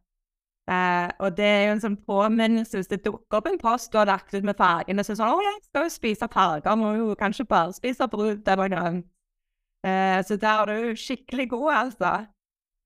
Eh, 0.66 1.10
og 1.22 1.36
det 1.38 1.46
er 1.46 1.64
jo 1.68 1.74
en 1.76 1.82
sånn 1.84 1.98
påminnelse 2.08 2.80
hvis 2.80 2.90
det 2.90 3.04
dukker 3.06 3.38
opp 3.38 3.50
en 3.52 3.60
post 3.62 3.92
du 3.94 4.00
har 4.00 4.10
lagt 4.10 4.34
ut 4.34 4.46
med 4.48 4.58
fargene, 4.58 5.04
så 5.06 5.12
er 5.12 5.14
det 5.14 5.20
sånn 5.20 5.34
'Å, 5.34 5.44
jeg 5.46 5.60
skal 5.68 5.86
jo 5.86 5.92
spise 5.94 6.30
farger, 6.34 6.78
må 6.80 6.96
jo 6.98 7.16
kanskje 7.20 7.46
bare 7.46 7.74
spise 7.74 8.08
brud 8.10 8.48
eller 8.50 8.70
noe'. 8.74 9.04
Eh, 9.86 10.24
så 10.26 10.40
der 10.42 10.64
er 10.64 10.66
du 10.66 10.96
skikkelig 10.98 11.50
god, 11.50 11.74
altså. 11.74 12.28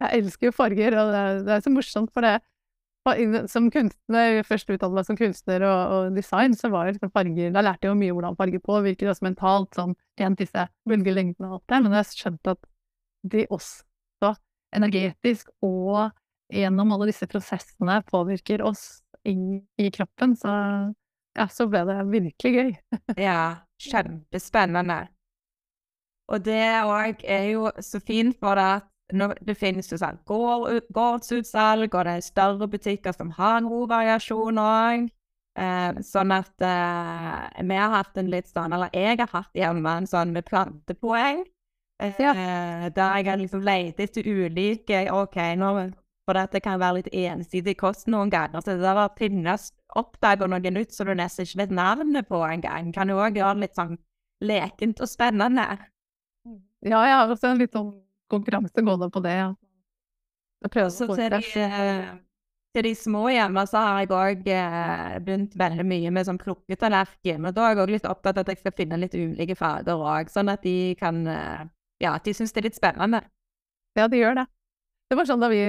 Jeg 0.01 0.19
elsker 0.19 0.47
jo 0.47 0.51
farger, 0.51 0.97
og 0.99 1.11
det 1.13 1.19
er, 1.19 1.43
det 1.47 1.53
er 1.55 1.59
så 1.63 1.71
morsomt, 1.71 2.11
for 2.13 2.21
det 2.21 2.39
som 3.49 3.71
kunstner, 3.71 4.43
først 4.43 4.69
utdannet 4.69 4.95
meg 4.99 5.05
som 5.07 5.17
kunstner 5.17 5.63
og, 5.63 5.79
og, 5.93 6.15
design, 6.15 6.53
så 6.53 6.69
var 6.69 6.85
det 6.85 6.97
liksom 6.97 7.11
farger 7.11 7.53
Da 7.55 7.61
lærte 7.61 7.87
jeg 7.87 7.93
jo 7.93 7.97
mye 7.97 8.11
hvordan 8.13 8.35
farger 8.37 8.59
påvirker 8.59 9.09
oss 9.09 9.21
mentalt, 9.21 9.73
sånn 9.73 9.95
rent 10.19 10.37
disse 10.37 10.67
bølgelengdene 10.85 11.47
og 11.47 11.53
alt 11.53 11.69
det, 11.71 11.79
men 11.83 11.95
jeg 11.97 12.05
skjønte 12.11 12.51
at 12.51 12.67
de 13.31 13.45
også 13.49 14.35
energetisk 14.75 15.49
og 15.65 16.11
gjennom 16.53 16.91
alle 16.95 17.09
disse 17.11 17.27
prosessene 17.29 17.99
påvirker 18.09 18.63
oss 18.65 19.03
inn 19.27 19.61
i 19.77 19.89
kroppen, 19.93 20.35
så 20.39 20.51
ja, 21.37 21.47
så 21.51 21.67
ble 21.69 21.83
det 21.87 21.97
virkelig 22.09 22.53
gøy. 22.55 22.71
ja, 23.29 23.39
kjempespennende. 23.81 25.05
Og 26.29 26.41
det 26.45 26.63
òg 26.85 27.23
er 27.25 27.45
jo 27.53 27.69
så 27.81 28.01
fint, 28.03 28.37
for 28.41 28.59
deg 28.59 28.81
at 28.81 29.39
det 29.41 29.55
finnes 29.57 29.87
jo 29.89 29.97
sånn 29.97 30.19
gårdsutsalg, 30.27 31.87
og 31.89 32.03
det 32.05 32.17
er 32.19 32.25
større 32.25 32.67
butikker 32.69 33.15
som 33.15 33.31
har 33.37 33.63
god 33.65 33.89
variasjon 33.95 34.61
òg. 34.61 35.07
Eh, 35.59 36.01
sånn 36.05 36.31
at 36.31 36.63
eh, 36.63 37.63
vi 37.65 37.75
har 37.75 37.95
hatt 37.97 38.19
en 38.21 38.29
litt 38.31 38.47
sånn, 38.47 38.75
eller 38.75 38.93
jeg 38.95 39.17
har 39.19 39.31
hatt 39.33 39.57
hjemme 39.57 39.95
en 40.01 40.07
sånn 40.07 40.35
med 40.35 40.45
plantepoeng. 40.47 41.41
Eh, 41.99 42.21
ja. 42.21 42.35
Der 42.95 43.17
jeg 43.17 43.27
har 43.27 43.41
liksom 43.41 43.65
lett 43.65 43.99
etter 43.99 44.27
ulike 44.29 45.07
OK, 45.11 45.35
nå, 45.59 45.73
for 46.29 46.37
det 46.53 46.61
kan 46.61 46.77
være 46.81 46.99
litt 46.99 47.09
ensidig 47.25 47.73
kost 47.79 48.05
noen 48.11 48.29
ganger. 48.29 48.61
Så 48.61 48.77
det 48.77 48.93
å 48.93 49.07
finne 49.17 49.55
oppdage 49.97 50.49
noe 50.49 50.73
nytt 50.75 50.93
som 50.93 51.09
du 51.09 51.15
nesten 51.17 51.47
ikke 51.47 51.63
vet 51.63 51.73
navnet 51.73 52.29
på 52.29 52.43
engang, 52.45 52.93
kan 52.93 53.09
jo 53.09 53.17
òg 53.17 53.39
gjøre 53.41 53.57
det 53.57 53.65
litt 53.65 53.79
sånn 53.79 53.97
lekent 54.45 55.01
og 55.01 55.09
spennende. 55.09 55.65
Ja, 56.85 57.01
jeg 57.01 57.17
har 57.17 57.33
også 57.33 57.49
en 57.49 57.63
litt 57.63 57.73
sånn 57.73 57.91
konkurranse 58.29 58.85
gående 58.85 59.09
på 59.11 59.23
det. 59.25 59.35
Ja. 59.41 59.51
Jeg 60.63 60.75
prøver 60.75 60.93
å 60.93 61.09
få 61.09 61.17
til 61.17 62.19
til 62.75 62.85
de 62.85 62.91
små 62.93 63.23
hjemme 63.33 63.63
så 63.65 63.81
har 63.81 64.03
jeg 64.03 64.11
òg 64.13 64.49
eh, 64.53 65.15
begynt 65.25 65.55
veldig 65.57 65.85
mye 65.89 66.11
med 66.13 66.27
sånn 66.27 66.37
plukketallerken. 66.41 67.47
Og 67.49 67.55
da 67.57 67.65
er 67.65 67.73
jeg 67.73 67.81
òg 67.81 67.93
litt 67.95 68.05
opptatt 68.05 68.37
av 68.37 68.45
at 68.45 68.53
jeg 68.53 68.61
skal 68.61 68.75
finne 68.77 68.99
litt 69.01 69.17
ulike 69.17 69.57
farger 69.57 69.97
òg, 69.97 70.29
sånn 70.29 70.51
at 70.53 70.61
de 70.65 70.93
kan 70.99 71.25
eh, 71.27 71.65
Ja, 71.99 72.13
at 72.15 72.23
de 72.23 72.31
syns 72.31 72.53
det 72.55 72.61
er 72.61 72.69
litt 72.69 72.77
spennende. 72.77 73.19
Ja, 73.97 74.05
de 74.07 74.21
gjør 74.21 74.37
det. 74.37 74.45
Det 75.09 75.17
var 75.17 75.25
sånn 75.27 75.41
da 75.41 75.49
vi 75.51 75.59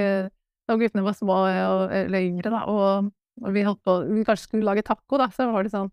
da 0.71 0.79
guttene 0.81 1.07
var 1.07 1.17
små 1.19 1.41
og, 1.45 1.95
eller 1.95 2.29
yngre, 2.29 2.53
da, 2.53 2.63
og, 2.71 3.11
og 3.43 3.57
vi 3.57 3.65
holdt 3.67 3.83
på 3.87 3.97
Vi 4.11 4.27
kanskje 4.29 4.47
skulle 4.47 4.69
lage 4.69 4.87
taco, 4.87 5.19
da, 5.21 5.27
så 5.35 5.51
var 5.51 5.67
det 5.67 5.75
sånn 5.75 5.91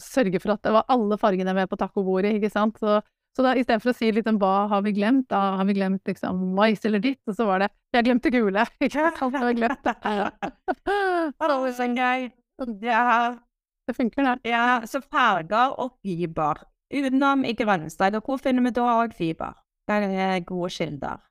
Sørge 0.00 0.40
for 0.40 0.54
at 0.54 0.62
det 0.64 0.70
var 0.72 0.86
alle 0.88 1.18
fargene 1.20 1.52
med 1.52 1.68
på 1.68 1.76
tacobordet, 1.76 2.38
ikke 2.38 2.48
sant. 2.48 2.78
Så 2.80 3.02
så 3.32 3.44
da 3.46 3.54
istedenfor 3.56 3.92
å 3.92 3.96
si 3.96 4.10
litt 4.12 4.28
om 4.28 4.36
hva 4.40 4.66
har 4.68 4.82
vi 4.84 4.92
glemt, 4.92 5.24
da 5.32 5.56
har 5.56 5.64
vi 5.68 5.76
glemt 5.78 6.04
liksom 6.08 6.40
mais 6.56 6.84
eller 6.84 7.00
ditt, 7.00 7.20
og 7.24 7.36
så 7.38 7.46
var 7.48 7.64
det 7.64 7.70
jeg 7.96 8.06
glemte 8.08 8.32
gule. 8.32 8.64
Ikke 8.84 9.06
sant, 9.16 9.38
har 9.40 9.56
glemt 9.56 9.80
det. 9.88 9.94
oh, 11.40 11.64
så 11.72 11.88
gøy. 11.88 12.28
Ja. 12.84 13.06
Det 13.88 13.96
funker, 13.96 14.28
det. 14.28 14.52
Ja, 14.52 14.82
så 14.86 15.00
farger 15.00 15.72
og 15.80 15.96
fiber. 16.04 16.60
Utenom 16.92 17.46
i 17.48 17.54
grønnsaker, 17.56 18.20
hvor 18.20 18.40
finner 18.40 18.68
vi 18.68 18.74
da 18.76 18.84
òg 19.00 19.16
fiber? 19.16 19.56
Det 19.88 19.96
er 20.12 20.44
gode 20.46 20.68
kilder. 20.70 21.24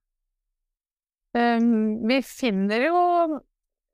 Um, 1.38 2.02
vi 2.10 2.20
finner 2.28 2.88
jo 2.90 3.02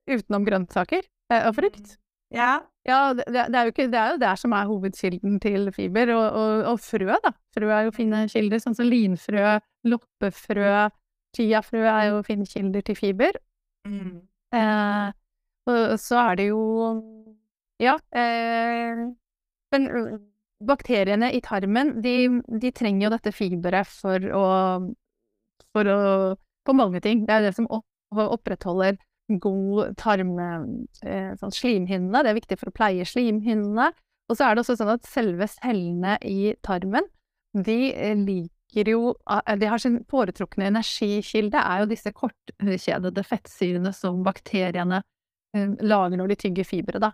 utenom 0.07 0.45
grønnsaker 0.47 1.03
eh, 1.03 1.43
og 1.43 1.55
frukt. 1.57 1.97
Ja. 2.33 2.57
Ja, 2.87 3.11
det, 3.13 3.25
det, 3.27 3.55
er 3.59 3.67
ikke, 3.67 3.89
det 3.91 3.99
er 3.99 4.13
jo 4.13 4.19
der 4.21 4.39
som 4.39 4.53
er 4.55 4.67
hovedkilden 4.69 5.39
til 5.43 5.67
fiber. 5.75 6.13
Og, 6.15 6.25
og, 6.39 6.63
og 6.71 6.79
frø, 6.79 7.17
da. 7.23 7.33
Frø 7.55 7.67
er 7.67 7.87
jo 7.87 7.93
fine 7.95 8.23
kilder, 8.31 8.61
sånn 8.63 8.77
som 8.77 8.87
linfrø, 8.87 9.57
loppefrø, 9.91 10.87
chiafrø 11.35 11.83
er 11.83 12.05
jo 12.13 12.23
fine 12.27 12.47
kilder 12.47 12.85
til 12.87 12.95
fiber. 12.99 13.39
Mm. 13.87 14.21
Eh, 14.55 15.09
og 15.67 15.99
så 15.99 16.23
er 16.29 16.39
det 16.39 16.49
jo 16.53 16.63
Ja. 17.83 17.97
Eh, 18.15 19.03
men 19.75 19.87
bakteriene 20.63 21.33
i 21.35 21.41
tarmen, 21.43 21.97
de, 22.01 22.41
de, 22.47 22.71
trenger 22.71 23.05
jo 23.05 23.11
dette 23.13 23.35
fiberet 23.35 23.87
for 23.91 24.31
å 24.31 24.45
For 25.75 25.91
å 25.91 26.01
På 26.67 26.75
mange 26.75 26.99
ting. 27.03 27.25
Det 27.27 27.35
er 27.35 27.47
det 27.47 27.55
som 27.55 27.69
opprettholder 27.71 28.97
god 29.41 29.97
tarm... 29.99 30.37
Eh, 30.39 31.33
sånn 31.39 31.53
slimhinnene. 31.53 32.23
Det 32.23 32.31
er 32.31 32.39
viktig 32.39 32.59
for 32.59 32.71
å 32.71 32.75
pleie 32.75 33.07
slimhinnene. 33.07 33.91
Og 34.27 34.37
så 34.37 34.47
er 34.47 34.55
det 34.55 34.63
også 34.63 34.77
sånn 34.79 34.95
at 34.97 35.07
selve 35.07 35.47
cellene 35.51 36.17
i 36.27 36.53
tarmen, 36.65 37.07
de 37.55 37.77
eh, 37.93 38.15
liker 38.15 38.91
jo 38.91 39.13
eh, 39.31 39.53
De 39.59 39.69
har 39.71 39.81
sin 39.81 40.01
foretrukne 40.11 40.67
energikilde, 40.69 41.59
er 41.59 41.83
jo 41.83 41.91
disse 41.91 42.11
kortkjedede 42.15 43.23
fettsyrene 43.25 43.93
som 43.95 44.23
bakteriene 44.25 45.03
lager 45.57 46.19
når 46.19 46.33
de 46.33 46.35
tygger 46.37 46.67
fibre, 46.67 46.99
da. 47.01 47.13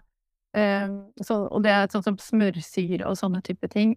Så, 1.24 1.36
og 1.48 1.62
det 1.64 1.72
er 1.72 1.86
sånn 1.94 2.04
som 2.04 2.18
smørsyre 2.20 3.06
og 3.08 3.16
sånne 3.16 3.40
type 3.46 3.70
ting. 3.72 3.94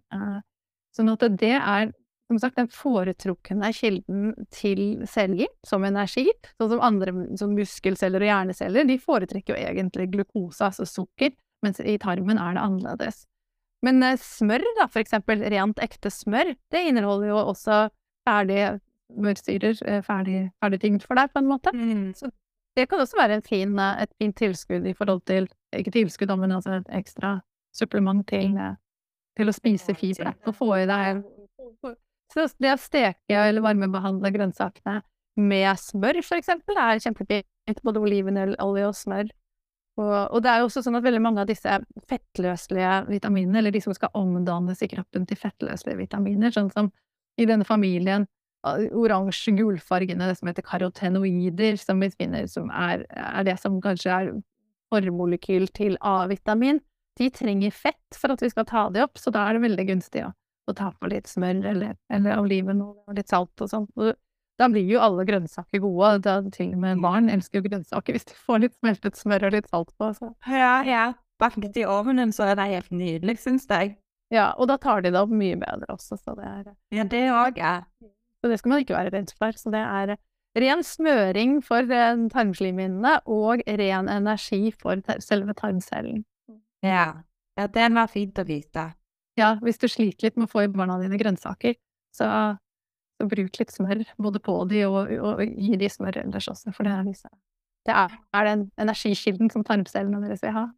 Sånn 0.94 1.10
at 1.10 1.24
det 1.40 1.56
er 1.56 1.88
som 2.26 2.38
sagt, 2.42 2.56
den 2.58 2.68
foretrukne 2.72 3.70
kilden 3.74 4.32
til 4.54 5.04
celler 5.06 5.50
som 5.66 5.84
energi, 5.86 6.26
sånn 6.58 6.72
som 6.74 6.82
andre 6.82 7.14
som 7.38 7.52
muskelceller 7.54 8.24
og 8.24 8.30
hjerneceller, 8.30 8.86
de 8.88 8.98
foretrekker 8.98 9.54
jo 9.54 9.68
egentlig 9.68 10.08
glukose, 10.14 10.64
altså 10.66 10.86
sukker, 10.90 11.36
mens 11.64 11.78
i 11.80 11.96
tarmen 12.02 12.40
er 12.42 12.56
det 12.56 12.64
annerledes. 12.64 13.22
Men 13.86 14.02
eh, 14.02 14.18
smør, 14.18 14.64
da, 14.80 14.88
for 14.90 15.04
eksempel 15.04 15.44
rent 15.52 15.78
ekte 15.84 16.10
smør, 16.10 16.54
det 16.74 16.82
inneholder 16.88 17.30
jo 17.30 17.42
også 17.52 17.84
ferdige 18.26 18.72
mørsyrer, 19.14 19.76
ferdige, 19.78 20.02
ferdig, 20.08 20.40
ferdig 20.62 20.80
ting 20.82 20.98
for 21.04 21.18
deg, 21.18 21.30
på 21.30 21.42
en 21.42 21.50
måte. 21.50 21.70
Mm. 21.76 22.08
Så 22.18 22.32
det 22.76 22.88
kan 22.90 23.04
også 23.04 23.20
være 23.20 23.38
fin, 23.46 23.78
eh, 23.78 24.02
et 24.02 24.16
fint 24.18 24.36
tilskudd 24.36 24.88
i 24.88 24.96
forhold 24.98 25.22
til, 25.30 25.46
ikke 25.76 25.94
tilskudd, 25.94 26.34
men 26.40 26.58
altså 26.58 26.80
et 26.80 26.90
ekstra 26.98 27.36
supplement 27.76 28.26
til, 28.26 28.58
til 29.38 29.52
å 29.52 29.54
spise 29.54 29.94
fiber, 29.94 30.34
og 30.48 30.58
få 30.58 30.72
i 30.80 30.88
deg 30.90 31.22
så 32.32 32.46
det 32.62 32.72
å 32.74 32.80
steke 32.80 33.42
eller 33.48 33.64
varmebehandle 33.64 34.32
grønnsakene 34.34 35.00
med 35.36 35.68
smør, 35.78 36.22
for 36.24 36.40
eksempel, 36.40 36.78
er 36.80 37.02
kjempefint. 37.02 37.82
Både 37.84 38.00
olivenolje 38.00 38.86
og 38.86 38.94
smør. 38.96 39.28
Og, 39.96 40.12
og, 40.12 40.38
det 40.44 40.50
er 40.52 40.60
jo 40.60 40.68
også 40.68 40.82
sånn 40.84 40.98
at 40.98 41.04
veldig 41.06 41.22
mange 41.24 41.42
av 41.42 41.48
disse 41.48 41.72
fettløselige 42.10 42.92
vitaminene, 43.08 43.62
eller 43.62 43.72
de 43.72 43.80
som 43.82 43.94
skal 43.96 44.12
omdannes 44.18 44.82
i 44.84 44.88
kroppen 44.92 45.24
til 45.28 45.38
fettløselige 45.40 46.02
vitaminer, 46.02 46.52
sånn 46.52 46.68
som 46.74 46.90
i 47.40 47.46
denne 47.48 47.66
familien 47.68 48.26
oransje-gulfargene, 48.66 50.26
det 50.28 50.38
som 50.40 50.50
heter 50.50 50.64
karotenoider, 50.66 51.78
som 51.80 52.02
vi 52.02 52.10
finner 52.12 52.48
som 52.50 52.70
er, 52.74 53.06
er 53.14 53.46
det 53.46 53.56
som 53.62 53.78
kanskje 53.82 54.12
er 54.12 54.32
formolekyl 54.92 55.68
til 55.76 55.96
A-vitamin, 56.04 56.80
de 57.16 57.30
trenger 57.32 57.72
fett 57.72 58.18
for 58.18 58.34
at 58.34 58.42
vi 58.44 58.50
skal 58.52 58.66
ta 58.68 58.88
det 58.92 59.04
opp, 59.06 59.16
så 59.20 59.32
da 59.32 59.46
er 59.46 59.56
det 59.56 59.64
veldig 59.68 59.86
gunstig 59.94 60.26
å 60.26 60.32
og 60.66 60.76
ta 60.78 60.92
på 60.94 61.10
litt 61.10 61.28
smør 61.30 61.64
eller, 61.72 61.98
eller 62.12 62.40
olivenolje 62.40 63.04
og 63.06 63.18
litt 63.18 63.30
salt 63.32 63.64
og 63.64 63.70
sånn. 63.70 63.86
Da 64.56 64.70
blir 64.72 64.88
jo 64.88 65.02
alle 65.04 65.26
grønnsaker 65.28 65.82
gode, 65.84 66.14
da 66.24 66.38
til 66.54 66.72
og 66.72 66.80
med 66.80 67.02
barn 67.04 67.28
elsker 67.32 67.60
jo 67.60 67.68
grønnsaker 67.68 68.16
hvis 68.16 68.26
de 68.30 68.36
får 68.46 68.62
litt 68.64 68.76
smeltet 68.78 69.18
smør 69.20 69.48
og 69.48 69.56
litt 69.58 69.68
salt 69.68 69.92
på. 70.00 70.10
Så. 70.16 70.32
Ja, 70.48 70.80
ja. 70.88 71.06
Bakt 71.36 71.76
i 71.76 71.84
ovnen, 71.84 72.32
så 72.32 72.46
er 72.48 72.56
det 72.56 72.70
helt 72.70 72.94
nydelig, 72.94 73.36
syns 73.42 73.66
jeg. 73.68 73.98
Ja, 74.32 74.50
og 74.56 74.70
da 74.70 74.78
tar 74.80 75.04
de 75.04 75.12
det 75.12 75.20
opp 75.20 75.30
mye 75.30 75.58
bedre 75.60 75.86
også, 75.92 76.16
så 76.18 76.34
det 76.38 76.46
er 76.48 76.70
Ja, 76.94 77.04
det 77.04 77.26
òg 77.30 77.60
ja. 77.60 77.74
Så 78.40 78.50
det 78.50 78.58
skal 78.58 78.72
man 78.72 78.82
ikke 78.82 78.96
være 78.96 79.12
redd 79.14 79.32
for. 79.36 79.52
Så 79.58 79.70
det 79.74 79.82
er 79.82 80.16
ren 80.56 80.82
smøring 80.84 81.58
for 81.64 81.92
tarmslimhinnene 82.32 83.18
og 83.28 83.62
ren 83.66 84.08
energi 84.08 84.72
for 84.72 85.02
selve 85.20 85.54
tarmcellen. 85.58 86.24
Ja. 86.84 87.22
ja, 87.58 87.66
den 87.72 87.96
var 87.98 88.08
fint 88.12 88.38
å 88.38 88.46
vite 88.46 88.90
ja, 89.38 89.54
hvis 89.64 89.80
du 89.82 89.88
sliter 89.90 90.28
litt 90.28 90.38
med 90.38 90.48
å 90.48 90.52
få 90.52 90.64
i 90.64 90.70
barna 90.72 90.98
dine 91.02 91.18
grønnsaker, 91.20 91.76
så, 92.16 92.28
så 93.16 93.28
bruk 93.28 93.60
litt 93.60 93.74
smør 93.74 94.04
både 94.22 94.42
på 94.44 94.58
de 94.70 94.84
og, 94.88 95.12
og, 95.18 95.42
og 95.42 95.58
gi 95.66 95.80
de 95.80 95.90
smør 95.92 96.22
ellers 96.24 96.48
også, 96.52 96.72
for 96.76 96.88
det 96.88 96.94
er, 96.94 97.08
disse, 97.08 97.32
det 97.88 97.96
er, 97.96 98.14
er 98.36 98.48
den 98.50 98.68
energikilden 98.80 99.52
som 99.52 99.66
tarmcellene 99.66 100.22
deres 100.24 100.44
vil 100.44 100.56
ha. 100.56 100.68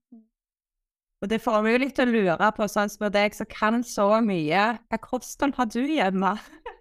Og 1.18 1.30
det 1.32 1.40
får 1.42 1.62
meg 1.64 1.74
jo 1.74 1.82
litt 1.82 1.98
å 1.98 2.06
lure 2.06 2.50
på, 2.54 2.66
sånn 2.70 2.90
som 2.92 3.08
deg 3.10 3.34
som 3.34 3.48
kan 3.50 3.82
så 3.86 4.06
mye, 4.22 4.66
hva 4.86 4.98
kosthold 5.02 5.56
har 5.58 5.66
du 5.72 5.80
hjemme? 5.82 6.36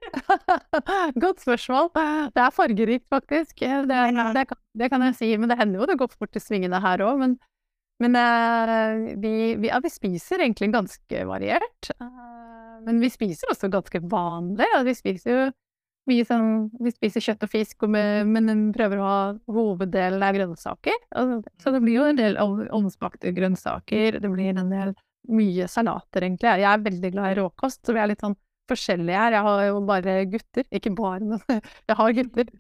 Godt 1.24 1.42
spørsmål. 1.42 1.90
Det 2.36 2.44
er 2.44 2.54
fargerikt, 2.54 3.08
faktisk. 3.14 3.64
Det, 3.64 3.98
det, 4.38 4.46
det, 4.78 4.90
kan 4.94 5.06
jeg 5.08 5.18
si, 5.18 5.32
men 5.42 5.50
det 5.50 5.58
hender 5.60 5.82
jo 5.82 5.90
det 5.90 5.98
går 6.00 6.14
fort 6.14 6.38
i 6.38 6.44
svingene 6.44 6.82
her 6.84 7.02
òg. 7.06 7.18
Men 7.24 7.36
men 8.04 8.16
uh, 8.16 9.16
vi, 9.18 9.56
vi, 9.58 9.70
ja, 9.72 9.80
vi, 9.84 9.90
spiser 9.90 10.44
egentlig 10.44 10.70
ganske 10.74 11.24
variert. 11.26 11.90
Uh, 12.02 12.78
men 12.86 13.00
vi 13.02 13.10
spiser 13.10 13.50
også 13.52 13.72
ganske 13.74 14.02
vanlig. 14.06 14.68
Ja, 14.74 14.84
vi 14.86 14.94
spiser 14.98 15.34
jo 15.34 15.48
mye 16.08 16.24
sånn 16.24 16.70
Vi 16.80 16.94
spiser 16.94 17.24
kjøtt 17.26 17.42
og 17.44 17.52
fisk, 17.52 17.82
og 17.84 17.92
med, 17.92 18.30
men 18.32 18.70
prøver 18.76 19.02
å 19.02 19.08
ha 19.08 19.20
hoveddelen 19.52 20.24
av 20.24 20.38
grønnsaker. 20.38 20.96
Altså, 21.12 21.42
så 21.64 21.74
det 21.76 21.82
blir 21.84 22.00
jo 22.00 22.08
en 22.08 22.22
del 22.22 22.40
ovnsbakte 22.40 23.34
grønnsaker. 23.36 24.22
Det 24.24 24.32
blir 24.32 24.54
en 24.54 24.72
del 24.72 24.94
mye 25.28 25.68
salater, 25.68 26.24
egentlig. 26.24 26.54
Jeg 26.62 26.70
er 26.72 26.86
veldig 26.86 27.12
glad 27.12 27.34
i 27.34 27.40
råkost, 27.42 27.82
så 27.84 27.96
vi 27.96 28.04
er 28.04 28.14
litt 28.14 28.24
sånn 28.24 28.38
forskjellige 28.70 29.20
her. 29.22 29.36
Jeg 29.38 29.46
har 29.48 29.62
jo 29.68 29.82
bare 29.88 30.16
gutter. 30.32 30.66
Ikke 30.76 30.94
bare, 30.98 31.22
men 31.24 31.42
jeg 31.90 31.98
har 32.00 32.16
gutter. 32.18 32.52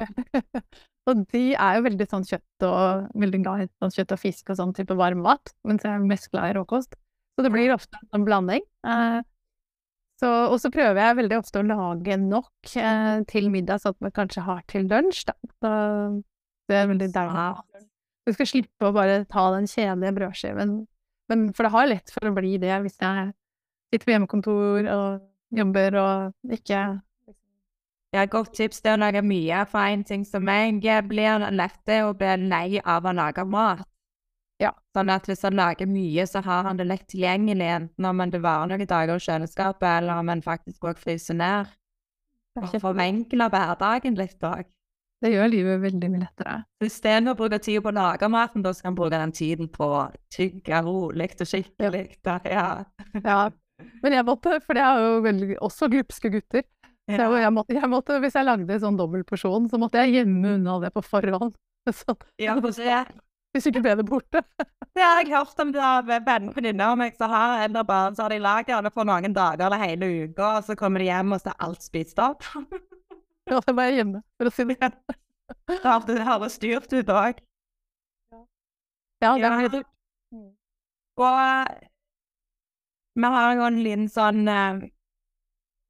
Og 1.07 1.21
de 1.31 1.43
er 1.55 1.77
jo 1.77 1.83
veldig 1.85 2.07
sånn 2.11 2.25
kjøtt 2.27 2.65
og 2.67 3.11
veldig 3.15 3.39
glad 3.45 3.63
i 3.63 3.67
sånn 3.79 3.93
kjøtt 3.95 4.11
og 4.11 4.19
fisk 4.19 4.49
og 4.51 4.57
sånn 4.59 4.73
type 4.75 4.95
varmmat, 4.99 5.53
mens 5.63 5.85
jeg 5.87 5.95
er 5.95 6.03
mest 6.03 6.27
glad 6.33 6.51
i 6.51 6.55
råkost. 6.57 6.97
Så 7.37 7.45
det 7.45 7.51
blir 7.53 7.71
ofte 7.71 8.01
en 8.17 8.25
blanding. 8.27 8.65
Eh, 8.87 9.19
Så, 10.17 10.25
og 10.49 10.57
så 10.57 10.71
prøver 10.73 10.97
jeg 10.97 11.15
veldig 11.19 11.37
ofte 11.37 11.61
å 11.61 11.65
lage 11.67 12.15
nok 12.17 12.71
eh, 12.81 13.19
til 13.29 13.51
middag, 13.53 13.83
sånn 13.83 13.93
at 13.93 13.99
man 14.01 14.13
kanskje 14.15 14.41
har 14.47 14.63
til 14.67 14.87
lunsj, 14.89 15.27
da. 15.29 15.35
Så 15.61 15.71
det 16.67 16.79
er 16.79 16.87
veldig 16.89 17.09
deilig. 17.13 17.83
Du 18.25 18.33
skal 18.33 18.49
slippe 18.49 18.89
å 18.89 18.95
bare 18.95 19.19
ta 19.29 19.43
den 19.53 19.69
kjedelige 19.69 20.15
brødskiven. 20.17 20.71
Men, 21.29 21.43
for 21.53 21.67
det 21.67 21.71
har 21.75 21.87
lett 21.91 22.11
for 22.15 22.27
å 22.27 22.33
bli 22.33 22.55
det 22.59 22.73
hvis 22.81 22.97
jeg 22.99 23.29
sitter 23.93 24.03
på 24.07 24.13
hjemmekontor 24.15 24.89
og 24.95 25.21
jobber 25.55 25.99
og 26.01 26.53
ikke 26.53 27.01
Ja, 28.15 28.23
godt 28.25 28.53
tips 28.55 28.79
det 28.81 28.93
å 28.95 28.99
lage 29.01 29.21
mye, 29.21 29.65
for 29.67 29.83
en 29.83 30.03
ting 30.07 30.23
som 30.25 30.45
meg 30.47 30.79
blir 31.09 31.43
lett 31.51 31.91
å 31.99 32.13
bli 32.15 32.35
lei 32.47 32.79
av 32.79 33.05
å 33.05 33.11
lage 33.13 33.43
mat. 33.45 33.83
Ja. 34.63 34.71
Sånn 34.95 35.11
at 35.13 35.27
hvis 35.29 35.43
han 35.45 35.57
lager 35.59 35.85
mye, 35.91 36.23
så 36.25 36.41
har 36.41 36.63
han 36.65 36.79
det 36.79 36.87
lett 36.87 37.05
tilgjengelig, 37.11 37.67
enten 37.67 38.07
om 38.09 38.23
det 38.31 38.41
varer 38.41 38.71
noen 38.71 38.89
dager 38.89 39.19
i 39.19 39.25
kjøleskapet, 39.27 39.89
eller 39.99 40.23
om 40.23 40.31
en 40.33 40.41
faktisk 40.41 40.87
òg 40.87 40.97
fryser 40.97 41.37
ned. 41.37 41.75
Det 42.55 42.63
er 42.63 42.71
ikke 42.71 42.81
for 42.81 42.95
forenkler 42.97 43.53
hverdagen 43.53 44.17
litt 44.17 44.47
òg. 44.47 44.65
Det 45.21 45.31
gjør 45.33 45.49
livet 45.49 45.79
veldig 45.81 46.09
mye 46.13 46.23
lettere. 46.23 46.55
Istedenfor 46.85 47.33
å 47.33 47.37
bruke 47.37 47.59
tid 47.61 47.81
på 47.85 47.89
å 47.91 47.97
lage 47.97 48.29
maten, 48.29 48.65
da 48.65 48.73
skal 48.73 48.91
en 48.91 48.97
bruke 48.97 49.17
den 49.17 49.33
tiden 49.33 49.69
på 49.73 49.85
å 49.99 50.03
tygge 50.33 50.81
rolig 50.85 51.31
og 51.35 51.49
skikkelig. 51.49 52.03
Ja. 52.25 52.67
Ja. 53.21 53.39
Men 54.03 54.13
jeg 54.17 54.25
måtte, 54.25 54.57
for 54.65 54.73
jeg 54.79 54.83
har 54.85 54.99
jo 55.03 55.21
veldig, 55.25 55.57
også 55.61 55.89
glupske 55.93 56.31
gutter. 56.33 56.63
Så 57.07 57.27
jeg, 57.39 57.51
måtte, 57.55 57.73
jeg 57.77 57.87
måtte, 57.89 58.17
hvis 58.19 58.35
jeg 58.35 58.43
lagde 58.47 58.73
en 58.73 58.81
sånn 58.83 58.97
dobbel 58.99 59.23
porsjon, 59.23 59.69
så 59.71 59.77
måtte 59.79 60.01
jeg 60.03 60.17
gjemme 60.17 60.55
unna 60.57 60.79
det 60.83 60.89
på 60.95 61.03
forhånd. 61.05 61.53
Så, 61.93 62.17
Ja, 62.41 62.57
for 62.59 62.75
jeg? 62.83 63.05
hvis 63.55 63.67
ikke 63.69 63.79
ble 63.85 63.93
det 63.95 64.05
borte. 64.09 64.41
det 64.97 65.01
har 65.05 65.21
jeg 65.23 65.31
hørt 65.31 65.61
om 65.63 65.71
det 65.71 65.79
av 65.81 66.09
venninner 66.09 66.89
av 66.91 66.97
meg 66.99 67.15
som 67.15 67.31
har 67.31 67.63
eldre 67.63 67.85
barn, 67.87 68.17
så 68.17 68.25
har 68.25 68.33
de 68.35 68.41
lagd 68.43 68.67
gjerne 68.73 68.91
for 68.91 69.07
noen 69.07 69.33
dager 69.33 69.63
eller 69.69 69.79
hele 69.85 70.09
uka, 70.27 70.49
og 70.59 70.67
så 70.67 70.75
kommer 70.75 70.99
de 70.99 71.07
hjem 71.07 71.31
og 71.37 71.39
så 71.45 71.53
er 71.53 71.63
alt 71.69 71.85
spist 71.85 72.19
opp. 72.19 72.43
Ja, 73.47 73.61
det 73.63 73.71
må 73.77 73.85
jeg 73.87 74.01
gjemme, 74.01 74.19
for 74.35 74.49
å 74.49 74.51
si 74.57 74.65
det. 74.67 74.91
Det 75.71 75.79
har- 75.85 76.03
det 76.09 76.19
høres 76.27 76.57
styrt 76.59 76.91
ut 76.91 77.07
òg. 77.13 77.39
Ja, 79.23 79.31
det 79.37 79.41
Ja. 79.41 79.53
er 79.53 79.61
helt 79.63 79.85
Og 81.17 81.87
vi 83.17 83.33
har 83.33 83.55
jo 83.57 83.65
en 83.65 83.81
liten 83.83 84.07
sånn 84.11 84.47
eh, 84.51 84.87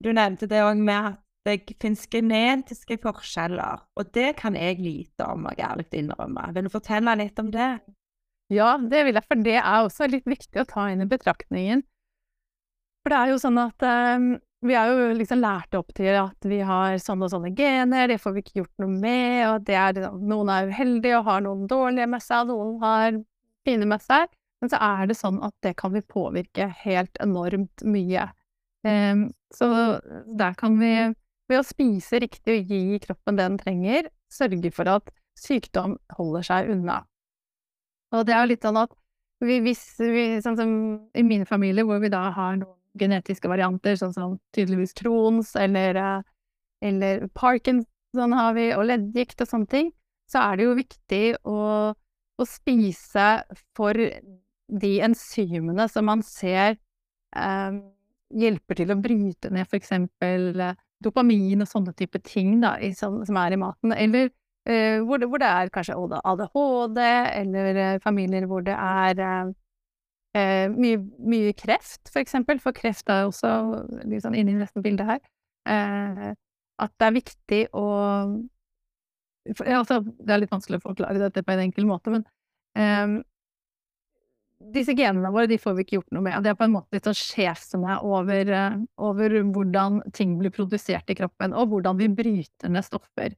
Du 0.04 0.12
nevnte 0.14 0.48
det 0.50 0.62
òg 0.64 0.80
med 0.80 1.12
at 1.14 1.24
det 1.48 1.78
finnes 1.82 2.04
genetiske 2.12 2.98
forskjeller, 3.00 3.86
og 3.96 4.10
det 4.16 4.34
kan 4.42 4.56
jeg 4.60 4.82
lite 4.84 5.26
om, 5.26 5.46
må 5.46 5.54
jeg 5.56 5.64
ærlig 5.64 5.86
innrømme. 5.96 6.50
Vil 6.56 6.68
du 6.68 6.74
fortelle 6.74 7.14
litt 7.22 7.40
om 7.40 7.54
det? 7.54 7.70
Ja, 8.52 8.74
det 8.80 9.06
vil 9.08 9.16
jeg, 9.16 9.26
for 9.28 9.44
det 9.44 9.56
er 9.60 9.78
også 9.86 10.10
litt 10.12 10.28
viktig 10.28 10.60
å 10.60 10.68
ta 10.68 10.90
inn 10.92 11.04
i 11.04 11.08
betraktningen. 11.08 11.86
For 13.04 13.14
det 13.14 13.20
er 13.22 13.32
jo 13.32 13.40
sånn 13.40 13.60
at 13.64 13.88
um, 13.88 14.28
vi 14.68 14.76
er 14.76 14.92
jo 14.92 15.10
liksom 15.16 15.40
lært 15.44 15.76
opp 15.80 15.94
til 15.96 16.18
at 16.20 16.48
vi 16.48 16.60
har 16.66 16.98
sånne 17.02 17.28
og 17.28 17.34
sånne 17.34 17.54
gener, 17.56 18.10
det 18.12 18.20
får 18.24 18.36
vi 18.36 18.44
ikke 18.44 18.60
gjort 18.62 18.84
noe 18.84 18.92
med, 18.92 19.44
og 19.48 19.72
er, 19.72 20.02
noen 20.18 20.52
er 20.52 20.72
uheldige 20.72 21.20
og 21.20 21.30
har 21.30 21.44
noen 21.46 21.68
dårlige 21.72 22.10
med 22.12 22.24
seg, 22.24 22.52
noen 22.52 22.76
har 22.84 23.22
fine 23.68 23.88
med 23.88 24.04
seg. 24.04 24.32
Men 24.62 24.72
så 24.74 24.80
er 24.82 25.10
det 25.10 25.18
sånn 25.20 25.38
at 25.46 25.54
det 25.66 25.76
kan 25.78 25.94
vi 25.94 26.02
påvirke 26.02 26.70
helt 26.84 27.20
enormt 27.22 27.84
mye. 27.86 28.26
Em, 28.88 29.28
så 29.54 29.68
der 30.40 30.56
kan 30.58 30.80
vi, 30.82 30.94
ved 31.48 31.62
å 31.62 31.66
spise 31.66 32.22
riktig 32.24 32.56
og 32.56 32.72
gi 32.72 33.00
kroppen 33.04 33.38
det 33.38 33.46
den 33.46 33.60
trenger, 33.62 34.10
sørge 34.34 34.72
for 34.74 34.90
at 34.98 35.12
sykdom 35.38 35.98
holder 36.18 36.48
seg 36.48 36.72
unna. 36.74 37.04
Og 38.16 38.26
det 38.28 38.34
er 38.34 38.44
jo 38.44 38.52
litt 38.54 38.66
sånn 38.66 38.80
at 38.82 38.96
vi, 39.44 39.60
hvis 39.62 39.84
vi, 40.02 40.26
sånn 40.42 40.58
som 40.58 40.72
i 41.18 41.24
min 41.26 41.46
familie, 41.46 41.86
hvor 41.86 42.02
vi 42.02 42.10
da 42.10 42.28
har 42.34 42.58
noen 42.58 42.74
genetiske 42.98 43.50
varianter, 43.52 43.98
sånn 44.00 44.16
som 44.16 44.36
tydeligvis 44.56 44.96
Crohns 44.98 45.54
eller, 45.60 46.00
eh, 46.02 46.26
eller 46.90 47.28
Parkinson 47.38 48.34
har 48.34 48.58
vi, 48.58 48.72
og 48.74 48.88
leddgikt 48.90 49.44
og 49.44 49.52
sånne 49.52 49.70
ting, 49.70 49.94
så 50.32 50.42
er 50.42 50.58
det 50.58 50.66
jo 50.66 50.78
viktig 50.80 51.24
å, 51.48 51.60
å 51.94 52.48
spise 52.48 53.28
for 53.78 54.02
de 54.68 54.98
enzymene 55.06 55.88
som 55.92 56.08
man 56.10 56.24
ser 56.26 56.76
eh, 57.36 57.78
hjelper 58.36 58.82
til 58.82 58.92
å 58.92 59.00
bryte 59.00 59.52
ned 59.54 59.74
eksempel 59.78 60.50
eh, 60.60 60.76
dopamin 61.04 61.62
og 61.64 61.70
sånne 61.70 61.94
type 61.98 62.20
ting 62.26 62.58
da, 62.64 62.76
i, 62.82 62.92
som, 62.98 63.22
som 63.28 63.38
er 63.40 63.54
i 63.54 63.62
maten, 63.62 63.94
eller 63.94 64.30
eh, 64.68 64.98
hvor, 65.06 65.22
det, 65.22 65.30
hvor 65.30 65.42
det 65.42 65.52
er 65.52 65.72
kanskje 65.74 65.98
ADHD, 66.18 67.00
eller 67.38 67.82
eh, 67.84 68.00
familier 68.04 68.48
hvor 68.50 68.66
det 68.66 68.76
er 68.76 69.22
eh, 69.24 69.54
eh, 70.40 70.66
mye, 70.74 71.02
mye 71.36 71.54
kreft, 71.58 72.10
for 72.12 72.24
eksempel, 72.24 72.62
for 72.64 72.76
kreft 72.78 73.10
er 73.14 73.30
også 73.30 73.54
sånn 74.26 74.38
inne 74.38 74.58
i 74.58 74.62
resten 74.62 74.82
av 74.82 74.88
bildet 74.90 75.12
her, 75.14 75.26
at 76.78 76.94
det 76.96 77.06
er 77.08 77.16
viktig 77.16 77.58
å 77.76 77.88
for, 79.56 79.68
altså, 79.72 79.98
Det 80.04 80.32
er 80.32 80.40
litt 80.42 80.52
vanskelig 80.52 80.78
å 80.80 80.84
forklare 80.90 81.20
dette 81.20 81.42
på 81.44 81.54
en 81.54 81.62
enkel 81.66 81.86
måte, 81.88 82.12
men 82.12 83.22
disse 84.58 84.94
genene 84.98 85.30
våre 85.34 85.50
de 85.50 85.58
får 85.62 85.76
vi 85.78 85.86
ikke 85.86 85.98
gjort 86.00 86.16
noe 86.16 86.26
med. 86.26 86.44
Det 86.44 86.52
er 86.52 86.58
på 86.58 86.66
en 86.66 86.74
måte 86.74 86.98
litt 86.98 87.08
sånn 87.08 87.18
sjefsene 87.18 88.00
over, 88.06 88.50
eh, 88.50 88.78
over 88.98 89.36
hvordan 89.54 90.02
ting 90.18 90.38
blir 90.40 90.54
produsert 90.54 91.10
i 91.14 91.18
kroppen, 91.18 91.54
og 91.54 91.70
hvordan 91.72 92.00
vi 92.00 92.10
bryter 92.10 92.74
ned 92.74 92.86
stoffer. 92.86 93.36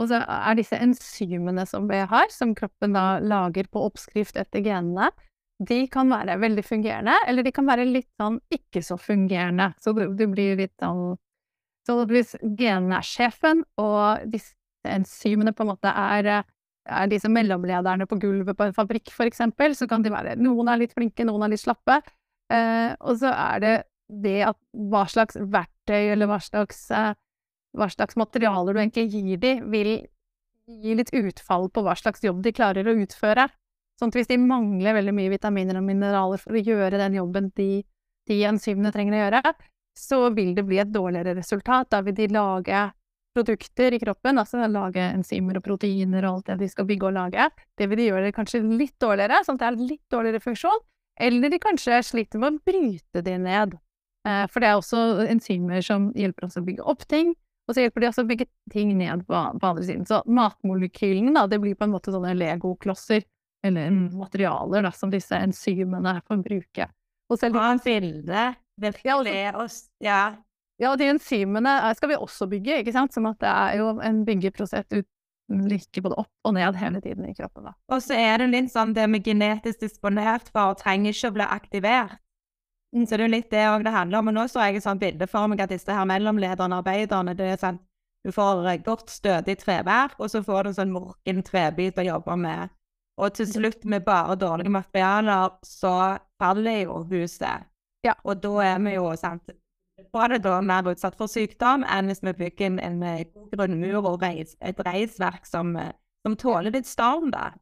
Og 0.00 0.10
så 0.10 0.20
er 0.20 0.56
disse 0.58 0.76
enzymene 0.76 1.64
som 1.68 1.86
vi 1.88 2.02
har, 2.08 2.28
som 2.32 2.54
kroppen 2.56 2.96
da 2.96 3.18
lager 3.20 3.68
på 3.72 3.84
oppskrift 3.88 4.36
etter 4.36 4.64
genene, 4.64 5.10
de 5.56 5.86
kan 5.88 6.10
være 6.12 6.36
veldig 6.40 6.64
fungerende, 6.66 7.14
eller 7.28 7.46
de 7.46 7.52
kan 7.56 7.68
være 7.68 7.86
litt 7.88 8.10
sånn 8.20 8.36
ikke 8.52 8.82
så 8.84 8.98
fungerende. 9.00 9.70
Så 9.80 9.94
du, 9.96 10.02
det 10.12 10.28
blir 10.32 10.58
litt 10.60 10.76
sånn 10.82 11.16
Så 11.86 12.00
hvis 12.10 12.34
genene 12.42 12.96
er 12.98 13.06
sjefen, 13.06 13.60
og 13.78 14.24
disse 14.26 14.56
enzymene 14.90 15.52
på 15.54 15.62
en 15.62 15.68
måte 15.70 15.86
er 15.86 16.42
er 16.86 17.10
disse 17.10 17.28
mellomlederne 17.32 18.06
på 18.08 18.18
gulvet 18.22 18.56
på 18.56 18.68
en 18.68 18.76
fabrikk, 18.76 19.10
eksempel, 19.26 19.74
så 19.76 19.88
kan 19.90 20.04
de 20.04 20.12
være 20.12 20.36
Noen 20.40 20.70
er 20.70 20.80
litt 20.80 20.94
flinke, 20.94 21.26
noen 21.26 21.46
er 21.46 21.54
litt 21.54 21.64
slappe. 21.64 22.00
Eh, 22.52 22.92
og 23.00 23.18
så 23.20 23.32
er 23.32 23.62
det 23.62 23.76
det 24.06 24.38
at 24.46 24.58
hva 24.70 25.02
slags 25.10 25.38
verktøy 25.38 26.12
eller 26.12 26.30
hva 26.30 26.38
slags, 26.42 26.84
eh, 26.94 27.14
hva 27.76 27.88
slags 27.90 28.18
materialer 28.18 28.74
du 28.74 28.80
egentlig 28.80 29.08
gir 29.10 29.40
de, 29.42 29.54
vil 29.66 29.92
gi 30.66 30.96
litt 30.98 31.12
utfall 31.14 31.68
på 31.70 31.82
hva 31.86 31.94
slags 31.98 32.22
jobb 32.24 32.42
de 32.42 32.54
klarer 32.54 32.86
å 32.86 32.96
utføre. 33.02 33.48
Sånn 33.98 34.12
at 34.12 34.18
hvis 34.18 34.30
de 34.30 34.38
mangler 34.42 34.96
veldig 34.98 35.14
mye 35.16 35.32
vitaminer 35.32 35.78
og 35.78 35.86
mineraler 35.86 36.42
for 36.42 36.56
å 36.56 36.62
gjøre 36.62 37.00
den 37.00 37.16
jobben 37.16 37.50
de, 37.56 37.82
de 38.28 38.38
enzymene 38.44 38.92
trenger 38.94 39.16
å 39.16 39.22
gjøre, 39.24 39.42
så 39.96 40.18
vil 40.36 40.52
det 40.56 40.66
bli 40.68 40.80
et 40.82 40.92
dårligere 40.92 41.36
resultat. 41.38 41.88
Da 41.94 42.02
vil 42.04 42.16
de 42.18 42.28
lage 42.34 42.82
produkter 43.36 43.94
i 43.94 44.00
kroppen, 44.02 44.40
altså 44.40 44.64
lage 44.72 45.04
enzymer 45.12 45.60
og 45.60 45.64
proteiner 45.68 46.24
og 46.26 46.38
alt 46.40 46.50
det 46.50 46.58
de 46.64 46.68
skal 46.72 46.88
bygge 46.88 47.10
og 47.10 47.16
lage, 47.20 47.48
det 47.78 47.88
vil 47.92 48.00
de 48.00 48.08
gjøre 48.10 48.32
kanskje 48.36 48.62
litt 48.64 48.96
dårligere, 49.02 49.42
sånn 49.46 49.60
at 49.60 49.64
det 49.66 49.68
er 49.70 49.88
litt 49.92 50.04
dårligere 50.12 50.42
funksjon, 50.42 50.80
eller 51.20 51.52
de 51.52 51.58
kanskje 51.62 52.00
sliter 52.04 52.40
med 52.42 52.56
å 52.56 52.64
bryte 52.66 53.22
det 53.24 53.36
ned. 53.44 53.76
Eh, 54.26 54.44
for 54.50 54.60
det 54.64 54.68
er 54.72 54.80
også 54.80 55.02
enzymer 55.30 55.84
som 55.86 56.08
hjelper 56.18 56.48
oss 56.48 56.58
å 56.58 56.64
bygge 56.66 56.84
opp 56.88 57.04
ting, 57.08 57.30
og 57.68 57.74
så 57.74 57.82
hjelper 57.84 58.02
de 58.04 58.08
også 58.10 58.22
å 58.22 58.28
bygge 58.28 58.46
ting 58.70 58.92
ned 58.98 59.24
på, 59.26 59.38
på 59.60 59.66
andre 59.70 59.84
siden. 59.86 60.04
Så 60.06 60.20
matmolekylene, 60.30 61.32
da, 61.34 61.46
det 61.50 61.58
blir 61.62 61.74
på 61.78 61.86
en 61.86 61.94
måte 61.94 62.12
sånne 62.14 62.34
legoklosser, 62.38 63.24
eller 63.66 63.90
materialer, 64.14 64.84
da, 64.86 64.92
som 64.94 65.10
disse 65.10 65.34
enzymene 65.42 66.18
får 66.28 66.42
bruke. 66.44 66.86
Og 67.32 67.40
selv 67.40 67.56
det, 69.32 69.54
og 69.56 69.64
s- 69.66 69.88
Ja. 70.04 70.36
Ja, 70.82 70.92
og 70.92 71.00
de 71.00 71.08
enzymene 71.08 71.72
skal 71.96 72.10
vi 72.12 72.18
også 72.20 72.48
bygge, 72.50 72.82
ikke 72.82 72.92
sant? 72.92 73.14
Som 73.16 73.28
at 73.30 73.38
det 73.40 73.48
er 73.52 73.78
jo 73.80 73.94
en 74.04 74.24
byggeprosess 74.26 74.90
ut 74.92 75.08
like 75.48 76.02
både 76.02 76.18
opp 76.18 76.48
og 76.48 76.56
ned 76.56 76.76
hele 76.76 77.00
tiden 77.00 77.28
i 77.28 77.34
kroppen, 77.36 77.68
da. 77.68 77.74
Og 77.94 78.02
så 78.02 78.16
er 78.18 78.42
det 78.42 78.50
litt 78.50 78.72
sånn 78.72 78.92
det 78.96 79.06
med 79.08 79.24
genetisk 79.24 79.84
disponert 79.84 80.50
for 80.50 80.74
trenger 80.80 81.14
ikke 81.14 81.30
å 81.30 81.36
bli 81.36 81.46
aktivert. 81.46 82.16
Så 82.96 83.12
det 83.12 83.20
er 83.20 83.26
jo 83.26 83.34
litt 83.34 83.50
det 83.52 83.66
òg 83.68 83.84
det 83.84 83.92
handler 83.92 84.22
om. 84.22 84.30
Og 84.30 84.36
nå 84.36 84.46
så 84.48 84.66
jeg 84.66 84.78
et 84.78 84.86
sånt 84.86 85.02
bilde 85.02 85.28
for 85.30 85.50
meg 85.50 85.60
at 85.62 85.72
disse 85.72 85.92
her 85.92 86.08
mellomlederne 86.08 86.78
og 86.78 86.84
arbeiderne, 86.84 87.34
det 87.36 87.50
er 87.52 87.60
sånn 87.60 87.80
du 88.26 88.32
får 88.34 88.66
eh, 88.66 88.80
godt 88.82 89.12
stødig 89.12 89.54
treverk, 89.60 90.16
og 90.18 90.30
så 90.32 90.40
får 90.42 90.64
du 90.64 90.70
en 90.72 90.78
sånn 90.80 90.94
morken 90.94 91.44
trebit 91.46 91.98
å 92.00 92.06
jobbe 92.08 92.34
med. 92.40 92.72
Og 93.22 93.36
til 93.38 93.46
slutt, 93.48 93.84
med 93.88 94.02
bare 94.04 94.34
dårlige 94.40 94.72
materialer, 94.74 95.54
så 95.64 96.16
faller 96.42 96.82
jo 96.82 97.04
huset. 97.12 97.68
Ja. 98.04 98.16
Og 98.26 98.42
da 98.42 98.56
er 98.64 98.82
vi 98.82 98.96
jo 98.96 99.06
sant, 99.20 99.54
bare 100.12 100.38
da 100.42 100.60
mer 100.60 100.88
utsatt 100.92 101.16
for 101.18 101.30
sykdom 101.30 101.84
enn 101.88 102.10
hvis 102.10 102.22
vi 102.24 102.32
bygger 102.36 102.66
en, 102.66 102.78
en 102.80 103.02
eh, 103.02 103.24
grunnmur 103.52 104.04
og 104.12 104.22
reis, 104.22 104.56
et 104.60 104.78
reisverk 104.84 105.46
som, 105.48 105.74
eh, 105.80 105.92
som 106.26 106.36
tåler 106.36 106.74
litt 106.74 106.88
storm, 106.88 107.30
da. 107.30 107.52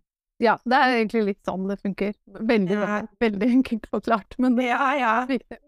Ja, 0.42 0.56
det 0.66 0.74
er 0.76 0.96
egentlig 0.96 1.24
litt 1.28 1.44
sånn 1.46 1.68
det 1.70 1.78
funker. 1.80 2.14
Veldig, 2.26 2.78
Ja. 2.80 3.02
veldig 3.22 3.50
enkelt 3.58 3.86
forklart, 3.92 4.34
men 4.38 4.56
det 4.56 4.66
Ja, 4.66 4.94
ja. 4.98 5.26
viktig. 5.26 5.58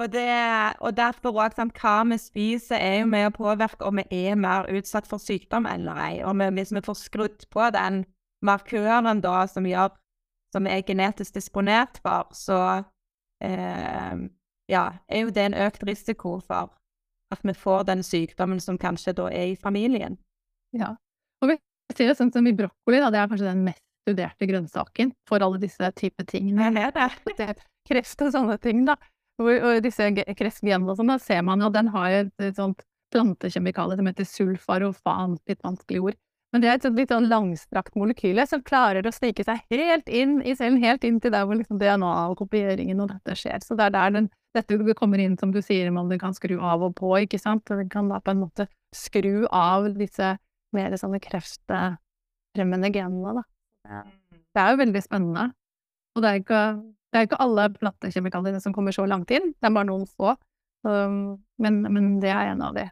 Og, 0.00 0.10
det, 0.10 0.76
og 0.80 0.94
derfor 0.96 1.32
òg 1.36 1.54
hva 1.56 1.94
vi 2.08 2.16
spiser, 2.18 2.76
er 2.80 3.00
jo 3.00 3.06
med 3.06 3.26
å 3.28 3.36
påvirke 3.36 3.84
om 3.86 3.96
vi 4.00 4.04
er 4.28 4.36
mer 4.36 4.64
utsatt 4.72 5.06
for 5.06 5.18
sykdom 5.20 5.66
eller 5.68 5.96
ei. 6.00 6.22
Og 6.24 6.36
vi, 6.38 6.48
hvis 6.56 6.72
vi 6.72 6.80
får 6.80 6.96
skrudd 6.96 7.44
på 7.52 7.70
den 7.72 8.04
markøren 8.44 9.20
da 9.20 9.46
som 9.46 9.64
gjør 9.68 9.92
som 10.52 10.64
vi 10.64 10.70
er 10.70 10.82
genetisk 10.84 11.34
disponert 11.34 12.00
for, 12.02 12.28
så, 12.32 12.84
eh, 13.40 14.16
ja, 14.70 14.84
er 15.08 15.24
jo 15.26 15.34
det 15.34 15.48
en 15.48 15.58
økt 15.66 15.82
risiko 15.88 16.38
for 16.44 16.70
at 17.32 17.46
vi 17.46 17.54
får 17.56 17.86
den 17.88 18.02
sykdommen 18.04 18.60
som 18.60 18.78
kanskje 18.78 19.14
da 19.16 19.30
er 19.32 19.52
i 19.52 19.56
familien. 19.56 20.18
Ja. 20.76 20.94
Og 21.42 21.52
vi 21.52 21.56
ser 21.96 22.12
jo 22.12 22.18
sånn 22.18 22.32
som 22.34 22.46
i 22.46 22.54
brokkoli, 22.56 23.00
da, 23.00 23.10
det 23.12 23.22
er 23.22 23.32
kanskje 23.32 23.48
den 23.48 23.64
mest 23.66 23.82
studerte 24.02 24.48
grønnsaken 24.50 25.12
for 25.28 25.44
alle 25.44 25.60
disse 25.62 25.90
type 25.98 26.24
tingene. 26.28 26.70
Det 26.74 26.86
er 26.88 26.96
det. 26.96 27.36
det 27.38 27.48
er 27.52 27.60
Kreft 27.88 28.22
og 28.22 28.32
sånne 28.34 28.58
ting, 28.62 28.84
da. 28.86 28.96
Og, 29.42 29.50
og 29.50 29.78
disse 29.82 30.06
kreftgenene 30.38 30.92
og 30.92 30.98
sånn, 30.98 31.10
da 31.10 31.18
ser 31.22 31.42
man 31.46 31.62
jo 31.64 31.70
den 31.72 31.88
har 31.94 32.18
et, 32.22 32.34
et 32.42 32.58
sånt 32.58 32.84
plantekjemikalie 33.12 33.98
som 33.98 34.08
heter 34.08 34.28
sulfarofan, 34.28 35.38
litt 35.50 35.62
vanskelig 35.64 36.02
ord. 36.10 36.20
Men 36.52 36.62
det 36.62 36.68
er 36.68 36.76
et 36.76 36.84
sånt, 36.84 36.98
litt 37.00 37.12
sånn 37.12 37.30
langstrakt 37.30 37.96
molekyle 37.96 38.44
som 38.48 38.62
klarer 38.64 39.06
å 39.08 39.12
snike 39.14 39.44
seg 39.46 39.62
helt 39.72 40.08
inn 40.12 40.38
i 40.44 40.54
cellen, 40.56 40.82
helt 40.82 41.04
inn 41.08 41.18
til 41.20 41.32
der 41.32 41.46
hvor 41.48 41.56
liksom 41.56 41.80
DNA 41.80 42.12
og 42.28 42.36
kopieringen 42.42 43.00
og 43.00 43.12
dette 43.14 43.36
skjer. 43.40 43.64
Så 43.64 43.76
det 43.78 43.88
er 43.88 43.96
der 43.96 44.16
den, 44.18 44.28
dette 44.56 44.94
kommer 44.98 45.20
inn, 45.22 45.36
som 45.40 45.52
du 45.52 45.60
sier, 45.64 45.90
man 45.94 46.10
kan 46.20 46.34
skru 46.36 46.58
av 46.60 46.84
og 46.84 46.96
på, 46.98 47.12
ikke 47.24 47.40
sant. 47.40 47.68
Man 47.70 47.84
den 47.84 47.92
kan 47.92 48.10
da 48.12 48.20
på 48.20 48.34
en 48.34 48.42
måte 48.44 48.68
skru 48.94 49.46
av 49.48 49.88
disse 49.96 50.34
mer 50.76 50.96
sånne 50.96 51.20
kreftfremmende 51.24 52.92
genene, 52.92 53.40
da. 53.40 54.02
Det 54.52 54.60
er 54.60 54.74
jo 54.74 54.82
veldig 54.82 55.02
spennende. 55.04 55.48
Og 56.12 56.24
det 56.24 56.30
er 56.30 56.42
ikke, 56.42 56.62
det 57.12 57.18
er 57.18 57.28
ikke 57.28 57.40
alle 57.44 57.68
plantekjemikaliene 57.78 58.60
som 58.60 58.74
kommer 58.76 58.92
så 58.92 59.06
langt 59.08 59.32
inn, 59.32 59.54
det 59.56 59.68
er 59.68 59.76
bare 59.76 59.88
noen 59.88 60.08
få. 60.08 60.36
Men, 60.84 61.82
men 61.86 62.16
det 62.20 62.32
er 62.32 62.52
en 62.52 62.64
av 62.66 62.76
de. 62.76 62.88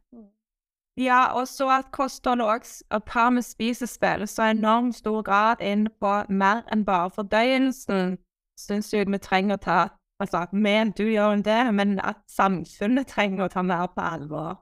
Ja, 1.01 1.33
og 1.39 1.47
så 1.49 1.69
at 1.73 1.93
kosthold 1.95 2.43
og 2.45 2.67
hva 3.09 3.29
vi 3.37 3.43
spiser, 3.45 3.89
spiller 3.89 4.29
så 4.29 4.51
enormt 4.51 4.99
stor 4.99 5.23
grad 5.25 5.63
inn 5.65 5.87
på 6.01 6.17
mer 6.29 6.65
enn 6.73 6.85
bare 6.85 7.13
fordøyelsen. 7.15 8.19
Syns 8.61 8.93
jeg 8.93 9.09
vi 9.09 9.19
trenger 9.23 9.57
å 9.57 9.65
ta 9.65 9.79
Altså, 10.21 10.45
men 10.53 10.91
du 10.93 11.07
gjør 11.09 11.41
det, 11.45 11.61
men 11.75 11.97
at 12.05 12.21
samfunnet 12.29 13.09
trenger 13.09 13.47
å 13.47 13.53
ta 13.53 13.63
mer 13.65 13.89
på 13.95 14.05
alvor. 14.05 14.59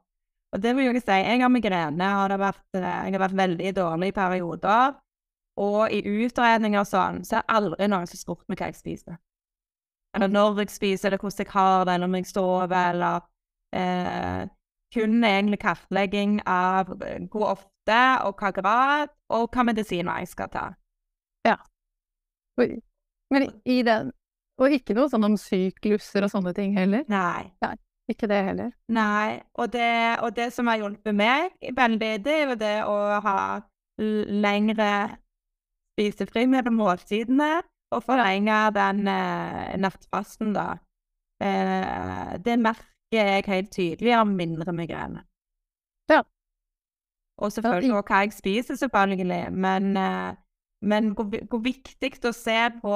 Og 0.55 0.63
det 0.63 0.75
vil 0.77 0.87
jeg 0.89 1.03
si. 1.03 1.13
Jeg 1.13 1.43
har 1.43 1.51
migrene, 1.53 2.11
og 2.23 2.39
vært, 2.41 2.65
eh, 2.75 2.83
jeg 2.83 3.17
har 3.17 3.25
vært 3.25 3.37
veldig 3.37 3.73
dårlig 3.77 4.09
i 4.09 4.17
perioder. 4.17 4.95
Og 5.59 5.91
i 5.93 6.03
utredninger 6.07 6.81
og 6.81 6.87
sånn, 6.87 7.25
så 7.27 7.41
er 7.41 7.57
aldri 7.59 7.89
noen 7.91 8.07
som 8.07 8.21
spurt 8.21 8.47
meg 8.49 8.61
hva 8.61 8.71
jeg 8.71 8.79
spiser. 8.79 9.19
Eller 10.15 10.31
når 10.31 10.63
jeg 10.63 10.71
spiser, 10.71 11.09
eller 11.09 11.19
hvordan 11.19 11.45
jeg 11.45 11.53
har 11.53 11.85
det, 11.85 11.95
eller 11.95 12.07
om 12.07 12.15
jeg 12.15 12.31
sover, 12.31 12.93
eller 12.93 13.27
eh, 13.75 14.47
kun 14.95 15.25
egentlig 15.25 15.59
kartlegging 15.61 16.39
av 16.47 16.95
hvor 17.33 17.51
ofte 17.51 17.99
og 18.25 18.39
hva 18.39 18.53
grad, 18.55 19.13
og 19.29 19.51
hva 19.53 19.67
medisiner 19.67 20.23
jeg 20.23 20.31
skal 20.33 20.49
ta. 20.55 20.65
Ja. 21.45 21.59
Men 23.31 23.51
i 23.65 23.83
den 23.83 24.13
Og 24.59 24.75
ikke 24.75 24.97
noe 24.97 25.11
sånn 25.11 25.27
om 25.29 25.37
sykluser 25.39 26.27
og 26.27 26.33
sånne 26.33 26.55
ting 26.57 26.75
heller? 26.77 27.05
Nei. 27.11 27.51
Nei. 27.63 27.77
Ikke 28.09 28.29
det 28.31 28.41
heller? 28.47 28.71
Nei. 28.91 29.39
Og 29.61 29.71
det, 29.73 29.91
og 30.25 30.35
det 30.37 30.49
som 30.55 30.71
har 30.71 30.81
hjulpet 30.81 31.15
meg 31.15 31.53
veldig, 31.77 32.13
det 32.25 32.35
er 32.35 32.45
jo 32.47 32.59
det 32.59 32.77
å 32.89 32.99
ha 33.25 33.39
lengre 33.99 34.93
spisefri 35.99 36.47
mellom 36.49 36.79
måltidene 36.79 37.59
og 37.95 38.05
forlenge 38.05 38.57
den 38.77 39.07
eh, 39.11 39.77
nattfasten, 39.81 40.53
da. 40.57 40.69
Eh, 41.43 42.35
det 42.45 42.59
merker 42.61 43.15
jeg 43.15 43.47
helt 43.49 43.73
tydelig 43.73 44.15
av 44.19 44.29
mindre 44.29 44.75
migrene. 44.77 45.25
Ja. 46.11 46.23
Og 47.39 47.53
selvfølgelig 47.55 47.95
òg 47.97 48.11
hva 48.11 48.23
jeg 48.25 48.37
spiser, 48.37 48.79
selvfølgelig, 48.81 49.43
men, 49.55 49.97
eh, 49.97 50.37
men 50.83 51.13
hvor, 51.17 51.31
hvor, 51.49 51.63
viktig 51.65 52.13
å 52.29 52.35
se 52.37 52.59
på 52.83 52.95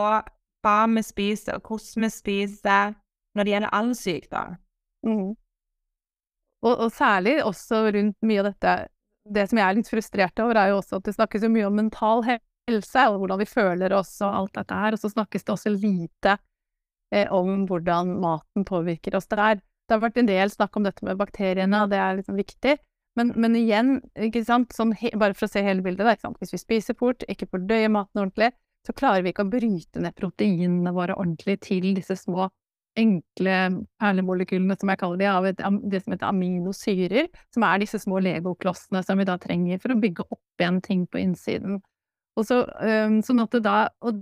hva 0.63 0.87
vi 0.91 1.03
spiser, 1.05 1.61
hvordan 1.61 2.07
vi 2.07 2.11
spiser 2.13 2.95
når 3.37 3.45
det 3.45 3.55
gjelder 3.55 3.75
all 3.75 3.93
sykdom. 3.97 4.59
Mm. 5.07 5.33
Og, 6.63 6.75
og, 6.77 6.89
særlig 6.95 7.41
også 7.43 7.89
rundt 7.91 8.19
mye 8.23 8.43
av 8.43 8.53
dette 8.53 8.75
Det 9.35 9.49
som 9.51 9.59
jeg 9.59 9.67
er 9.67 9.77
litt 9.79 9.91
frustrert 9.91 10.41
over, 10.43 10.59
er 10.59 10.71
jo 10.71 10.79
også 10.81 10.99
at 11.01 11.09
det 11.09 11.17
snakkes 11.17 11.45
jo 11.47 11.51
mye 11.51 11.67
om 11.69 11.77
mental 11.79 12.25
helse, 12.27 13.05
og 13.07 13.21
hvordan 13.23 13.39
vi 13.39 13.47
føler 13.47 13.95
oss 13.95 14.17
og 14.23 14.39
alt 14.39 14.57
dette 14.59 14.79
her, 14.79 14.95
og 14.95 15.03
så 15.03 15.11
snakkes 15.13 15.47
det 15.47 15.53
også 15.55 15.71
lite 15.75 16.37
eh, 17.15 17.31
om 17.31 17.63
hvordan 17.69 18.17
maten 18.23 18.67
påvirker 18.67 19.15
oss 19.15 19.31
der. 19.31 19.61
Det 19.63 19.95
har 19.95 20.03
vært 20.03 20.19
en 20.19 20.31
del 20.31 20.51
snakk 20.51 20.79
om 20.79 20.89
dette 20.89 21.07
med 21.07 21.21
bakteriene, 21.21 21.85
og 21.85 21.95
det 21.95 22.01
er 22.03 22.19
liksom 22.19 22.39
viktig. 22.39 22.75
Men, 23.19 23.31
men 23.37 23.55
igjen, 23.61 23.95
ikke 24.27 24.43
sant, 24.47 24.75
sånn 24.75 24.95
bare 25.21 25.37
for 25.39 25.47
å 25.47 25.53
se 25.53 25.63
hele 25.63 25.85
bildet, 25.85 26.09
da, 26.09 26.35
hvis 26.41 26.55
vi 26.57 26.61
spiser 26.61 26.99
fort, 26.99 27.23
ikke 27.31 27.51
fordøyer 27.53 27.93
maten 27.93 28.25
ordentlig, 28.25 28.51
så 28.87 28.95
klarer 28.97 29.23
vi 29.23 29.33
ikke 29.33 29.45
å 29.47 29.53
bryte 29.53 30.03
ned 30.03 30.17
proteinene 30.19 30.93
våre 30.95 31.17
ordentlig 31.19 31.61
til 31.69 31.93
disse 31.97 32.17
små, 32.19 32.49
enkle 32.99 33.55
perlemolekylene, 34.03 34.77
som 34.77 34.91
jeg 34.93 35.01
kaller 35.01 35.21
de, 35.23 35.29
av 35.31 35.47
et, 35.49 35.63
det 35.89 36.03
som 36.03 36.13
heter 36.13 36.29
aminosyrer, 36.29 37.31
som 37.55 37.65
er 37.65 37.81
disse 37.81 38.03
små 38.03 38.21
legoklossene 38.21 39.01
som 39.07 39.21
vi 39.21 39.29
da 39.29 39.39
trenger 39.41 39.81
for 39.81 39.95
å 39.95 40.01
bygge 40.03 40.27
opp 40.29 40.61
igjen 40.61 40.83
ting 40.85 41.07
på 41.09 41.23
innsiden. 41.23 41.81
Og 42.37 42.49
så, 42.49 42.63
um, 42.83 43.21
sånn 43.25 43.41
at 43.45 43.57
det 43.57 43.63
da, 43.65 43.79
og 44.05 44.21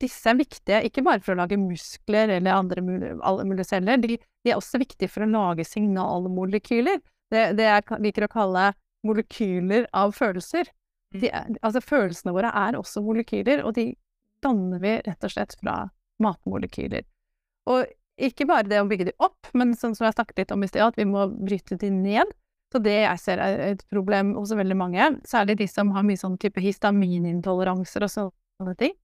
disse 0.00 0.28
er 0.28 0.38
viktige 0.38 0.80
ikke 0.88 1.04
bare 1.04 1.22
for 1.24 1.34
å 1.34 1.40
lage 1.40 1.58
muskler 1.60 2.34
eller 2.36 2.56
andre 2.56 2.84
mulige 2.84 3.68
celler, 3.68 4.00
de, 4.00 4.16
de, 4.18 4.50
er 4.50 4.58
også 4.58 4.80
viktige 4.80 5.12
for 5.12 5.24
å 5.24 5.30
lage 5.30 5.64
signalmolekyler. 5.68 7.00
Det, 7.32 7.46
det 7.58 7.68
jeg 7.68 8.00
liker 8.04 8.26
å 8.26 8.32
kalle 8.32 8.66
molekyler 9.06 9.88
av 9.96 10.12
følelser. 10.16 10.68
De, 11.20 11.30
altså 11.60 11.82
følelsene 11.84 12.34
våre 12.36 12.50
er 12.54 12.78
også 12.78 13.02
molekyler, 13.04 13.64
og 13.66 13.76
de 13.78 13.90
danner 14.44 14.82
vi 14.82 14.96
rett 15.06 15.26
og 15.26 15.32
slett 15.32 15.56
fra 15.60 15.78
matmolekyler. 16.22 17.06
Og 17.72 17.86
ikke 18.16 18.46
bare 18.48 18.68
det 18.68 18.80
å 18.80 18.88
bygge 18.88 19.10
de 19.10 19.16
opp, 19.20 19.50
men 19.56 19.74
sånn 19.76 19.96
som 19.96 20.06
jeg 20.06 20.16
snakket 20.16 20.44
litt 20.44 20.52
om 20.54 20.64
i 20.64 20.68
sted, 20.70 20.84
at 20.84 20.96
vi 20.96 21.08
må 21.08 21.26
bryte 21.34 21.76
de 21.80 21.90
ned. 21.92 22.30
Så 22.72 22.80
det 22.82 22.96
jeg 22.98 23.22
ser 23.22 23.40
er 23.40 23.60
et 23.70 23.82
problem 23.92 24.34
hos 24.36 24.52
veldig 24.56 24.76
mange, 24.76 25.10
særlig 25.28 25.58
de 25.60 25.68
som 25.70 25.92
har 25.94 26.04
mye 26.06 26.18
sånn 26.18 26.38
type 26.40 26.60
histaminintoleranser 26.64 28.06
og 28.08 28.12
sånne 28.12 28.74
ting 28.80 28.96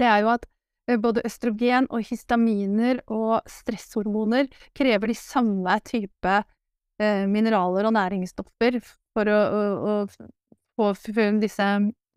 det 0.00 0.08
er 0.08 0.22
jo 0.24 0.32
at 0.34 0.46
eh, 0.88 0.98
både 1.00 1.24
østrogen 1.26 1.88
og 1.90 2.04
histaminer 2.08 3.00
og 3.12 3.46
stresshormoner 3.50 4.50
krever 4.76 5.12
de 5.12 5.18
samme 5.18 5.78
type 5.86 6.36
eh, 6.40 7.24
mineraler 7.30 7.88
og 7.88 7.96
næringsstoffer 7.96 8.80
for 9.14 9.30
å, 9.30 9.38
å, 9.38 9.64
å 9.94 9.96
få 10.78 10.92
disse 11.42 11.68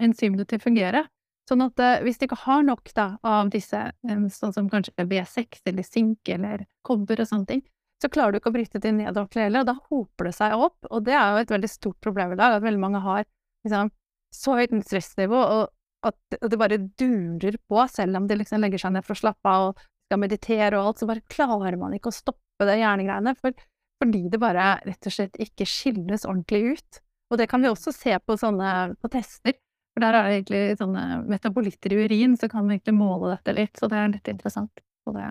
enzymene 0.01 0.45
til 0.45 0.59
å 0.59 0.63
fungere. 0.63 1.05
Sånn 1.47 1.63
at 1.63 1.79
eh, 1.79 2.01
hvis 2.03 2.19
de 2.19 2.27
ikke 2.27 2.41
har 2.43 2.65
nok 2.67 2.91
da, 2.97 3.07
av 3.23 3.51
disse, 3.53 3.79
eh, 3.79 4.23
sånn 4.33 4.53
som 4.55 4.67
kanskje 4.71 5.07
B6 5.07 5.61
eller 5.69 5.85
sink 5.87 6.29
eller 6.33 6.65
kobber 6.87 7.21
og 7.23 7.29
sånne 7.29 7.47
ting, 7.47 7.63
så 8.01 8.11
klarer 8.13 8.35
du 8.35 8.41
ikke 8.41 8.51
å 8.51 8.57
bryte 8.57 8.81
de 8.83 8.91
ned 8.93 9.09
ordentlig 9.15 9.47
heller, 9.47 9.63
og 9.63 9.69
da 9.71 9.77
hoper 9.89 10.29
det 10.29 10.35
seg 10.37 10.53
opp. 10.53 10.77
Og 10.91 11.05
det 11.07 11.15
er 11.17 11.31
jo 11.31 11.45
et 11.45 11.53
veldig 11.55 11.69
stort 11.71 11.97
problem 12.03 12.35
i 12.35 12.39
dag, 12.39 12.57
at 12.57 12.65
veldig 12.65 12.81
mange 12.83 13.01
har 13.01 13.23
liksom, 13.65 13.89
så 14.35 14.57
høyt 14.59 14.75
stressnivå, 14.85 15.39
og 15.39 16.11
at 16.11 16.37
det 16.51 16.59
bare 16.59 16.77
durer 16.99 17.57
på, 17.67 17.79
selv 17.89 18.19
om 18.19 18.27
de 18.29 18.37
liksom 18.37 18.61
legger 18.61 18.83
seg 18.83 18.93
ned 18.93 19.07
for 19.07 19.15
å 19.15 19.21
slappe 19.23 19.53
av 19.53 19.69
og 19.71 19.81
skal 20.07 20.21
meditere 20.21 20.77
og 20.77 20.91
alt, 20.91 21.01
så 21.01 21.09
bare 21.09 21.25
klarer 21.31 21.79
man 21.79 21.95
ikke 21.97 22.11
å 22.11 22.15
stoppe 22.15 22.67
det 22.67 22.77
hjernegreiene, 22.79 23.33
for, 23.39 23.55
fordi 24.03 24.27
det 24.31 24.39
bare 24.41 24.69
rett 24.85 25.09
og 25.09 25.15
slett 25.15 25.41
ikke 25.41 25.67
skilles 25.67 26.27
ordentlig 26.27 26.77
ut. 26.77 27.01
Og 27.31 27.39
det 27.39 27.49
kan 27.51 27.63
vi 27.63 27.71
også 27.71 27.91
se 27.95 28.13
på 28.23 28.37
sånne 28.39 28.95
på 29.01 29.11
tester, 29.11 29.57
for 29.93 30.05
der 30.05 30.15
er 30.15 30.27
det 30.27 30.35
egentlig 30.37 30.79
sånne 30.79 31.03
metabolitter 31.27 31.93
i 31.95 32.03
urin, 32.05 32.37
så 32.37 32.47
kan 32.51 32.67
vi 32.67 32.77
egentlig 32.77 32.95
måle 32.99 33.33
dette 33.33 33.55
litt, 33.57 33.73
så 33.79 33.89
det 33.91 33.99
er 33.99 34.11
litt 34.13 34.31
interessant. 34.31 34.83
Og 35.09 35.15
det, 35.17 35.29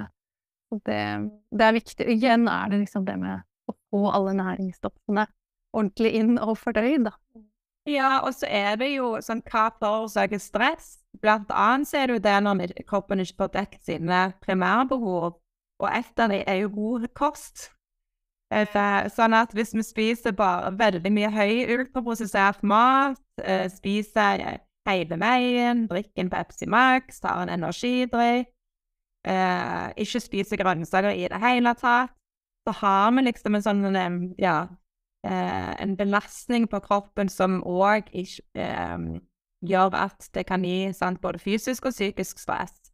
og 0.74 0.80
det, 0.88 1.03
det 1.55 1.66
er 1.68 1.76
viktig. 1.76 2.09
Igjen 2.16 2.49
er 2.51 2.72
det 2.72 2.82
liksom 2.82 3.07
det 3.07 3.14
med 3.20 3.44
å 3.70 3.76
få 3.92 4.03
alle 4.11 4.34
næringsstoffene 4.36 5.26
ordentlig 5.76 6.12
inn 6.18 6.36
og 6.40 6.57
fordøyd, 6.61 7.07
da. 7.09 7.14
Ja, 7.86 8.11
og 8.26 8.34
så 8.34 8.49
er 8.51 8.74
det 8.80 8.88
jo 8.97 9.12
sånn 9.22 9.44
hva 9.47 9.68
forårsaker 9.78 10.40
stress? 10.42 10.97
Blant 11.22 11.53
annet 11.55 11.88
så 11.88 12.01
er 12.01 12.11
det 12.11 12.16
jo 12.16 12.24
det 12.24 12.36
når 12.42 12.74
kroppen 12.88 13.22
ikke 13.22 13.44
får 13.44 13.53
dekket 13.55 13.92
sine 13.92 14.20
primærbehov, 14.42 15.36
og 15.78 15.88
et 15.92 16.18
av 16.18 16.32
dem 16.32 16.42
er 16.42 16.62
jo 16.64 16.72
god 16.74 17.07
kost. 17.14 17.68
Eh, 18.55 19.09
sånn 19.11 19.34
at 19.34 19.51
hvis 19.57 19.72
vi 19.74 19.82
spiser 19.82 20.34
bare 20.36 20.70
veldig 20.78 21.11
mye 21.11 21.30
høy 21.34 21.64
ultraprosessert 21.74 22.62
mat, 22.62 23.18
eh, 23.42 23.66
spiser 23.72 24.61
hele 24.86 25.18
veien, 25.18 25.86
drikker 25.90 26.22
en 26.22 26.30
Pepsi 26.30 26.68
Max, 26.70 27.18
tar 27.20 27.42
en 27.42 27.51
energidrikk, 27.51 28.47
eh, 29.26 29.92
ikke 29.99 30.22
spiser 30.22 30.57
grønnsaker 30.62 31.11
i 31.11 31.26
det 31.26 31.40
hele 31.42 31.74
tatt, 31.74 32.14
så 32.66 32.72
har 32.72 33.11
vi 33.12 33.26
liksom 33.26 33.55
en 33.55 33.62
sånn 33.62 34.34
ja, 34.38 34.68
en 35.26 35.97
belastning 35.97 36.68
på 36.70 36.78
kroppen 36.80 37.28
som 37.28 37.62
òg 37.66 38.12
gjør 39.66 39.94
at 39.94 40.28
det 40.34 40.47
kan 40.47 40.62
gi 40.62 40.92
sant, 40.94 41.20
både 41.20 41.38
fysisk 41.42 41.86
og 41.86 41.92
psykisk 41.92 42.38
stress. 42.38 42.92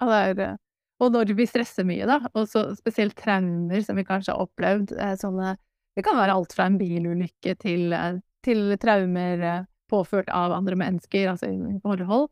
Ja, 0.00 0.06
det 0.06 0.16
er 0.30 0.34
det. 0.34 0.56
Og 1.02 1.12
når 1.12 1.34
vi 1.36 1.44
stresser 1.48 1.84
mye, 1.84 2.06
da, 2.08 2.20
og 2.32 2.48
så 2.48 2.70
spesielt 2.78 3.16
traumer 3.18 3.82
som 3.84 3.98
vi 3.98 4.04
kanskje 4.06 4.32
har 4.32 4.46
opplevd, 4.46 4.96
eh, 4.96 5.16
sånne 5.20 5.56
Det 5.96 6.04
kan 6.04 6.16
være 6.18 6.34
alt 6.36 6.52
fra 6.52 6.66
en 6.68 6.74
bilulykke 6.76 7.54
til, 7.56 7.92
eh, 7.96 8.18
til 8.44 8.76
traumer 8.76 9.40
eh, 9.40 9.62
påført 9.88 10.28
av 10.28 10.52
andre 10.52 10.76
mennesker, 10.76 11.30
altså 11.30 11.48
i 11.48 11.78
forhold, 11.80 12.28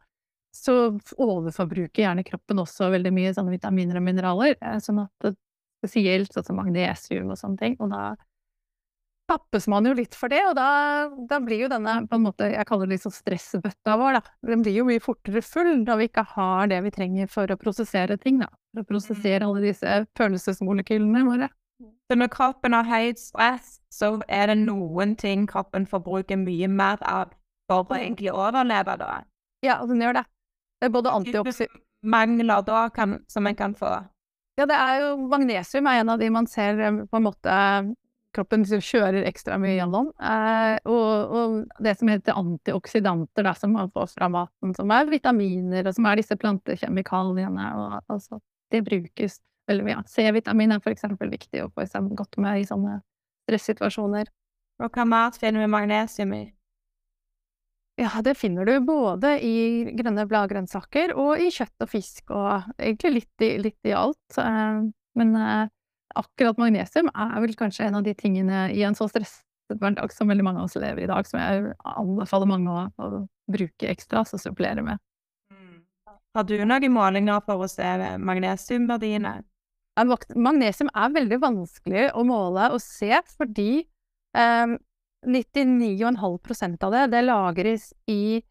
så 0.53 0.75
overforbruker 1.17 2.03
gjerne 2.03 2.27
kroppen 2.29 2.61
også 2.61 2.91
veldig 2.93 3.13
mye 3.15 3.33
sånne 3.33 3.55
vitaminer 3.55 3.97
og 3.97 4.05
mineraler. 4.05 4.59
Sånn 4.85 5.01
at 5.01 5.35
spesielt, 5.81 6.35
sånn 6.35 6.45
som 6.45 6.61
magnesium 6.61 7.33
og 7.33 7.41
sånne 7.41 7.59
ting. 7.59 7.77
Og 7.81 7.89
da 7.91 8.15
tappes 9.31 9.67
man 9.73 9.87
jo 9.89 9.95
litt 9.97 10.17
for 10.19 10.33
det, 10.33 10.41
og 10.51 10.55
da, 10.59 10.69
da 11.31 11.39
blir 11.43 11.65
jo 11.65 11.71
denne 11.73 11.97
på 12.11 12.19
en 12.19 12.25
måte, 12.27 12.49
jeg 12.53 12.69
kaller 12.69 12.89
det 12.89 12.99
liksom 12.99 13.15
stressbøtta 13.15 13.97
vår, 14.01 14.19
da. 14.19 14.35
Den 14.51 14.65
blir 14.65 14.79
jo 14.79 14.87
mye 14.89 15.03
fortere 15.03 15.43
full 15.45 15.71
når 15.83 16.01
vi 16.01 16.09
ikke 16.11 16.27
har 16.35 16.71
det 16.73 16.81
vi 16.85 16.93
trenger 16.95 17.31
for 17.33 17.51
å 17.51 17.59
prosessere 17.61 18.19
ting, 18.21 18.43
da. 18.45 18.51
For 18.75 18.85
å 18.85 18.91
prosessere 18.93 19.49
alle 19.49 19.65
disse 19.65 20.01
følelsesmolekylene 20.19 21.25
våre. 21.29 21.51
Så 22.05 22.19
når 22.21 22.31
kroppen 22.35 22.77
har 22.77 22.89
høyt 22.89 23.21
stress, 23.21 23.79
så 23.93 24.19
er 24.29 24.53
det 24.53 24.59
noen 24.61 25.15
ting 25.21 25.49
kroppen 25.51 25.89
forbruker 25.89 26.39
mye 26.41 26.69
mer 26.69 27.01
av 27.09 27.33
for 27.71 27.89
å 27.89 27.97
egentlig 27.97 28.33
overleve, 28.35 28.99
da? 29.01 29.23
Ja, 29.65 29.79
den 29.89 30.03
gjør 30.05 30.21
det. 30.21 30.27
Det 30.81 30.91
er 30.91 30.97
både 31.01 31.17
antioxid... 31.17 31.81
Mangler 32.05 32.61
da 32.61 32.83
kan, 32.93 33.23
som 33.33 33.47
en 33.49 33.57
kan 33.57 33.73
få? 33.73 33.89
Ja, 34.61 34.67
det 34.69 34.77
er 34.77 34.99
jo 35.01 35.13
magnesium 35.31 35.87
er 35.89 36.03
en 36.03 36.11
av 36.13 36.19
de 36.21 36.27
man 36.29 36.45
ser 36.45 36.77
eh, 36.85 36.99
på 37.09 37.17
en 37.17 37.25
måte 37.25 37.55
kroppen 38.35 38.65
liksom 38.65 38.83
kjører 38.85 39.27
ekstra 39.29 39.57
mye 39.63 39.77
gjennom. 39.77 40.11
Eh, 40.19 40.77
og, 40.91 41.35
og, 41.39 41.57
det 41.85 41.95
som 42.01 42.11
heter 42.11 42.39
antioksidanter, 42.41 43.47
da, 43.47 43.55
som 43.59 43.75
man 43.77 43.93
får 43.95 44.13
fra 44.15 44.29
maten, 44.33 44.75
som 44.77 44.93
er 44.95 45.11
vitaminer, 45.11 45.87
og 45.87 45.97
som 45.97 46.09
er 46.11 46.21
disse 46.21 46.39
plantekjemikaliene, 46.41 47.71
og 47.79 47.99
altså 48.03 48.43
Det 48.73 48.81
brukes 48.83 49.39
veldig 49.69 49.85
mye. 49.87 50.01
C-vitamin 50.11 50.75
er 50.75 50.81
for 50.83 50.91
eksempel 50.91 51.31
viktig 51.31 51.63
å 51.63 51.71
få 51.71 51.85
godt 52.17 52.39
med 52.43 52.61
i 52.61 52.67
sånne 52.67 52.99
stressituasjoner. 53.45 54.31
Og 54.83 54.91
hva 54.91 55.05
mat 55.07 55.39
finner 55.39 55.63
vi 55.63 55.71
magnesium 55.71 56.33
i? 56.35 56.45
Ja, 58.01 58.11
det 58.27 58.35
finner 58.35 58.67
du 58.67 58.81
både 58.83 59.37
i 59.45 59.87
grønne 59.95 60.25
bladgrønnsaker 60.27 61.13
og 61.15 61.39
i 61.39 61.53
kjøtt 61.55 61.85
og 61.85 61.93
fisk, 61.93 62.33
og 62.35 62.73
egentlig 62.75 63.13
litt 63.21 63.45
i, 63.47 63.51
litt 63.63 63.87
i 63.87 63.95
alt. 63.95 64.39
Eh, 64.41 64.81
men 65.21 65.37
eh, 65.39 65.69
akkurat 66.19 66.61
magnesium 66.61 67.11
er 67.11 67.41
vel 67.43 67.57
kanskje 67.59 67.89
en 67.89 67.99
av 68.01 68.07
de 68.07 68.15
tingene 68.19 68.69
i 68.75 68.85
en 68.87 68.97
så 68.97 69.09
stresset 69.11 69.43
hverdag 69.73 70.13
som 70.13 70.29
veldig 70.29 70.45
mange 70.45 70.61
av 70.61 70.69
oss 70.69 70.77
lever 70.77 71.07
i 71.07 71.09
dag, 71.11 71.27
som 71.27 71.41
jeg 71.41 71.73
anbefaler 71.95 72.51
mange 72.51 72.71
å, 72.75 72.85
å 73.01 73.25
bruke 73.51 73.89
ekstra, 73.91 74.25
så 74.29 74.39
supplere 74.41 74.85
med. 74.85 75.01
Mm. 75.53 75.83
Har 76.37 76.47
du 76.49 76.57
noen 76.61 76.93
målinger 76.93 77.41
for 77.47 77.65
å 77.65 77.71
se 77.71 77.91
magnesiumverdiene? 78.21 79.39
Magnesium 79.95 80.91
er 80.91 81.15
veldig 81.15 81.39
vanskelig 81.43 82.09
å 82.19 82.25
måle 82.27 82.73
og 82.75 82.83
se, 82.83 83.13
fordi 83.39 83.85
um, 84.35 84.75
99,5% 85.27 86.85
av 86.85 86.93
det, 86.93 87.05
det 87.15 87.23
lagres 87.25 87.93
i, 88.11 88.43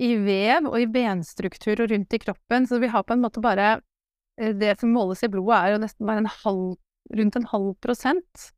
i, 0.00 0.14
vev 0.16 0.70
og 0.70 0.78
i 0.80 0.88
benstruktur 0.90 1.84
og 1.84 1.92
rundt 1.92 2.16
i 2.16 2.22
kroppen, 2.22 2.66
så 2.66 2.80
vi 2.82 2.90
har 2.92 3.04
på 3.06 3.14
en 3.14 3.22
måte 3.22 3.42
bare 3.44 3.76
eh, 4.40 4.54
Det 4.56 4.78
som 4.80 4.92
måles 4.92 5.22
i 5.22 5.30
blodet, 5.30 5.58
er 5.60 5.76
jo 5.76 5.82
nesten 5.84 6.08
bare 6.08 6.24
en 6.24 6.32
halv, 6.42 6.76
rundt 7.14 7.38
en 7.38 7.48
halv 7.52 7.74
prosent. 7.84 8.50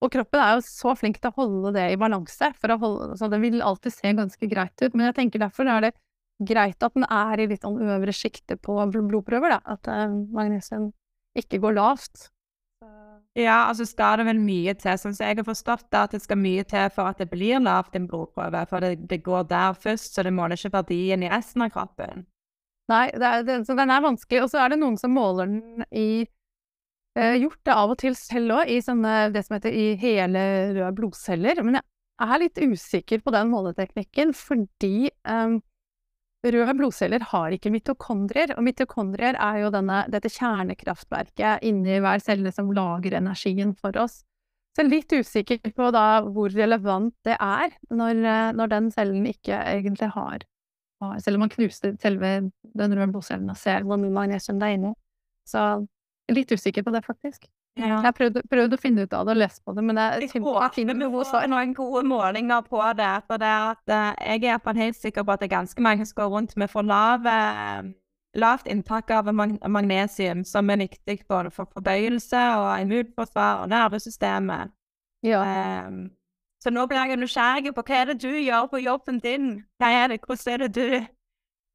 Og 0.00 0.12
kroppen 0.14 0.40
er 0.40 0.54
jo 0.56 0.64
så 0.64 0.94
flink 0.96 1.18
til 1.20 1.28
å 1.28 1.36
holde 1.36 1.74
det 1.76 1.90
i 1.92 1.98
balanse, 2.00 2.52
holde, 2.64 3.16
så 3.20 3.28
det 3.28 3.40
vil 3.42 3.60
alltid 3.60 3.92
se 3.92 4.14
ganske 4.16 4.48
greit 4.48 4.76
ut. 4.80 4.94
Men 4.94 5.10
jeg 5.10 5.18
tenker 5.18 5.42
derfor 5.42 5.68
er 5.68 5.88
det 5.88 5.92
greit 6.40 6.80
at 6.82 6.96
den 6.96 7.04
er 7.04 7.40
i 7.42 7.48
litt 7.50 7.66
sånn 7.66 7.80
øvre 7.84 8.14
sjiktet 8.16 8.62
på 8.64 8.78
blodprøver, 8.94 9.58
da. 9.58 9.60
At 9.76 9.90
uh, 9.92 10.08
magnesium 10.32 10.90
ikke 11.36 11.60
går 11.62 11.76
lavt. 11.76 12.30
Ja, 13.38 13.68
altså 13.68 13.84
skal 13.86 14.18
det 14.18 14.26
vel 14.26 14.40
mye 14.42 14.74
til. 14.74 14.96
Sånn 14.98 15.14
som 15.14 15.28
jeg 15.28 15.38
har 15.38 15.46
forstått 15.46 15.86
det, 15.92 16.00
at 16.00 16.16
det 16.16 16.22
skal 16.24 16.40
mye 16.40 16.64
til 16.66 16.88
for 16.94 17.12
at 17.12 17.20
det 17.20 17.28
blir 17.30 17.62
lavt 17.62 17.94
en 17.94 18.08
blodprøve. 18.10 18.64
For 18.72 18.82
det, 18.82 19.06
det, 19.10 19.20
går 19.26 19.46
der 19.52 19.76
først, 19.78 20.16
så 20.16 20.24
det 20.26 20.34
måler 20.34 20.58
ikke 20.58 20.74
verdien 20.80 21.22
i 21.22 21.30
resten 21.30 21.62
av 21.62 21.70
kroppen. 21.76 22.26
Nei, 22.90 23.06
det 23.14 23.28
er, 23.28 23.46
det, 23.46 23.60
så 23.68 23.76
den 23.78 23.92
er 23.94 24.02
vanskelig. 24.02 24.42
Og 24.42 24.50
så 24.50 24.64
er 24.64 24.72
det 24.72 24.80
noen 24.80 24.98
som 24.98 25.14
måler 25.14 25.46
den 25.52 25.86
i 25.94 26.08
eh, 26.24 26.32
Gjort 27.18 27.58
det 27.66 27.74
av 27.74 27.90
og 27.90 27.98
til 27.98 28.14
selv 28.14 28.60
òg, 28.60 28.68
i 28.70 28.78
sånne, 28.84 29.32
det 29.34 29.42
som 29.46 29.56
heter 29.56 29.74
i 29.74 29.86
hele 29.98 30.42
røde 30.76 30.92
blodceller. 30.94 31.58
Men 31.66 31.80
jeg 31.80 32.28
er 32.28 32.42
litt 32.44 32.60
usikker 32.60 33.24
på 33.24 33.32
den 33.34 33.50
måleteknikken, 33.50 34.30
fordi 34.36 35.10
um, 35.26 35.58
Røde 36.40 36.72
blodceller 36.72 37.20
har 37.34 37.52
ikke 37.52 37.68
mitokondrier, 37.72 38.54
og 38.56 38.64
mitokondrier 38.64 39.36
er 39.36 39.58
jo 39.60 39.72
denne, 39.74 40.06
dette 40.08 40.30
kjernekraftverket 40.32 41.66
inni 41.68 41.98
hver 42.00 42.22
celle 42.24 42.52
som 42.56 42.70
lager 42.72 43.18
energien 43.18 43.74
for 43.76 43.96
oss. 44.00 44.22
Så 44.72 44.86
litt 44.86 45.12
usikker 45.12 45.60
på 45.76 45.90
da 45.92 46.22
hvor 46.24 46.48
relevant 46.54 47.12
det 47.28 47.36
er, 47.36 47.74
når, 47.92 48.22
når 48.56 48.72
den 48.72 48.88
cellen 48.94 49.26
ikke 49.28 49.58
egentlig 49.74 50.14
har, 50.16 50.46
Selv 51.24 51.38
om 51.38 51.40
man 51.46 51.52
knuser 51.52 51.94
selve 52.00 52.30
den 52.76 52.94
røde 52.96 53.12
blodcellen 53.12 53.48
og 53.48 53.56
ser 53.56 53.84
hvor 53.88 53.96
mye 54.00 54.12
magnesium 54.12 54.58
det 54.60 54.68
er 54.68 54.74
inni. 54.76 54.90
Så 55.48 55.62
litt 56.34 56.52
usikker 56.52 56.84
på 56.86 56.92
det, 56.94 57.02
faktisk. 57.06 57.46
Ja. 57.78 57.86
Jeg 57.86 58.02
har 58.04 58.14
prøvd, 58.16 58.40
prøvd, 58.50 58.74
å 58.74 58.80
finne 58.80 59.06
ut 59.06 59.14
av 59.14 59.26
det 59.28 59.34
og 59.36 59.40
lest 59.40 59.62
på 59.64 59.74
det, 59.76 59.84
men 59.86 59.98
jeg, 60.00 60.26
jeg 60.26 60.42
får 60.42 61.48
noen 61.50 61.74
gode 61.76 62.02
målinger 62.10 62.66
på 62.66 62.82
det. 62.98 63.10
For 63.28 63.42
det 63.42 63.50
at, 63.54 63.82
uh, 63.90 64.12
jeg 64.26 64.44
er 64.50 64.62
på 64.62 64.74
helt 64.76 64.98
sikker 64.98 65.26
på 65.26 65.34
at 65.34 65.42
det 65.42 65.50
er 65.50 65.56
ganske 65.56 65.84
mange 65.84 66.06
som 66.06 66.20
går 66.20 66.30
rundt 66.34 66.56
med 66.60 66.70
for 66.72 66.86
lave, 66.86 67.34
lavt 68.38 68.70
inntak 68.70 69.10
av 69.10 69.30
mag 69.34 69.56
magnesium, 69.66 70.44
som 70.44 70.70
er 70.70 70.84
viktig 70.84 71.20
både 71.28 71.50
for 71.54 71.70
fordøyelse 71.74 72.42
og 72.58 72.70
immunforsvar 72.84 73.64
og 73.64 73.70
nervesystemet. 73.72 74.74
Ja. 75.26 75.42
Um, 75.86 76.10
så 76.60 76.70
nå 76.70 76.84
blir 76.86 77.00
jeg 77.08 77.20
nysgjerrig 77.20 77.72
på 77.74 77.84
hva 77.86 78.02
er 78.02 78.10
det 78.10 78.20
du 78.22 78.32
gjør 78.36 78.68
på 78.68 78.82
jobben 78.84 79.20
din? 79.24 79.52
Hva 79.80 79.90
er 79.96 80.12
det, 80.12 80.20
hvordan 80.26 80.52
er 80.52 80.66
det 80.66 80.74
du 80.76 81.06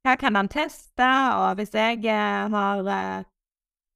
Hva 0.06 0.14
kan 0.14 0.36
han 0.38 0.48
teste? 0.48 1.06
Og 1.34 1.56
hvis 1.58 1.74
jeg 1.74 1.98
uh, 2.06 2.46
har 2.52 3.26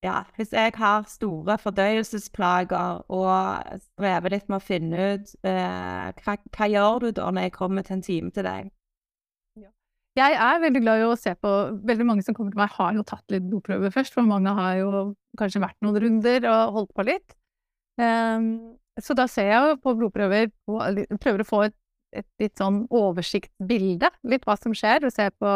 ja, 0.05 0.23
hvis 0.37 0.53
jeg 0.57 0.73
har 0.81 1.05
store 1.09 1.59
fordøyelsesplager 1.61 3.03
og 3.13 3.81
strever 3.83 4.33
litt 4.33 4.47
med 4.49 4.57
å 4.57 4.65
finne 4.65 5.09
ut 5.13 5.33
eh, 5.45 6.07
hva, 6.25 6.37
hva, 6.57 6.69
gjør 6.73 7.03
du 7.05 7.11
da 7.19 7.27
når 7.29 7.49
jeg 7.49 7.57
kommer 7.59 7.85
til 7.85 7.99
en 7.99 8.07
time 8.07 8.33
til 8.33 8.47
deg? 8.49 8.71
Jeg 10.19 10.35
er 10.43 10.63
veldig 10.65 10.81
glad 10.83 11.01
i 11.01 11.05
å 11.07 11.19
se 11.19 11.37
på 11.39 11.51
Veldig 11.87 12.05
mange 12.09 12.25
som 12.27 12.35
kommer 12.35 12.51
til 12.51 12.59
meg, 12.59 12.73
har 12.75 12.97
jo 12.97 13.05
tatt 13.07 13.31
litt 13.31 13.45
blodprøver 13.47 13.93
først, 13.95 14.17
for 14.17 14.27
mange 14.27 14.53
har 14.57 14.81
jo 14.81 15.03
kanskje 15.39 15.63
vært 15.63 15.79
noen 15.85 16.01
runder 16.03 16.49
og 16.51 16.79
holdt 16.79 16.97
på 16.97 17.07
litt. 17.07 17.37
Um, 18.01 18.49
så 19.01 19.15
da 19.17 19.29
ser 19.31 19.53
jeg 19.53 19.69
jo 19.69 19.77
på 19.85 19.95
blodprøver 20.01 20.51
og 20.73 21.21
prøver 21.23 21.45
å 21.45 21.47
få 21.47 21.61
et, 21.69 21.77
et 22.17 22.27
litt 22.43 22.59
sånn 22.59 22.83
oversiktsbilde, 22.89 24.11
litt 24.33 24.49
hva 24.49 24.57
som 24.59 24.75
skjer, 24.77 25.07
og 25.07 25.15
ser 25.15 25.31
på 25.39 25.53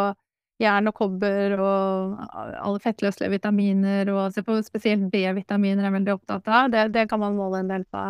jern 0.62 0.90
og 0.90 0.94
kobber 0.96 1.57
og 1.59 2.18
alle 2.36 2.80
fettløselige 2.82 3.34
vitaminer, 3.36 4.11
og 4.14 4.34
se 4.34 4.44
på 4.46 4.61
spesielt 4.66 5.09
B-vitaminer 5.12 5.82
er 5.82 5.88
jeg 5.88 5.96
veldig 5.98 6.14
opptatt 6.14 6.48
av. 6.48 6.70
Det, 6.72 6.86
det, 6.94 7.07
kan 7.11 7.22
man 7.22 7.38
måle 7.38 7.62
en 7.64 7.72
del 7.72 7.86
på, 7.90 8.02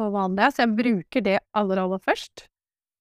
på 0.00 0.10
vanlig, 0.14 0.50
så 0.54 0.64
jeg 0.64 0.76
bruker 0.78 1.26
det 1.26 1.38
aller, 1.56 1.82
aller 1.84 2.02
først. 2.04 2.46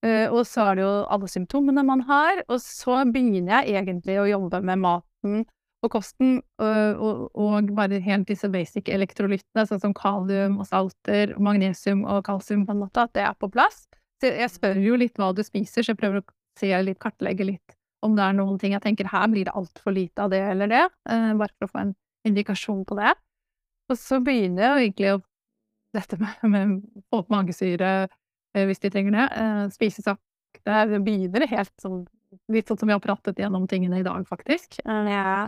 Uh, 0.05 0.27
og 0.29 0.43
så 0.45 0.69
er 0.69 0.77
det 0.77 0.83
jo 0.85 0.93
alle 1.15 1.31
symptomene 1.31 1.85
man 1.87 2.03
har, 2.09 2.43
og 2.45 2.59
så 2.61 3.01
begynner 3.09 3.63
jeg 3.63 3.79
egentlig 3.79 4.19
å 4.21 4.29
jobbe 4.29 4.61
med 4.67 4.83
maten 4.83 5.45
og 5.85 5.91
kosten, 5.93 6.39
og, 6.61 7.01
og, 7.05 7.23
og, 7.37 7.71
bare 7.77 8.01
helt 8.01 8.27
disse 8.29 8.49
basic 8.49 8.89
elektrolyttene, 8.91 9.67
sånn 9.69 9.81
som 9.81 9.93
kalium 9.97 10.57
og 10.61 10.67
salter, 10.69 11.35
magnesium 11.41 12.03
og 12.09 12.23
kalsium, 12.25 12.65
på 12.65 12.73
en 12.73 12.81
måte, 12.81 13.05
at 13.05 13.13
det 13.17 13.25
er 13.25 13.37
på 13.37 13.51
plass. 13.53 13.83
Så 14.21 14.31
jeg 14.33 14.49
spør 14.49 14.79
jo 14.81 14.97
litt 14.97 15.19
hva 15.21 15.29
du 15.35 15.43
spiser, 15.45 15.85
så 15.85 15.93
jeg 15.93 15.99
prøver 16.01 16.23
å 16.23 16.27
se 16.59 16.71
litt, 16.87 16.99
kartlegge 17.03 17.47
litt 17.51 17.74
om 18.05 18.15
det 18.17 18.25
er 18.25 18.35
noen 18.37 18.57
ting 18.61 18.75
jeg 18.75 18.83
tenker 18.83 19.09
her 19.11 19.29
blir 19.31 19.47
det 19.47 19.55
altfor 19.57 19.95
lite 19.95 20.25
av 20.25 20.33
det 20.33 20.41
eller 20.51 20.71
det, 20.71 20.83
eh, 21.09 21.31
bare 21.37 21.53
for 21.55 21.67
å 21.67 21.71
få 21.73 21.81
en 21.83 21.95
indikasjon 22.25 22.83
på 22.87 22.97
det. 22.99 23.13
Og 23.91 23.99
så 24.01 24.19
begynner 24.23 24.65
jeg 24.65 24.89
egentlig 24.89 25.13
å 25.15 25.21
dette 25.95 26.19
med, 26.21 26.43
med 26.53 26.75
få 27.09 27.23
opp 27.23 27.33
magesyre 27.33 27.91
eh, 28.05 28.65
hvis 28.65 28.83
de 28.83 28.91
trenger 28.93 29.17
det, 29.17 29.27
eh, 29.41 29.63
spise 29.73 30.05
sakte, 30.05 30.81
det 30.91 31.01
begynner 31.05 31.47
helt 31.51 31.73
sånn 31.81 32.03
litt 32.51 32.67
sånn 32.67 32.81
som 32.81 32.89
vi 32.89 32.95
har 32.95 33.03
pratet 33.03 33.39
gjennom 33.39 33.67
tingene 33.69 34.01
i 34.01 34.05
dag, 34.05 34.25
faktisk. 34.27 34.79
Ja. 34.83 35.47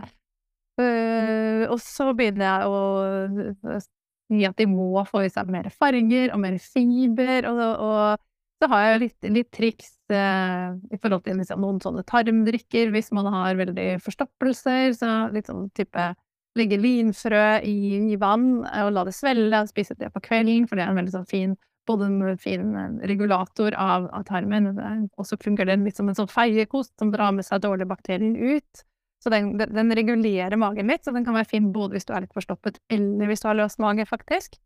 Uh, 0.78 1.66
og 1.68 1.80
så 1.82 2.12
begynner 2.16 2.46
jeg 2.46 2.68
å 2.70 3.78
si 3.82 4.44
at 4.46 4.58
de 4.60 4.68
må 4.70 5.02
få 5.08 5.24
i 5.26 5.32
seg 5.32 5.50
mer 5.50 5.68
farger 5.74 6.32
og 6.32 6.40
mer 6.44 6.56
fiber, 6.62 7.48
og, 7.50 7.62
og 7.82 8.62
så 8.62 8.70
har 8.72 8.84
jeg 8.86 9.02
litt, 9.04 9.28
litt 9.34 9.50
triks 9.54 9.97
i 10.14 10.98
forhold 11.02 11.24
til 11.26 11.36
liksom, 11.40 11.60
noen 11.60 11.80
sånne 11.82 12.04
tarmdrikker 12.08 12.92
hvis 12.94 13.12
man 13.16 13.28
har 13.34 13.58
veldig 13.58 13.88
forstoppelser. 14.04 14.94
Så 14.96 15.12
litt 15.34 15.50
sånn 15.50 15.68
type 15.76 16.10
legge 16.58 16.78
linfrø 16.80 17.60
i, 17.66 17.78
i, 18.12 18.16
vann 18.18 18.64
og 18.64 18.92
la 18.94 19.04
det 19.06 19.14
svelle, 19.16 19.62
og 19.62 19.70
spise 19.70 19.96
det 19.98 20.10
på 20.14 20.22
kvelden, 20.24 20.66
for 20.66 20.78
det 20.78 20.86
er 20.86 20.92
en 20.92 21.00
veldig 21.00 21.16
sånn 21.20 21.28
fin 21.30 21.56
både 21.88 22.04
en 22.04 22.38
fin 22.38 22.76
eh, 22.76 23.06
regulator 23.08 23.72
av, 23.80 24.10
av 24.12 24.26
tarmen, 24.28 24.70
og 25.16 25.26
så 25.26 25.38
fungerer 25.40 25.72
den 25.72 25.86
litt 25.88 25.96
som 25.96 26.10
en 26.10 26.18
sånn 26.18 26.30
feiekost 26.30 26.92
som 27.00 27.12
drar 27.14 27.32
med 27.36 27.46
seg 27.46 27.62
dårlige 27.64 27.88
bakterier 27.88 28.58
ut. 28.58 28.84
Så 29.24 29.32
den, 29.34 29.56
den, 29.58 29.90
regulerer 29.98 30.54
magen 30.60 30.92
litt, 30.92 31.02
så 31.02 31.10
den 31.14 31.24
kan 31.26 31.34
være 31.34 31.48
fin 31.50 31.72
både 31.74 31.96
hvis 31.96 32.06
du 32.06 32.12
er 32.14 32.22
litt 32.22 32.36
forstoppet, 32.36 32.78
eller 32.92 33.30
hvis 33.30 33.42
du 33.42 33.48
har 33.48 33.56
løs 33.58 33.78
mage, 33.82 34.06
faktisk. 34.06 34.60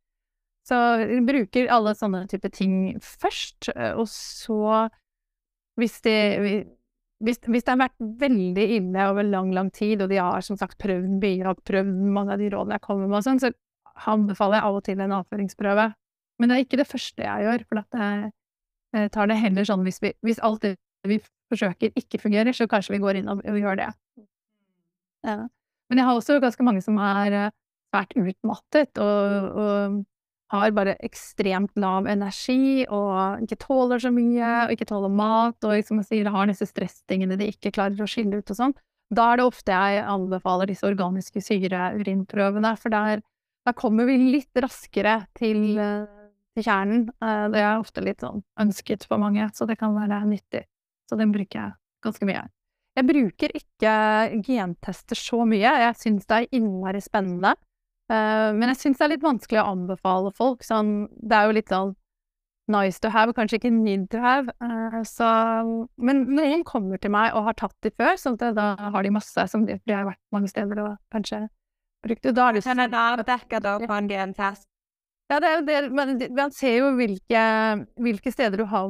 Så 0.69 0.77
bruker 1.27 1.71
alle 1.73 1.95
sånne 1.99 2.27
type 2.31 2.51
ting 2.55 2.75
først, 3.03 3.71
eh, 3.73 3.95
og 3.97 4.11
så 4.13 4.89
hvis 5.81 6.01
de 6.05 6.17
hvis, 7.23 7.39
hvis, 7.47 7.63
det 7.63 7.71
har 7.71 7.79
vært 7.85 8.01
veldig 8.19 8.65
ille 8.77 9.03
over 9.07 9.23
lang, 9.23 9.53
lang 9.55 9.69
tid, 9.71 10.03
og 10.03 10.11
de 10.11 10.19
har 10.19 10.43
som 10.43 10.59
sagt 10.59 10.75
prøvd 10.83 11.21
mye 11.23 11.47
og 11.47 11.61
prøvd 11.69 11.91
mange 12.17 12.35
av 12.35 12.43
de 12.43 12.49
rådene 12.51 12.79
jeg 12.79 12.83
kommer 12.83 13.07
med, 13.07 13.21
og 13.21 13.27
sånn, 13.27 13.39
så 13.39 13.53
anbefaler 14.11 14.59
jeg 14.59 14.67
av 14.67 14.79
og 14.79 14.85
til 14.89 15.03
en 15.05 15.15
avføringsprøve. 15.21 15.87
Men 16.41 16.51
det 16.51 16.57
er 16.57 16.65
ikke 16.67 16.81
det 16.81 16.89
første 16.91 17.23
jeg 17.23 17.47
gjør, 17.47 17.65
for 17.69 17.83
at 17.85 17.99
jeg, 18.01 18.33
jeg 18.99 19.13
tar 19.15 19.31
det 19.31 19.39
heller 19.39 19.69
sånn 19.69 19.87
hvis, 19.87 20.01
vi, 20.03 20.11
hvis 20.27 20.43
alt 20.43 20.67
det 20.67 20.75
vi 21.07 21.19
forsøker 21.53 21.95
ikke 21.99 22.21
fungerer, 22.23 22.55
så 22.57 22.67
kanskje 22.71 22.97
vi 22.97 23.03
går 23.03 23.21
inn 23.21 23.31
og, 23.31 23.43
og 23.47 23.59
gjør 23.59 23.79
det. 23.79 23.91
Ja. 25.27 25.39
Men 25.91 26.01
jeg 26.01 26.09
har 26.09 26.19
også 26.19 26.41
ganske 26.43 26.67
mange 26.67 26.83
som 26.83 26.99
er 26.99 27.31
vært 27.31 27.59
svært 27.93 28.15
utmattet 28.17 28.99
og, 29.03 29.49
og 29.63 29.99
har 30.53 30.73
bare 30.77 30.97
ekstremt 31.05 31.73
lav 31.81 32.07
energi 32.11 32.85
og 32.85 33.43
ikke 33.45 33.59
tåler 33.63 34.03
så 34.03 34.13
mye, 34.13 34.51
og 34.67 34.75
ikke 34.75 34.89
tåler 34.91 35.13
mat, 35.13 35.57
og 35.65 35.85
som 35.87 36.01
jeg 36.03 36.09
sier, 36.11 36.33
har 36.35 36.49
disse 36.51 36.69
stresstingene 36.69 37.39
de 37.41 37.49
ikke 37.53 37.73
klarer 37.75 38.03
å 38.05 38.09
skille 38.11 38.43
ut 38.43 38.53
og 38.53 38.59
sånn. 38.59 38.75
Da 39.13 39.31
er 39.33 39.41
det 39.41 39.49
ofte 39.49 39.77
jeg 39.77 40.05
anbefaler 40.09 40.71
disse 40.71 40.89
organiske 40.89 41.43
syre-urinprøvene, 41.45 42.73
for 42.81 42.93
der, 42.93 43.25
der, 43.67 43.77
kommer 43.77 44.09
vi 44.09 44.19
litt 44.21 44.63
raskere 44.65 45.23
til, 45.37 45.77
til, 45.77 46.65
kjernen. 46.65 47.09
Eh, 47.21 47.45
det 47.53 47.61
er 47.61 47.81
ofte 47.81 48.05
litt 48.05 48.25
sånn 48.25 48.45
ønsket 48.61 49.05
for 49.09 49.21
mange, 49.21 49.49
så 49.57 49.69
det 49.69 49.79
kan 49.81 49.97
være 49.97 50.23
nyttig. 50.29 50.65
Så 51.09 51.19
den 51.21 51.33
bruker 51.35 51.59
jeg 51.59 51.77
ganske 52.05 52.29
mye. 52.29 52.47
Jeg 52.93 53.09
bruker 53.09 53.53
ikke 53.57 53.93
gentester 54.45 55.17
så 55.17 55.47
mye, 55.49 55.77
jeg 55.87 56.01
syns 56.01 56.29
det 56.29 56.43
er 56.43 56.57
innmari 56.59 57.01
spennende. 57.01 57.55
Eh, 58.13 58.51
men 58.53 58.73
jeg 58.73 58.81
syns 58.81 59.01
det 59.01 59.07
er 59.07 59.13
litt 59.15 59.25
vanskelig 59.25 59.63
å 59.63 59.69
anbefale 59.73 60.33
folk. 60.37 60.65
Sånn, 60.67 61.07
det 61.23 61.39
er 61.39 61.49
jo 61.49 61.57
litt 61.57 61.73
sånn 61.73 61.95
nice 62.73 63.01
to 63.03 63.11
have, 63.11 63.35
kanskje 63.37 63.59
ikke 63.59 63.73
need 63.75 64.09
to 64.13 64.21
have. 64.23 64.53
Uh, 64.63 65.01
så, 65.09 65.29
men 65.99 66.25
noen 66.31 66.63
kommer 66.67 67.01
til 67.03 67.13
meg 67.15 67.35
og 67.37 67.49
har 67.49 67.57
tatt 67.59 67.75
de 67.85 67.91
før, 67.91 68.15
så 68.21 68.35
da 68.39 68.69
har 68.79 69.03
de 69.03 69.15
masse 69.15 69.47
som 69.51 69.67
de, 69.69 69.81
de 69.83 69.97
har 69.97 70.07
vært 70.09 70.23
mange 70.35 70.51
steder 70.53 70.85
og 70.85 70.95
kanskje 71.15 71.47
brukt 72.03 72.27
Og 72.27 72.35
Da 72.35 72.49
har 72.49 72.57
de 72.57 72.63
gentest? 74.11 74.67
Ja, 75.31 75.39
det 75.41 75.49
er 75.49 75.55
jo 75.55 75.67
det, 75.67 75.77
men 75.95 76.17
man 76.37 76.53
ser 76.53 76.75
jo 76.77 76.91
hvilke, 76.99 77.43
hvilke 78.05 78.33
steder 78.35 78.61
du 78.61 78.67
har 78.69 78.89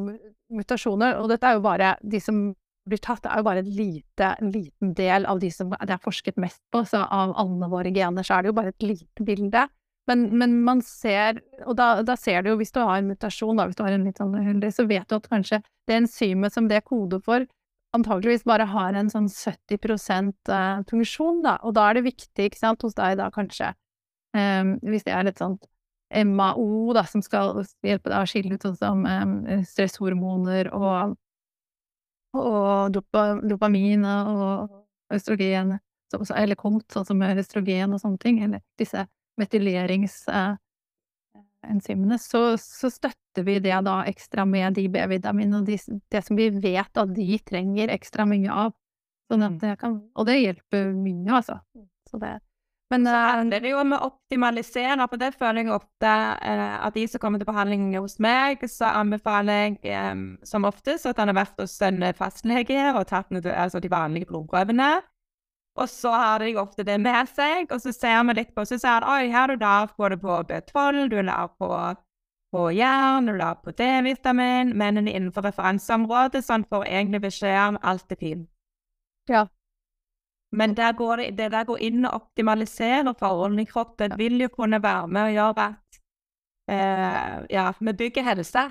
mutasjoner, 0.52 1.20
og 1.20 1.28
dette 1.30 1.46
er 1.46 1.58
jo 1.58 1.64
bare 1.64 1.94
de 2.02 2.20
som 2.20 2.40
blir 2.88 3.00
tatt, 3.02 3.22
det 3.24 3.30
er 3.30 3.40
jo 3.40 3.46
bare 3.46 3.62
en, 3.62 3.70
lite, 3.76 4.32
en 4.42 4.50
liten 4.50 4.94
del 4.98 5.26
av 5.30 5.40
de 5.42 5.50
som 5.54 5.70
det 5.72 5.94
er 5.94 6.02
forsket 6.02 6.40
mest 6.40 6.60
på, 6.74 6.82
så 6.88 7.04
av 7.04 7.34
alle 7.38 7.68
våre 7.70 7.92
gener 7.94 8.26
så 8.26 8.36
er 8.36 8.42
det 8.42 8.52
jo 8.52 8.58
bare 8.58 8.72
et 8.74 8.86
lite 8.86 9.26
bilde. 9.26 9.66
Men, 10.10 10.24
men, 10.34 10.56
man 10.66 10.80
ser, 10.82 11.38
og 11.62 11.76
da, 11.78 12.02
da, 12.02 12.16
ser 12.18 12.42
du 12.42 12.50
jo 12.50 12.58
hvis 12.58 12.74
du 12.74 12.80
har 12.82 12.98
en 12.98 13.12
mutasjon, 13.12 13.58
da, 13.58 13.68
hvis 13.68 13.78
du 13.78 13.84
har 13.86 13.94
en 13.94 14.06
litt 14.08 14.18
sånn 14.18 14.64
så 14.74 14.86
vet 14.90 15.06
du 15.06 15.14
at 15.14 15.28
kanskje 15.30 15.60
det 15.86 16.00
enzymet 16.00 16.54
som 16.54 16.66
det 16.70 16.80
er 16.80 16.86
kode 16.86 17.20
for, 17.22 17.46
antageligvis 17.94 18.46
bare 18.48 18.66
har 18.72 18.96
en 18.98 19.10
sånn 19.12 19.28
70 19.30 19.78
uh, 20.50 20.82
funksjon, 20.88 21.42
da. 21.44 21.58
Og 21.62 21.76
da 21.76 21.88
er 21.88 22.00
det 22.00 22.06
viktig, 22.08 22.48
ikke 22.48 22.58
sant, 22.58 22.82
hos 22.82 22.96
deg 22.98 23.18
da 23.20 23.28
kanskje, 23.34 23.72
um, 24.34 24.74
hvis 24.88 25.06
det 25.06 25.14
er 25.14 25.28
litt 25.28 25.42
sånn 25.42 25.58
MAO, 26.12 26.92
da, 26.96 27.04
som 27.08 27.22
skal 27.24 27.62
hjelpe 27.84 28.10
deg 28.10 28.18
å 28.18 28.28
skille 28.28 28.56
ut 28.56 28.66
sånn 28.66 28.78
som 28.80 29.04
um, 29.06 29.36
stresshormoner 29.68 30.72
og, 30.74 31.14
og 32.32 32.92
dopa, 32.94 33.34
dopamin 33.44 34.04
og 34.08 34.70
østrogen, 35.12 35.76
eller 36.12 36.56
KOMT, 36.58 36.92
sånn 36.92 37.06
som 37.08 37.22
østrogen 37.24 37.94
og 37.94 38.00
sånne 38.02 38.18
ting, 38.20 38.42
eller 38.44 38.60
disse 38.80 39.06
metyleringsenzymene, 39.40 42.18
så, 42.20 42.40
så, 42.60 42.90
støtter 42.92 43.42
vi 43.46 43.54
det 43.64 43.78
da 43.86 44.02
ekstra 44.08 44.44
med 44.48 44.74
de 44.76 44.88
B-vitaminene 44.92 45.58
og 45.62 45.66
de, 45.68 45.76
det 46.12 46.22
som 46.26 46.34
vi 46.36 46.46
vet 46.52 46.92
at 47.00 47.14
de 47.16 47.38
trenger 47.48 47.94
ekstra 47.94 48.22
mye 48.28 48.50
av. 48.66 48.70
Sånn 49.30 49.44
mm. 49.46 49.58
det 49.62 49.74
kan, 49.80 49.92
og 50.12 50.22
det 50.28 50.42
hjelper 50.42 50.82
mye, 50.96 51.30
altså. 51.38 51.56
Så 52.10 52.14
det, 52.20 52.32
men 52.92 53.06
så 53.06 53.12
eh, 53.14 53.28
handler 53.36 53.62
det 53.64 53.70
jo 53.72 53.78
om 53.80 53.94
å 53.96 54.02
optimalisere, 54.10 55.06
for 55.08 55.20
det 55.20 55.30
føler 55.40 55.64
jeg 55.64 55.72
ofte 55.72 56.10
eh, 56.44 56.74
at 56.76 56.98
de 56.98 57.06
som 57.08 57.22
kommer 57.22 57.40
til 57.40 57.48
behandling 57.48 57.86
hos 57.96 58.18
meg, 58.20 58.60
så 58.68 58.90
anbefaler 59.00 59.62
jeg 59.62 59.78
eh, 59.88 60.26
som 60.48 60.68
oftest 60.68 61.08
at 61.08 61.22
han 61.22 61.32
har 61.32 61.38
vært 61.40 61.62
hos 61.62 61.78
en 61.86 62.04
fastlege 62.18 62.90
og 62.92 63.06
tatt 63.08 63.32
altså 63.32 63.80
de 63.80 63.92
vanlige 63.92 64.28
blodprøvene. 64.28 64.90
Og 65.80 65.88
så 65.88 66.12
har 66.12 66.44
de 66.44 66.52
ofte 66.60 66.84
det 66.84 66.98
med 67.00 67.30
seg, 67.32 67.70
og 67.72 67.80
så 67.80 67.94
ser 67.96 68.20
vi 68.28 68.36
litt 68.36 68.52
på 68.52 68.66
så 68.68 68.76
sier 68.76 69.00
han, 69.00 69.08
oi, 69.08 69.32
her 69.32 69.48
er 69.48 69.56
du 69.56 69.64
lav 69.64 69.94
både 69.96 70.18
på 70.20 70.42
B12, 70.50 71.06
du 71.08 71.16
er 71.22 71.30
lav 71.30 71.54
på, 71.56 71.70
på 72.52 72.66
jern, 72.76 73.30
du 73.30 73.32
er 73.32 73.40
lav 73.40 73.62
på 73.64 73.72
D-vitamin, 73.78 74.74
men 74.76 75.00
innenfor 75.06 75.48
referanseområdet, 75.48 76.44
så 76.44 76.58
han 76.58 76.68
får 76.68 76.84
egentlig 76.90 77.22
beskjed 77.24 77.56
om 77.70 77.80
alt 77.80 78.12
er 78.12 78.20
fint. 78.20 78.48
Ja. 79.32 79.46
Men 80.52 80.76
der 80.76 80.92
går 80.92 81.16
det, 81.16 81.30
det 81.38 81.48
der 81.54 81.64
går 81.64 81.80
inn 81.80 82.04
og 82.04 82.20
optimaliserer 82.20 83.14
forholdene 83.18 83.64
i 83.64 83.70
kroppen, 83.70 84.12
vil 84.20 84.40
jo 84.40 84.50
kunne 84.52 84.82
være 84.82 85.08
med 85.08 85.30
og 85.30 85.36
gjøre 85.38 85.66
at 85.68 86.00
eh, 86.68 87.36
ja, 87.56 87.70
vi 87.80 87.96
bygger 88.04 88.26
helse. 88.28 88.68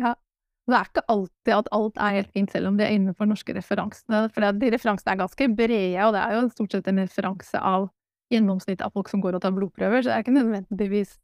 Ja. 0.00 0.14
Det 0.62 0.76
er 0.78 0.86
ikke 0.86 1.02
alltid 1.10 1.52
at 1.56 1.68
alt 1.74 1.96
er 1.98 2.16
helt 2.16 2.30
fint, 2.34 2.52
selv 2.52 2.70
om 2.70 2.76
det 2.78 2.86
er 2.86 2.94
innenfor 2.94 3.26
norske 3.26 3.54
referansene. 3.54 4.28
For 4.34 4.46
de 4.54 4.70
referansene 4.70 5.14
er 5.14 5.18
ganske 5.24 5.48
brede, 5.58 6.04
og 6.06 6.14
det 6.14 6.22
er 6.22 6.36
jo 6.36 6.42
stort 6.52 6.76
sett 6.76 6.90
en 6.90 7.02
referanse 7.02 7.58
av 7.58 7.88
gjennomsnittet 8.32 8.84
av 8.86 8.94
folk 8.94 9.10
som 9.10 9.22
går 9.22 9.36
og 9.36 9.42
tar 9.42 9.54
blodprøver, 9.56 10.02
så 10.02 10.10
det 10.10 10.14
er 10.14 10.24
ikke 10.24 10.36
nødvendigvis 10.36 11.16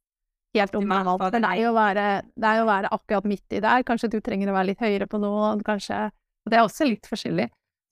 helt 0.59 0.74
optimalt. 0.74 1.38
Jo 1.61 1.70
å 1.70 1.76
være, 1.76 2.09
det 2.34 2.51
er 2.51 2.62
å 2.62 2.68
være 2.68 2.90
akkurat 2.99 3.28
midt 3.30 3.55
i 3.55 3.62
der. 3.62 3.86
Kanskje 3.86 4.11
du 4.12 4.18
trenger 4.24 4.51
å 4.51 4.57
være 4.59 4.72
litt 4.72 4.82
høyere 4.82 5.09
på 5.11 5.20
noe, 5.22 5.55
kanskje 5.66 6.09
Det 6.49 6.57
er 6.57 6.64
også 6.64 6.86
litt 6.88 7.05
forskjellig. 7.05 7.44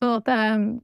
Så, 0.02 0.08
det, 0.26 0.38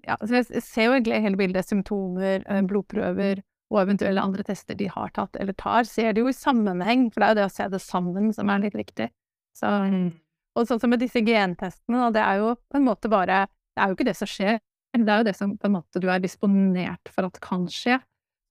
ja, 0.09 0.17
så 0.21 0.39
jeg 0.39 0.63
ser 0.65 0.89
jo 0.89 0.95
egentlig 0.97 1.23
hele 1.25 1.41
bildet. 1.41 1.69
Symptomer, 1.69 2.45
eh, 2.49 2.63
blodprøver 2.65 3.43
og 3.73 3.81
eventuelle 3.83 4.21
andre 4.21 4.45
tester 4.47 4.77
de 4.77 4.89
har 4.93 5.13
tatt 5.17 5.37
eller 5.41 5.57
tar, 5.57 5.87
ser 5.89 6.13
det 6.13 6.21
jo 6.21 6.29
i 6.29 6.37
sammenheng, 6.37 7.07
for 7.13 7.23
det 7.23 7.27
er 7.27 7.33
jo 7.33 7.39
det 7.41 7.47
å 7.49 7.55
se 7.55 7.69
det 7.73 7.81
sammen 7.81 8.33
som 8.37 8.51
er 8.53 8.67
litt 8.67 8.77
viktig. 8.77 9.09
Så 9.57 9.69
mm. 9.69 10.11
Og 10.53 10.69
sånn 10.69 10.83
som 10.83 10.93
med 10.93 11.01
disse 11.01 11.23
gentestene, 11.25 12.11
det 12.13 12.21
er 12.21 12.43
jo 12.43 12.53
på 12.69 12.77
en 12.77 12.85
måte 12.85 13.09
bare 13.09 13.47
Det 13.73 13.81
er 13.81 13.89
jo 13.89 13.97
ikke 13.97 14.05
det 14.05 14.19
som 14.19 14.29
skjer, 14.29 14.59
det 14.93 15.09
er 15.09 15.23
jo 15.23 15.25
det 15.25 15.37
som 15.39 15.55
på 15.57 15.69
en 15.69 15.77
måte 15.79 16.01
du 16.03 16.11
er 16.13 16.21
disponert 16.21 17.09
for 17.09 17.25
at 17.25 17.39
kan 17.41 17.65
skje. 17.73 17.97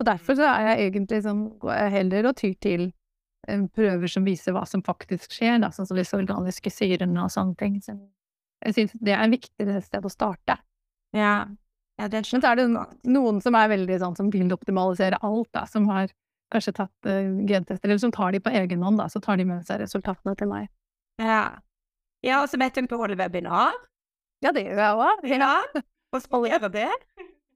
Og 0.02 0.08
derfor 0.08 0.34
så 0.40 0.48
er 0.50 0.72
jeg 0.72 0.88
egentlig 0.88 1.20
sånn 1.28 1.44
heller 1.94 2.32
og 2.32 2.40
tyr 2.40 2.56
til 2.58 2.88
eh, 3.46 3.62
prøver 3.70 4.10
som 4.10 4.26
viser 4.26 4.56
hva 4.56 4.64
som 4.66 4.82
faktisk 4.82 5.36
skjer, 5.38 5.60
da, 5.62 5.70
sånn 5.70 5.86
som 5.86 6.00
disse 6.00 6.18
organiske 6.18 6.74
syrene 6.74 7.22
og 7.22 7.30
sånne 7.30 7.54
ting. 7.60 7.78
Så 7.86 7.94
jeg 8.62 8.78
synes 8.78 8.96
det 9.02 9.16
er 9.16 9.24
et 9.26 9.36
viktigere 9.36 9.82
sted 9.86 10.06
å 10.06 10.12
starte. 10.12 10.58
Ja. 11.18 11.36
ja 12.00 12.08
det 12.12 12.24
Men 12.32 12.44
så 12.44 12.52
er 12.52 12.60
det 12.60 12.68
noen 13.10 13.42
som 13.44 13.58
er 13.58 13.72
veldig 13.72 14.00
sånn 14.04 14.18
som 14.20 14.32
vil 14.34 14.54
optimalisere 14.54 15.20
alt, 15.22 15.50
da, 15.56 15.66
som 15.70 15.90
har 15.92 16.14
kanskje 16.52 16.76
tatt 16.82 17.08
uh, 17.08 17.32
gentester, 17.48 17.88
eller 17.88 18.02
som 18.02 18.12
tar 18.12 18.34
de 18.36 18.42
på 18.44 18.52
egen 18.52 18.84
hånd, 18.84 19.00
da, 19.00 19.08
så 19.12 19.22
tar 19.24 19.40
de 19.40 19.48
med 19.48 19.64
seg 19.68 19.80
resultatene 19.84 20.36
til 20.40 20.52
meg. 20.52 20.68
Ja. 21.22 21.46
Ja, 22.22 22.42
og 22.44 22.52
så 22.52 22.60
vet 22.62 22.76
hun 22.78 22.90
på 22.92 23.00
å 23.00 23.06
holde 23.06 23.18
webinar. 23.18 23.78
Ja, 24.42 24.52
det 24.54 24.66
gjør 24.66 24.82
jeg 24.82 25.06
òg. 25.06 25.30
Ja. 25.32 25.54
Og 26.12 26.48
gjøre 26.50 26.70
det? 26.74 26.90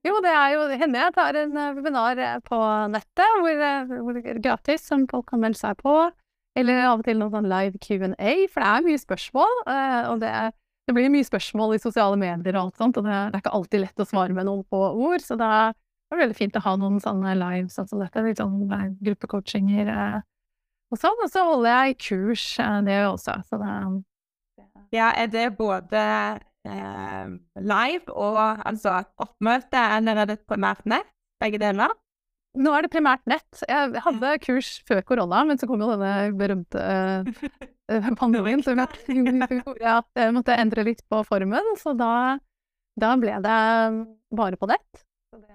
Jo, 0.06 0.20
det 0.22 0.30
er 0.30 0.52
jo 0.54 0.66
henne 0.78 1.00
jeg 1.00 1.14
tar 1.16 1.36
en 1.40 1.56
eh, 1.58 1.72
webinar 1.74 2.20
eh, 2.22 2.36
på 2.46 2.58
nettet, 2.92 3.40
hvor, 3.42 3.62
eh, 3.68 3.96
hvor 4.04 4.14
det 4.14 4.22
er 4.22 4.42
gratis, 4.42 4.84
som 4.86 5.06
folk 5.10 5.26
kan 5.32 5.42
melde 5.42 5.58
seg 5.58 5.78
på. 5.80 5.96
Eller 6.56 6.86
av 6.86 7.02
og 7.02 7.08
til 7.08 7.18
noen 7.20 7.34
sånn 7.34 7.50
live 7.50 7.80
Q&A, 7.82 8.34
for 8.52 8.62
det 8.62 8.68
er 8.70 8.86
mye 8.86 9.00
spørsmål. 9.02 9.58
Og 9.66 10.22
det, 10.22 10.30
er, 10.30 10.54
det, 10.86 10.94
blir 10.94 11.10
mye 11.12 11.26
spørsmål 11.26 11.74
i 11.76 11.82
sosiale 11.82 12.18
medier 12.20 12.56
og 12.56 12.68
alt 12.68 12.80
sånt, 12.80 13.00
og 13.00 13.06
det, 13.06 13.14
er 13.14 13.40
ikke 13.40 13.54
alltid 13.58 13.82
lett 13.82 14.02
å 14.02 14.06
svare 14.08 14.36
med 14.36 14.46
noen 14.48 14.64
få 14.70 14.82
ord. 14.94 15.24
Så 15.24 15.38
det 15.40 15.48
er, 15.58 15.74
det 15.74 16.16
er 16.16 16.22
veldig 16.22 16.38
fint 16.38 16.58
å 16.58 16.64
ha 16.66 16.74
noen 16.80 17.00
sånne 17.02 17.34
lives 17.40 17.78
sånn 17.78 17.90
som 17.90 18.02
dette, 18.02 18.24
litt 18.24 18.42
sånn 18.42 18.94
gruppecoachinger 19.02 19.90
og 19.90 21.00
sånn. 21.00 21.24
Og 21.24 21.32
så 21.32 21.44
holder 21.50 21.88
jeg 21.88 21.98
kurs, 22.06 22.48
det 22.56 22.94
gjør 22.94 23.06
jeg 23.06 23.12
også. 23.16 23.38
Så 23.50 23.60
det, 23.62 23.74
ja, 24.94 25.10
er 25.10 25.30
det 25.32 25.46
både 25.58 26.02
eh, 26.70 27.36
live 27.58 28.14
og 28.14 28.40
altså 28.40 29.00
oppmøte, 29.22 29.86
eller 29.98 30.22
er 30.22 30.34
det 30.34 30.42
primært 30.46 30.86
nett? 30.86 31.10
Begge 31.42 31.60
deler? 31.60 31.92
Nå 32.56 32.72
er 32.72 32.86
det 32.86 32.92
primært 32.94 33.26
nett. 33.28 33.64
Jeg 33.68 34.00
hadde 34.06 34.36
kurs 34.44 34.78
før 34.88 35.02
korona, 35.04 35.42
men 35.44 35.58
så 35.60 35.68
kom 35.68 35.82
jo 35.82 35.90
denne 35.92 36.30
berømte 36.38 36.84
pandemien 38.20 38.62
som 38.66 38.78
gjorde 39.60 39.96
at 39.98 40.22
jeg 40.22 40.36
måtte 40.36 40.58
endre 40.58 40.86
litt 40.88 41.02
på 41.10 41.22
formen, 41.28 41.74
så 41.80 41.94
da, 41.98 42.38
da 42.98 43.12
ble 43.20 43.36
det 43.44 43.58
bare 44.36 44.60
på 44.60 44.70
nett. 44.70 45.04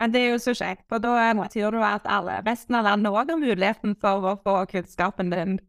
Men 0.02 0.14
det 0.14 0.22
er 0.22 0.34
jo 0.36 0.40
så 0.42 0.54
kjekt, 0.54 0.86
for 0.90 1.02
da 1.02 1.32
betyr 1.38 1.74
det 1.74 1.82
at 1.88 2.08
alle 2.10 2.40
resten 2.46 2.78
av 2.78 2.86
landet 2.86 3.12
òg 3.12 3.34
har 3.34 3.42
muligheten 3.42 3.96
for 4.02 4.32
å 4.32 4.38
få 4.44 4.62
kunnskapen 4.70 5.34
din 5.34 5.60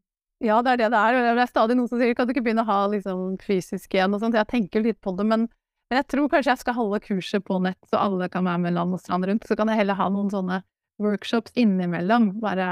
ja, 0.42 0.58
det 0.62 0.72
er 0.72 0.78
det 0.80 0.88
det 0.90 0.98
er. 0.98 1.16
Det 1.36 1.42
er 1.44 1.50
stadig 1.50 1.76
noen 1.78 1.88
som 1.90 2.00
sier 2.00 2.16
kan 2.18 2.26
du 2.26 2.32
ikke 2.34 2.42
begynne 2.42 2.64
å 2.64 2.70
ha 2.70 2.78
liksom, 2.90 3.36
fysisk 3.42 3.94
igjen 3.94 4.16
og 4.16 4.24
sånt. 4.24 4.34
Jeg 4.34 4.50
tenker 4.50 4.82
litt 4.82 4.98
på 4.98 5.14
det, 5.14 5.26
men, 5.28 5.46
men, 5.46 6.00
jeg 6.00 6.08
tror 6.10 6.26
kanskje 6.32 6.50
jeg 6.50 6.62
skal 6.64 6.74
holde 6.74 6.98
kurset 7.04 7.44
på 7.46 7.60
nett, 7.62 7.78
så 7.86 8.00
alle 8.00 8.26
kan 8.32 8.48
være 8.48 8.64
med 8.64 8.74
land 8.74 8.96
og 8.96 9.02
strand 9.04 9.28
rundt. 9.28 9.46
Så 9.46 9.54
kan 9.58 9.70
jeg 9.70 9.78
heller 9.84 10.00
ha 10.00 10.08
noen 10.10 10.32
sånne 10.34 10.58
workshops 11.02 11.54
innimellom. 11.54 12.32
Bare 12.42 12.66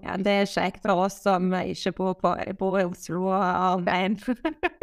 Ja, 0.00 0.16
det 0.16 0.32
er 0.32 0.48
kjekt 0.48 0.84
for 0.84 1.06
oss 1.06 1.20
som 1.24 1.52
ikke 1.54 1.92
bor, 1.96 2.14
på, 2.20 2.34
bor 2.58 2.78
i 2.80 2.86
Oslo 2.88 3.26
og 3.28 3.42
Arveien. 3.44 4.18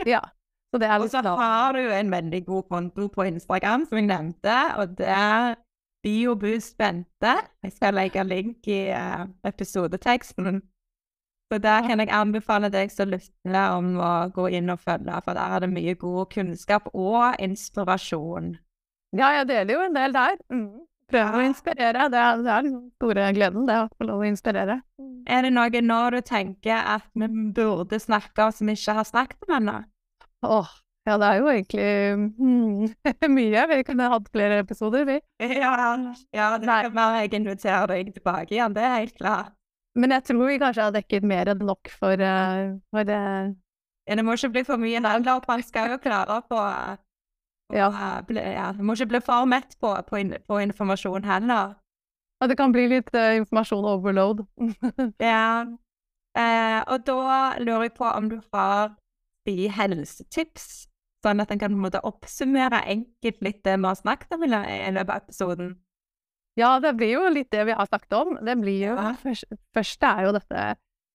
ja. 0.05 0.21
og 0.73 1.09
så 1.09 1.21
har 1.23 1.73
du 1.73 1.79
en 1.79 2.11
veldig 2.11 2.45
god 2.45 2.63
konto 2.69 3.07
på 3.07 3.23
Instagram, 3.23 3.85
som 3.87 3.97
jeg 3.97 4.07
nevnte, 4.09 4.55
og 4.77 4.97
det 4.97 5.07
er 5.07 5.55
BioBoost 6.03 6.77
Bente. 6.77 7.33
Jeg 7.63 7.71
skal 7.71 7.93
legge 7.93 8.23
link 8.23 8.67
i 8.67 8.89
uh, 8.91 9.25
episodeteksten. 9.47 10.61
Så 11.51 11.57
der 11.63 11.87
kan 11.87 11.99
jeg 11.99 12.11
anbefale 12.11 12.69
deg 12.69 12.91
som 12.91 13.09
lytter 13.09 13.57
om 13.71 13.95
å 14.03 14.11
gå 14.35 14.49
inn 14.59 14.69
og 14.69 14.81
følge, 14.83 15.21
for 15.23 15.37
der 15.37 15.55
er 15.55 15.63
det 15.63 15.71
mye 15.71 15.95
god 15.95 16.27
kunnskap 16.33 16.89
og 16.93 17.39
inspirasjon. 17.39 18.57
Ja, 19.15 19.31
jeg 19.39 19.47
deler 19.47 19.73
jo 19.73 19.85
en 19.85 19.95
del 19.95 20.13
der. 20.13 20.35
Mm. 20.51 20.83
Prøver 21.07 21.37
å 21.39 21.43
inspirere. 21.47 22.07
Det 22.11 22.19
er, 22.19 22.41
det 22.43 22.51
er 22.51 22.65
den 22.65 22.79
store 22.97 23.29
gleden, 23.35 23.67
det 23.69 23.77
å 23.79 23.87
få 23.95 24.07
lov 24.09 24.23
å 24.25 24.27
inspirere. 24.27 24.81
Er 25.27 25.45
det 25.45 25.53
noe 25.55 25.83
når 25.83 26.17
du 26.17 26.25
tenker 26.27 26.81
at 26.95 27.07
vi 27.15 27.29
burde 27.55 27.99
snakke 27.99 28.47
om 28.47 28.51
som 28.55 28.67
vi 28.67 28.75
ikke 28.75 28.97
har 28.99 29.07
snakket 29.07 29.47
om 29.47 29.55
ennå? 29.59 29.77
Åh, 30.47 30.73
ja, 31.07 31.15
det 31.15 31.27
er 31.27 31.37
jo 31.39 31.51
egentlig 31.53 31.91
mm, 32.35 32.89
mye. 33.37 33.67
Vi 33.71 33.83
kunne 33.87 34.09
hatt 34.11 34.27
flere 34.33 34.59
episoder, 34.65 35.05
vi. 35.07 35.19
Ja, 35.39 35.75
ja 36.35 36.49
det 36.59 36.67
skal 36.67 36.91
være 36.97 37.21
jeg 37.23 37.33
inviterer 37.39 37.93
deg 37.93 38.11
tilbake 38.17 38.57
igjen, 38.57 38.75
det 38.75 38.83
er 38.83 38.97
helt 38.97 39.15
klart. 39.19 39.53
Men 39.97 40.13
jeg 40.13 40.27
tror 40.27 40.51
vi 40.51 40.59
kanskje 40.61 40.83
har 40.89 40.93
dekket 40.93 41.25
mer 41.25 41.49
enn 41.53 41.63
nok 41.65 41.89
for, 41.89 42.21
uh, 42.21 42.75
for 42.93 43.09
uh, 43.09 43.47
ja, 44.07 44.15
Det 44.19 44.25
må 44.25 44.35
ikke 44.37 44.51
bli 44.53 44.63
for 44.67 44.81
mye 44.81 44.99
heller. 44.99 45.41
Man 45.47 45.63
skal 45.65 45.95
jo 45.95 45.97
klare 46.03 46.41
på, 46.45 46.59
på 46.59 47.06
ja. 47.73 47.89
Ble, 48.27 48.43
ja. 48.55 48.71
Må 48.79 48.95
ikke 48.95 49.11
bli 49.15 49.21
for 49.25 49.49
mett 49.49 49.75
på, 49.81 49.91
på, 50.07 50.21
på 50.47 50.61
informasjon 50.63 51.27
heller. 51.27 51.75
Ja, 52.37 52.47
det 52.47 52.57
kan 52.59 52.73
bli 52.75 52.85
litt 52.91 53.09
uh, 53.17 53.33
informasjon 53.39 53.87
overload. 53.89 54.45
ja. 55.31 55.65
Eh, 56.37 56.79
og 56.85 57.01
da 57.07 57.57
lurer 57.57 57.87
jeg 57.87 57.95
på 57.97 58.05
om 58.05 58.29
du 58.29 58.37
har 58.53 58.93
de 59.47 59.71
helsetips, 59.73 60.85
sånn 61.25 61.41
at 61.41 61.51
en 61.51 61.61
kan 61.61 61.73
på 61.73 61.79
en 61.79 61.85
måte 61.87 62.03
oppsummere 62.05 62.83
enkelt 62.85 63.41
litt 63.41 63.63
det 63.65 63.77
vi 63.79 63.89
har 63.89 63.97
snakket 63.97 64.35
om 64.35 64.45
i 64.45 64.51
løpet 64.51 65.09
av 65.09 65.15
episoden? 65.23 65.71
Ja, 66.57 66.75
det 66.81 66.93
blir 66.97 67.15
jo 67.15 67.23
litt 67.29 67.49
det 67.53 67.65
vi 67.69 67.77
har 67.77 67.89
snakket 67.89 68.13
om. 68.17 68.35
Det 68.45 68.57
blir 68.61 68.83
jo 68.89 68.93
ja. 68.97 69.13
først, 69.21 69.49
først 69.77 70.05
er 70.09 70.27
jo 70.27 70.35
dette 70.37 70.67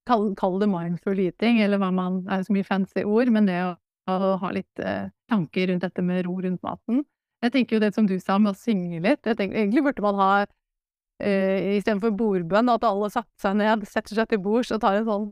Kall, 0.03 0.33
kall, 0.35 0.57
det 0.59 0.67
mindful 0.67 1.21
eating, 1.23 1.61
eller 1.63 1.79
hva 1.79 1.93
man 1.95 2.25
Det 2.25 2.35
er 2.35 2.41
så 2.43 2.55
mye 2.57 2.67
fancy 2.67 3.05
ord, 3.07 3.29
men 3.31 3.47
det 3.47 3.61
å, 3.63 3.77
å 4.11 4.37
ha 4.43 4.51
litt 4.55 4.83
eh, 4.83 5.11
tanker 5.31 5.71
rundt 5.71 5.85
dette 5.85 6.03
med 6.05 6.25
ro 6.27 6.39
rundt 6.43 6.63
maten. 6.65 7.05
Jeg 7.43 7.55
tenker 7.55 7.77
jo 7.77 7.83
det 7.83 7.93
som 7.95 8.07
du 8.07 8.19
sa 8.23 8.39
med 8.39 8.55
å 8.55 8.59
synge 8.59 9.01
litt. 9.03 9.23
Jeg 9.27 9.39
tenker, 9.39 9.59
egentlig 9.63 9.85
burde 9.87 10.05
man 10.05 10.19
ha 10.21 10.31
eh, 10.43 11.79
istedenfor 11.79 12.15
bordbønn, 12.19 12.71
at 12.71 12.87
alle 12.87 13.11
satte 13.11 13.43
seg 13.43 13.59
ned, 13.59 13.87
setter 13.91 14.19
seg 14.19 14.31
til 14.31 14.43
bords 14.43 14.73
og 14.75 14.83
tar 14.83 15.01
en 15.01 15.09
sånn 15.09 15.31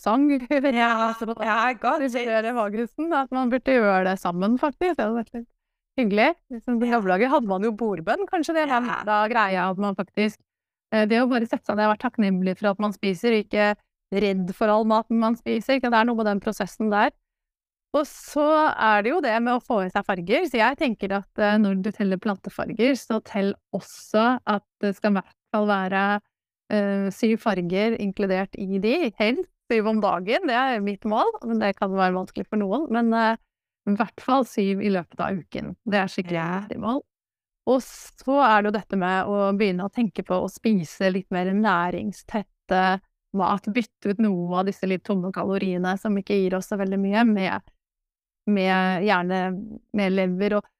sang. 0.00 0.28
Ja, 0.76 0.92
ja 1.44 1.72
godt. 1.80 2.04
At 3.12 3.32
man 3.32 3.52
burde 3.52 3.76
gjøre 3.76 4.04
det 4.10 4.18
sammen, 4.20 4.58
faktisk. 4.60 4.96
Det 4.98 5.04
hadde 5.04 5.20
vært 5.20 5.34
litt 5.36 5.48
Hyggelig. 6.00 6.30
Liksom, 6.48 6.78
på 6.80 6.88
Havlaget 6.88 7.28
hadde 7.28 7.48
man 7.50 7.64
jo 7.66 7.72
bordbønn, 7.76 8.24
kanskje 8.30 8.54
det 8.56 8.62
er 8.64 8.86
da 9.04 9.18
greia 9.28 9.66
at 9.68 9.80
man 9.80 9.96
faktisk 9.98 10.38
eh, 10.88 11.04
Det 11.04 11.18
å 11.20 11.26
bare 11.28 11.44
sette 11.44 11.68
seg 11.68 11.76
ned 11.76 11.84
og 11.84 11.92
være 11.92 12.04
takknemlig 12.06 12.54
for 12.56 12.70
at 12.70 12.80
man 12.80 12.94
spiser, 12.96 13.36
og 13.36 13.44
ikke 13.44 13.74
redd 14.24 14.54
for 14.56 14.72
all 14.72 14.88
maten 14.88 15.20
man 15.20 15.36
spiser. 15.36 15.82
Det 15.84 15.92
er 15.92 16.08
noe 16.08 16.16
med 16.16 16.30
den 16.30 16.40
prosessen 16.40 16.88
der. 16.92 17.12
Og 17.92 18.06
så 18.08 18.44
er 18.72 19.04
det 19.04 19.10
jo 19.12 19.20
det 19.20 19.34
med 19.44 19.58
å 19.58 19.62
få 19.62 19.82
i 19.84 19.90
seg 19.92 20.06
farger. 20.08 20.46
Så 20.48 20.58
jeg 20.60 20.78
tenker 20.80 21.12
at 21.18 21.40
uh, 21.42 21.58
når 21.60 21.82
du 21.84 21.90
teller 21.92 22.20
plantefarger, 22.20 22.94
så 22.96 23.20
tell 23.26 23.52
også 23.76 24.38
at 24.48 24.64
det 24.80 24.94
skal 24.96 25.12
i 25.12 25.18
hvert 25.20 25.34
fall 25.52 25.68
være 25.68 26.04
uh, 26.72 27.08
syv 27.12 27.36
farger 27.44 27.98
inkludert 28.00 28.56
i 28.56 28.80
de. 28.80 28.96
Helst 29.20 29.50
syv 29.72 29.92
om 29.92 30.00
dagen, 30.04 30.48
det 30.48 30.56
er 30.56 30.84
mitt 30.84 31.04
mål. 31.08 31.30
Men 31.44 31.60
det 31.60 31.74
kan 31.76 31.92
være 31.92 32.16
vanskelig 32.16 32.48
for 32.48 32.60
noen. 32.64 32.88
Men 32.96 33.12
uh, 33.12 33.36
i 33.88 33.96
hvert 33.98 34.24
fall 34.24 34.48
syv 34.48 34.80
i 34.80 34.92
løpet 34.94 35.20
av 35.20 35.42
uken. 35.42 35.74
Det 35.84 36.00
er 36.00 36.12
skikkelig 36.12 36.42
viktig 36.48 36.80
mål. 36.82 37.02
Og 37.70 37.78
så 37.84 38.40
er 38.42 38.62
det 38.62 38.70
jo 38.70 38.74
dette 38.74 38.98
med 38.98 39.28
å 39.30 39.52
begynne 39.54 39.86
å 39.86 39.92
tenke 39.92 40.24
på 40.26 40.40
å 40.42 40.50
spise 40.50 41.12
litt 41.12 41.28
mer 41.34 41.52
næringstette 41.54 42.80
mat. 43.38 43.68
Bytte 43.68 44.14
ut 44.14 44.22
noe 44.22 44.62
av 44.62 44.66
disse 44.70 44.88
litt 44.88 45.04
tomme 45.06 45.30
kaloriene 45.34 45.94
som 46.00 46.16
ikke 46.18 46.40
gir 46.40 46.56
oss 46.58 46.72
så 46.72 46.78
veldig 46.80 46.98
mye, 47.02 47.24
med, 47.28 47.72
med 48.50 49.04
gjerne 49.06 49.40
med 49.96 50.14
lever. 50.16 50.58
Og, 50.58 50.70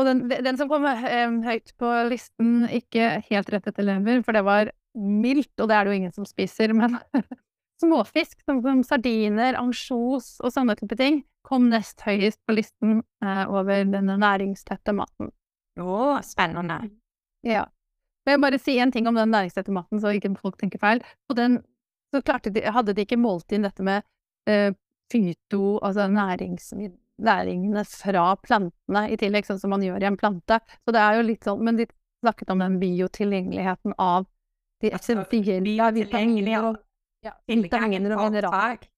og 0.00 0.08
den, 0.08 0.22
den, 0.32 0.58
som 0.60 0.70
kom 0.70 0.86
eh, 0.88 1.26
høyt 1.46 1.74
på 1.80 1.90
listen, 2.10 2.62
ikke 2.72 3.18
helt 3.28 3.52
rett 3.52 3.68
etter 3.68 3.86
lever, 3.86 4.22
for 4.26 4.36
det 4.36 4.44
var 4.46 4.72
mildt, 4.96 5.52
og 5.58 5.68
det 5.68 5.76
er 5.76 5.84
det 5.84 5.92
jo 5.92 6.00
ingen 6.00 6.14
som 6.14 6.28
spiser, 6.28 6.74
men 6.78 6.98
småfisk 7.82 8.38
som, 8.46 8.62
som 8.64 8.82
sardiner, 8.86 9.58
ansjos 9.58 10.36
og 10.42 10.54
sånne 10.54 10.76
type 10.78 10.98
ting 10.98 11.22
kom 11.46 11.68
nest 11.72 12.02
høyest 12.06 12.38
på 12.46 12.54
listen 12.54 13.00
eh, 13.24 13.44
over 13.50 13.84
denne 13.90 14.16
næringstette 14.20 14.94
maten. 14.96 15.32
Å, 15.80 16.20
spennende. 16.24 16.78
Ja. 17.46 17.66
Men 18.22 18.34
jeg 18.34 18.38
vil 18.38 18.44
bare 18.44 18.60
si 18.62 18.76
en 18.78 18.92
ting 18.94 19.08
om 19.10 19.18
den 19.18 19.32
næringstette 19.34 19.74
maten, 19.74 20.00
så 20.00 20.12
ikke 20.14 20.30
folk 20.38 20.60
tenker 20.60 20.80
feil. 20.82 21.02
På 21.26 21.36
den 21.36 21.58
så 22.12 22.20
de, 22.44 22.60
hadde 22.68 22.92
de 22.92 23.06
ikke 23.06 23.16
målt 23.16 23.52
inn 23.56 23.64
dette 23.64 23.84
med 23.84 24.04
eh, 24.48 24.74
fyto, 25.12 25.78
altså 25.84 26.08
næringene 26.12 27.84
fra 27.86 28.26
plantene 28.42 29.02
i 29.12 29.18
tillegg, 29.20 29.46
sånn 29.46 29.60
som 29.62 29.74
man 29.74 29.84
gjør 29.84 30.02
i 30.02 30.08
en 30.10 30.18
plante. 30.20 30.58
Så 30.82 30.94
det 30.94 31.02
er 31.02 31.18
jo 31.18 31.26
litt 31.28 31.44
sånn, 31.46 31.62
Men 31.64 31.80
de 31.80 31.88
snakket 32.22 32.50
om 32.54 32.62
den 32.62 32.78
biotilgjengeligheten 32.80 33.96
av 33.98 34.26
de 34.82 34.90
altså, 34.94 35.18
essensielle 35.18 35.90
vitaminene 35.94 36.62
og 36.62 36.78
ja, 37.22 37.34
vitaminer 37.46 38.16
og 38.16 38.30
mineraler. 38.30 38.88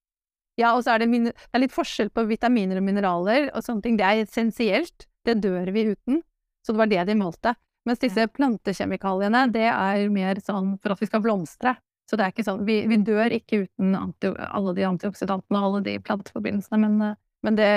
Ja, 0.57 0.71
og 0.77 0.85
så 0.85 0.95
er 0.95 1.03
det, 1.03 1.09
det, 1.11 1.33
er 1.51 1.61
litt 1.61 1.75
forskjell 1.75 2.09
på 2.15 2.23
vitaminer 2.29 2.79
og 2.79 2.85
mineraler 2.87 3.49
og 3.51 3.65
sånne 3.65 3.83
ting. 3.85 3.99
Det 3.99 4.07
er 4.07 4.23
essensielt. 4.23 5.07
Det 5.25 5.39
dør 5.41 5.71
vi 5.73 5.89
uten. 5.91 6.21
Så 6.63 6.73
det 6.73 6.81
var 6.81 6.91
det 6.91 7.03
de 7.09 7.17
målte. 7.19 7.55
Mens 7.85 8.01
disse 8.01 8.25
plantekjemikaliene, 8.33 9.43
det 9.53 9.67
er 9.69 10.07
mer 10.13 10.39
sånn 10.41 10.75
for 10.81 10.95
at 10.95 11.01
vi 11.01 11.09
skal 11.09 11.21
blomstre. 11.25 11.75
Så 12.05 12.17
det 12.17 12.25
er 12.25 12.33
ikke 12.33 12.45
sånn 12.45 12.65
Vi, 12.67 12.77
vi 12.85 12.99
dør 13.01 13.33
ikke 13.33 13.63
uten 13.65 13.95
anti, 13.97 14.29
alle 14.29 14.75
de 14.77 14.85
antioksidantene 14.85 15.61
og 15.61 15.67
alle 15.69 15.83
de 15.87 15.95
planteforbindelsene, 16.05 16.79
men, 16.85 17.15
men, 17.45 17.57
det 17.57 17.69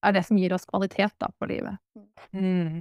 er 0.00 0.14
det 0.14 0.24
som 0.28 0.38
gir 0.38 0.54
oss 0.54 0.68
kvalitet 0.68 1.16
da 1.20 1.28
på 1.38 1.48
livet. 1.50 1.80
Mm. 2.32 2.80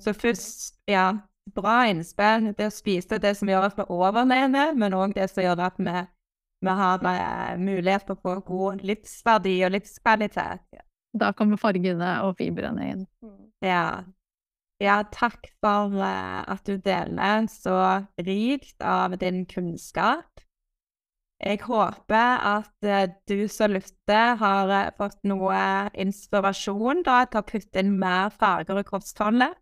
Så 0.00 0.14
først, 0.16 0.78
ja, 0.90 1.10
bra 1.54 1.84
innspill. 1.90 2.52
Det 2.56 2.70
å 2.70 2.74
spise 2.74 3.18
det 3.20 3.34
som 3.38 3.50
gjør 3.50 3.68
at 3.68 3.76
vi 3.78 3.88
overlever, 3.92 4.72
men 4.78 4.96
òg 4.96 5.14
det 5.18 5.28
som 5.32 5.44
gjør 5.44 5.66
at 5.66 5.82
vi 5.82 6.04
vi 6.64 6.70
har 6.70 7.04
eh, 7.04 7.58
mulighet 7.60 8.06
til 8.08 8.16
å 8.16 8.22
få 8.24 8.38
god 8.46 8.82
livsverdi 8.88 9.54
og 9.66 9.74
livskvalitet. 9.74 10.82
Da 11.14 11.32
kommer 11.36 11.60
fargene 11.60 12.16
og 12.24 12.38
fibrene 12.40 12.90
inn. 12.92 13.02
Ja. 13.64 14.04
Ja 14.84 15.00
takk 15.12 15.48
for 15.64 15.94
uh, 15.96 16.44
at 16.52 16.64
du 16.68 16.76
deler 16.82 17.48
så 17.50 17.76
rikt 18.20 18.82
av 18.84 19.16
din 19.20 19.44
kunnskap. 19.48 20.42
Jeg 21.44 21.60
håper 21.64 22.44
at 22.48 22.88
uh, 22.88 23.06
du 23.28 23.48
som 23.48 23.74
lytter, 23.74 24.36
har 24.40 24.72
uh, 24.72 24.92
fått 24.98 25.20
noe 25.28 25.58
inspirasjon 26.04 27.02
da, 27.06 27.24
til 27.28 27.42
å 27.42 27.48
putte 27.48 27.82
inn 27.82 27.96
mer 28.00 28.32
farger 28.34 28.80
i 28.80 28.86
kostholdet. 28.88 29.56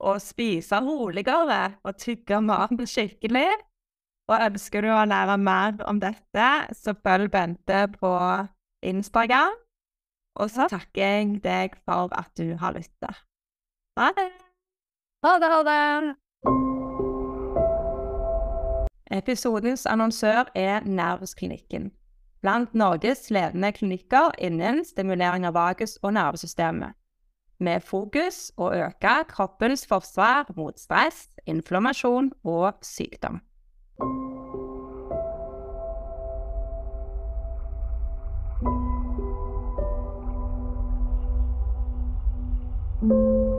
Og 0.00 0.16
spise 0.24 0.78
roligere 0.80 1.74
og 1.84 1.98
tygge 2.00 2.38
maten 2.40 2.86
skikkelig. 2.88 3.50
Og 4.30 4.46
ønsker 4.46 4.86
du 4.86 4.92
å 4.94 5.04
lære 5.04 5.36
mer 5.42 5.82
om 5.90 5.98
dette, 6.00 6.50
så 6.72 6.94
følg 6.94 7.32
Bente 7.34 7.82
på 7.98 8.12
Instagram. 8.86 9.58
Og 10.40 10.52
så 10.54 10.70
takker 10.70 11.02
jeg 11.02 11.40
deg 11.44 11.74
for 11.84 12.14
at 12.16 12.30
du 12.38 12.54
har 12.62 12.78
lyttet. 12.78 13.26
Ha 13.98 14.14
det! 14.16 14.30
Ha 15.22 15.38
det, 15.38 15.48
ha 15.52 15.62
det! 15.62 16.14
Episodens 19.10 19.86
annonsør 19.86 20.48
er 20.54 20.80
Nervesklinikken. 20.80 21.90
Blant 22.40 22.74
Norges 22.74 23.30
ledende 23.30 23.72
klinikker 23.72 24.30
innen 24.38 24.80
stimulering 24.84 25.44
av 25.44 25.58
vagus 25.58 25.98
og 26.02 26.14
nervesystemet. 26.16 26.96
Med 27.60 27.84
fokus 27.84 28.48
å 28.56 28.70
øke 28.72 29.18
kroppens 29.28 29.84
forsvar 29.86 30.48
mot 30.56 30.80
stress, 30.80 31.28
inflammasjon 31.44 32.32
og 32.44 32.80
sykdom. 32.80 33.42
Mm-hmm. 43.00 43.49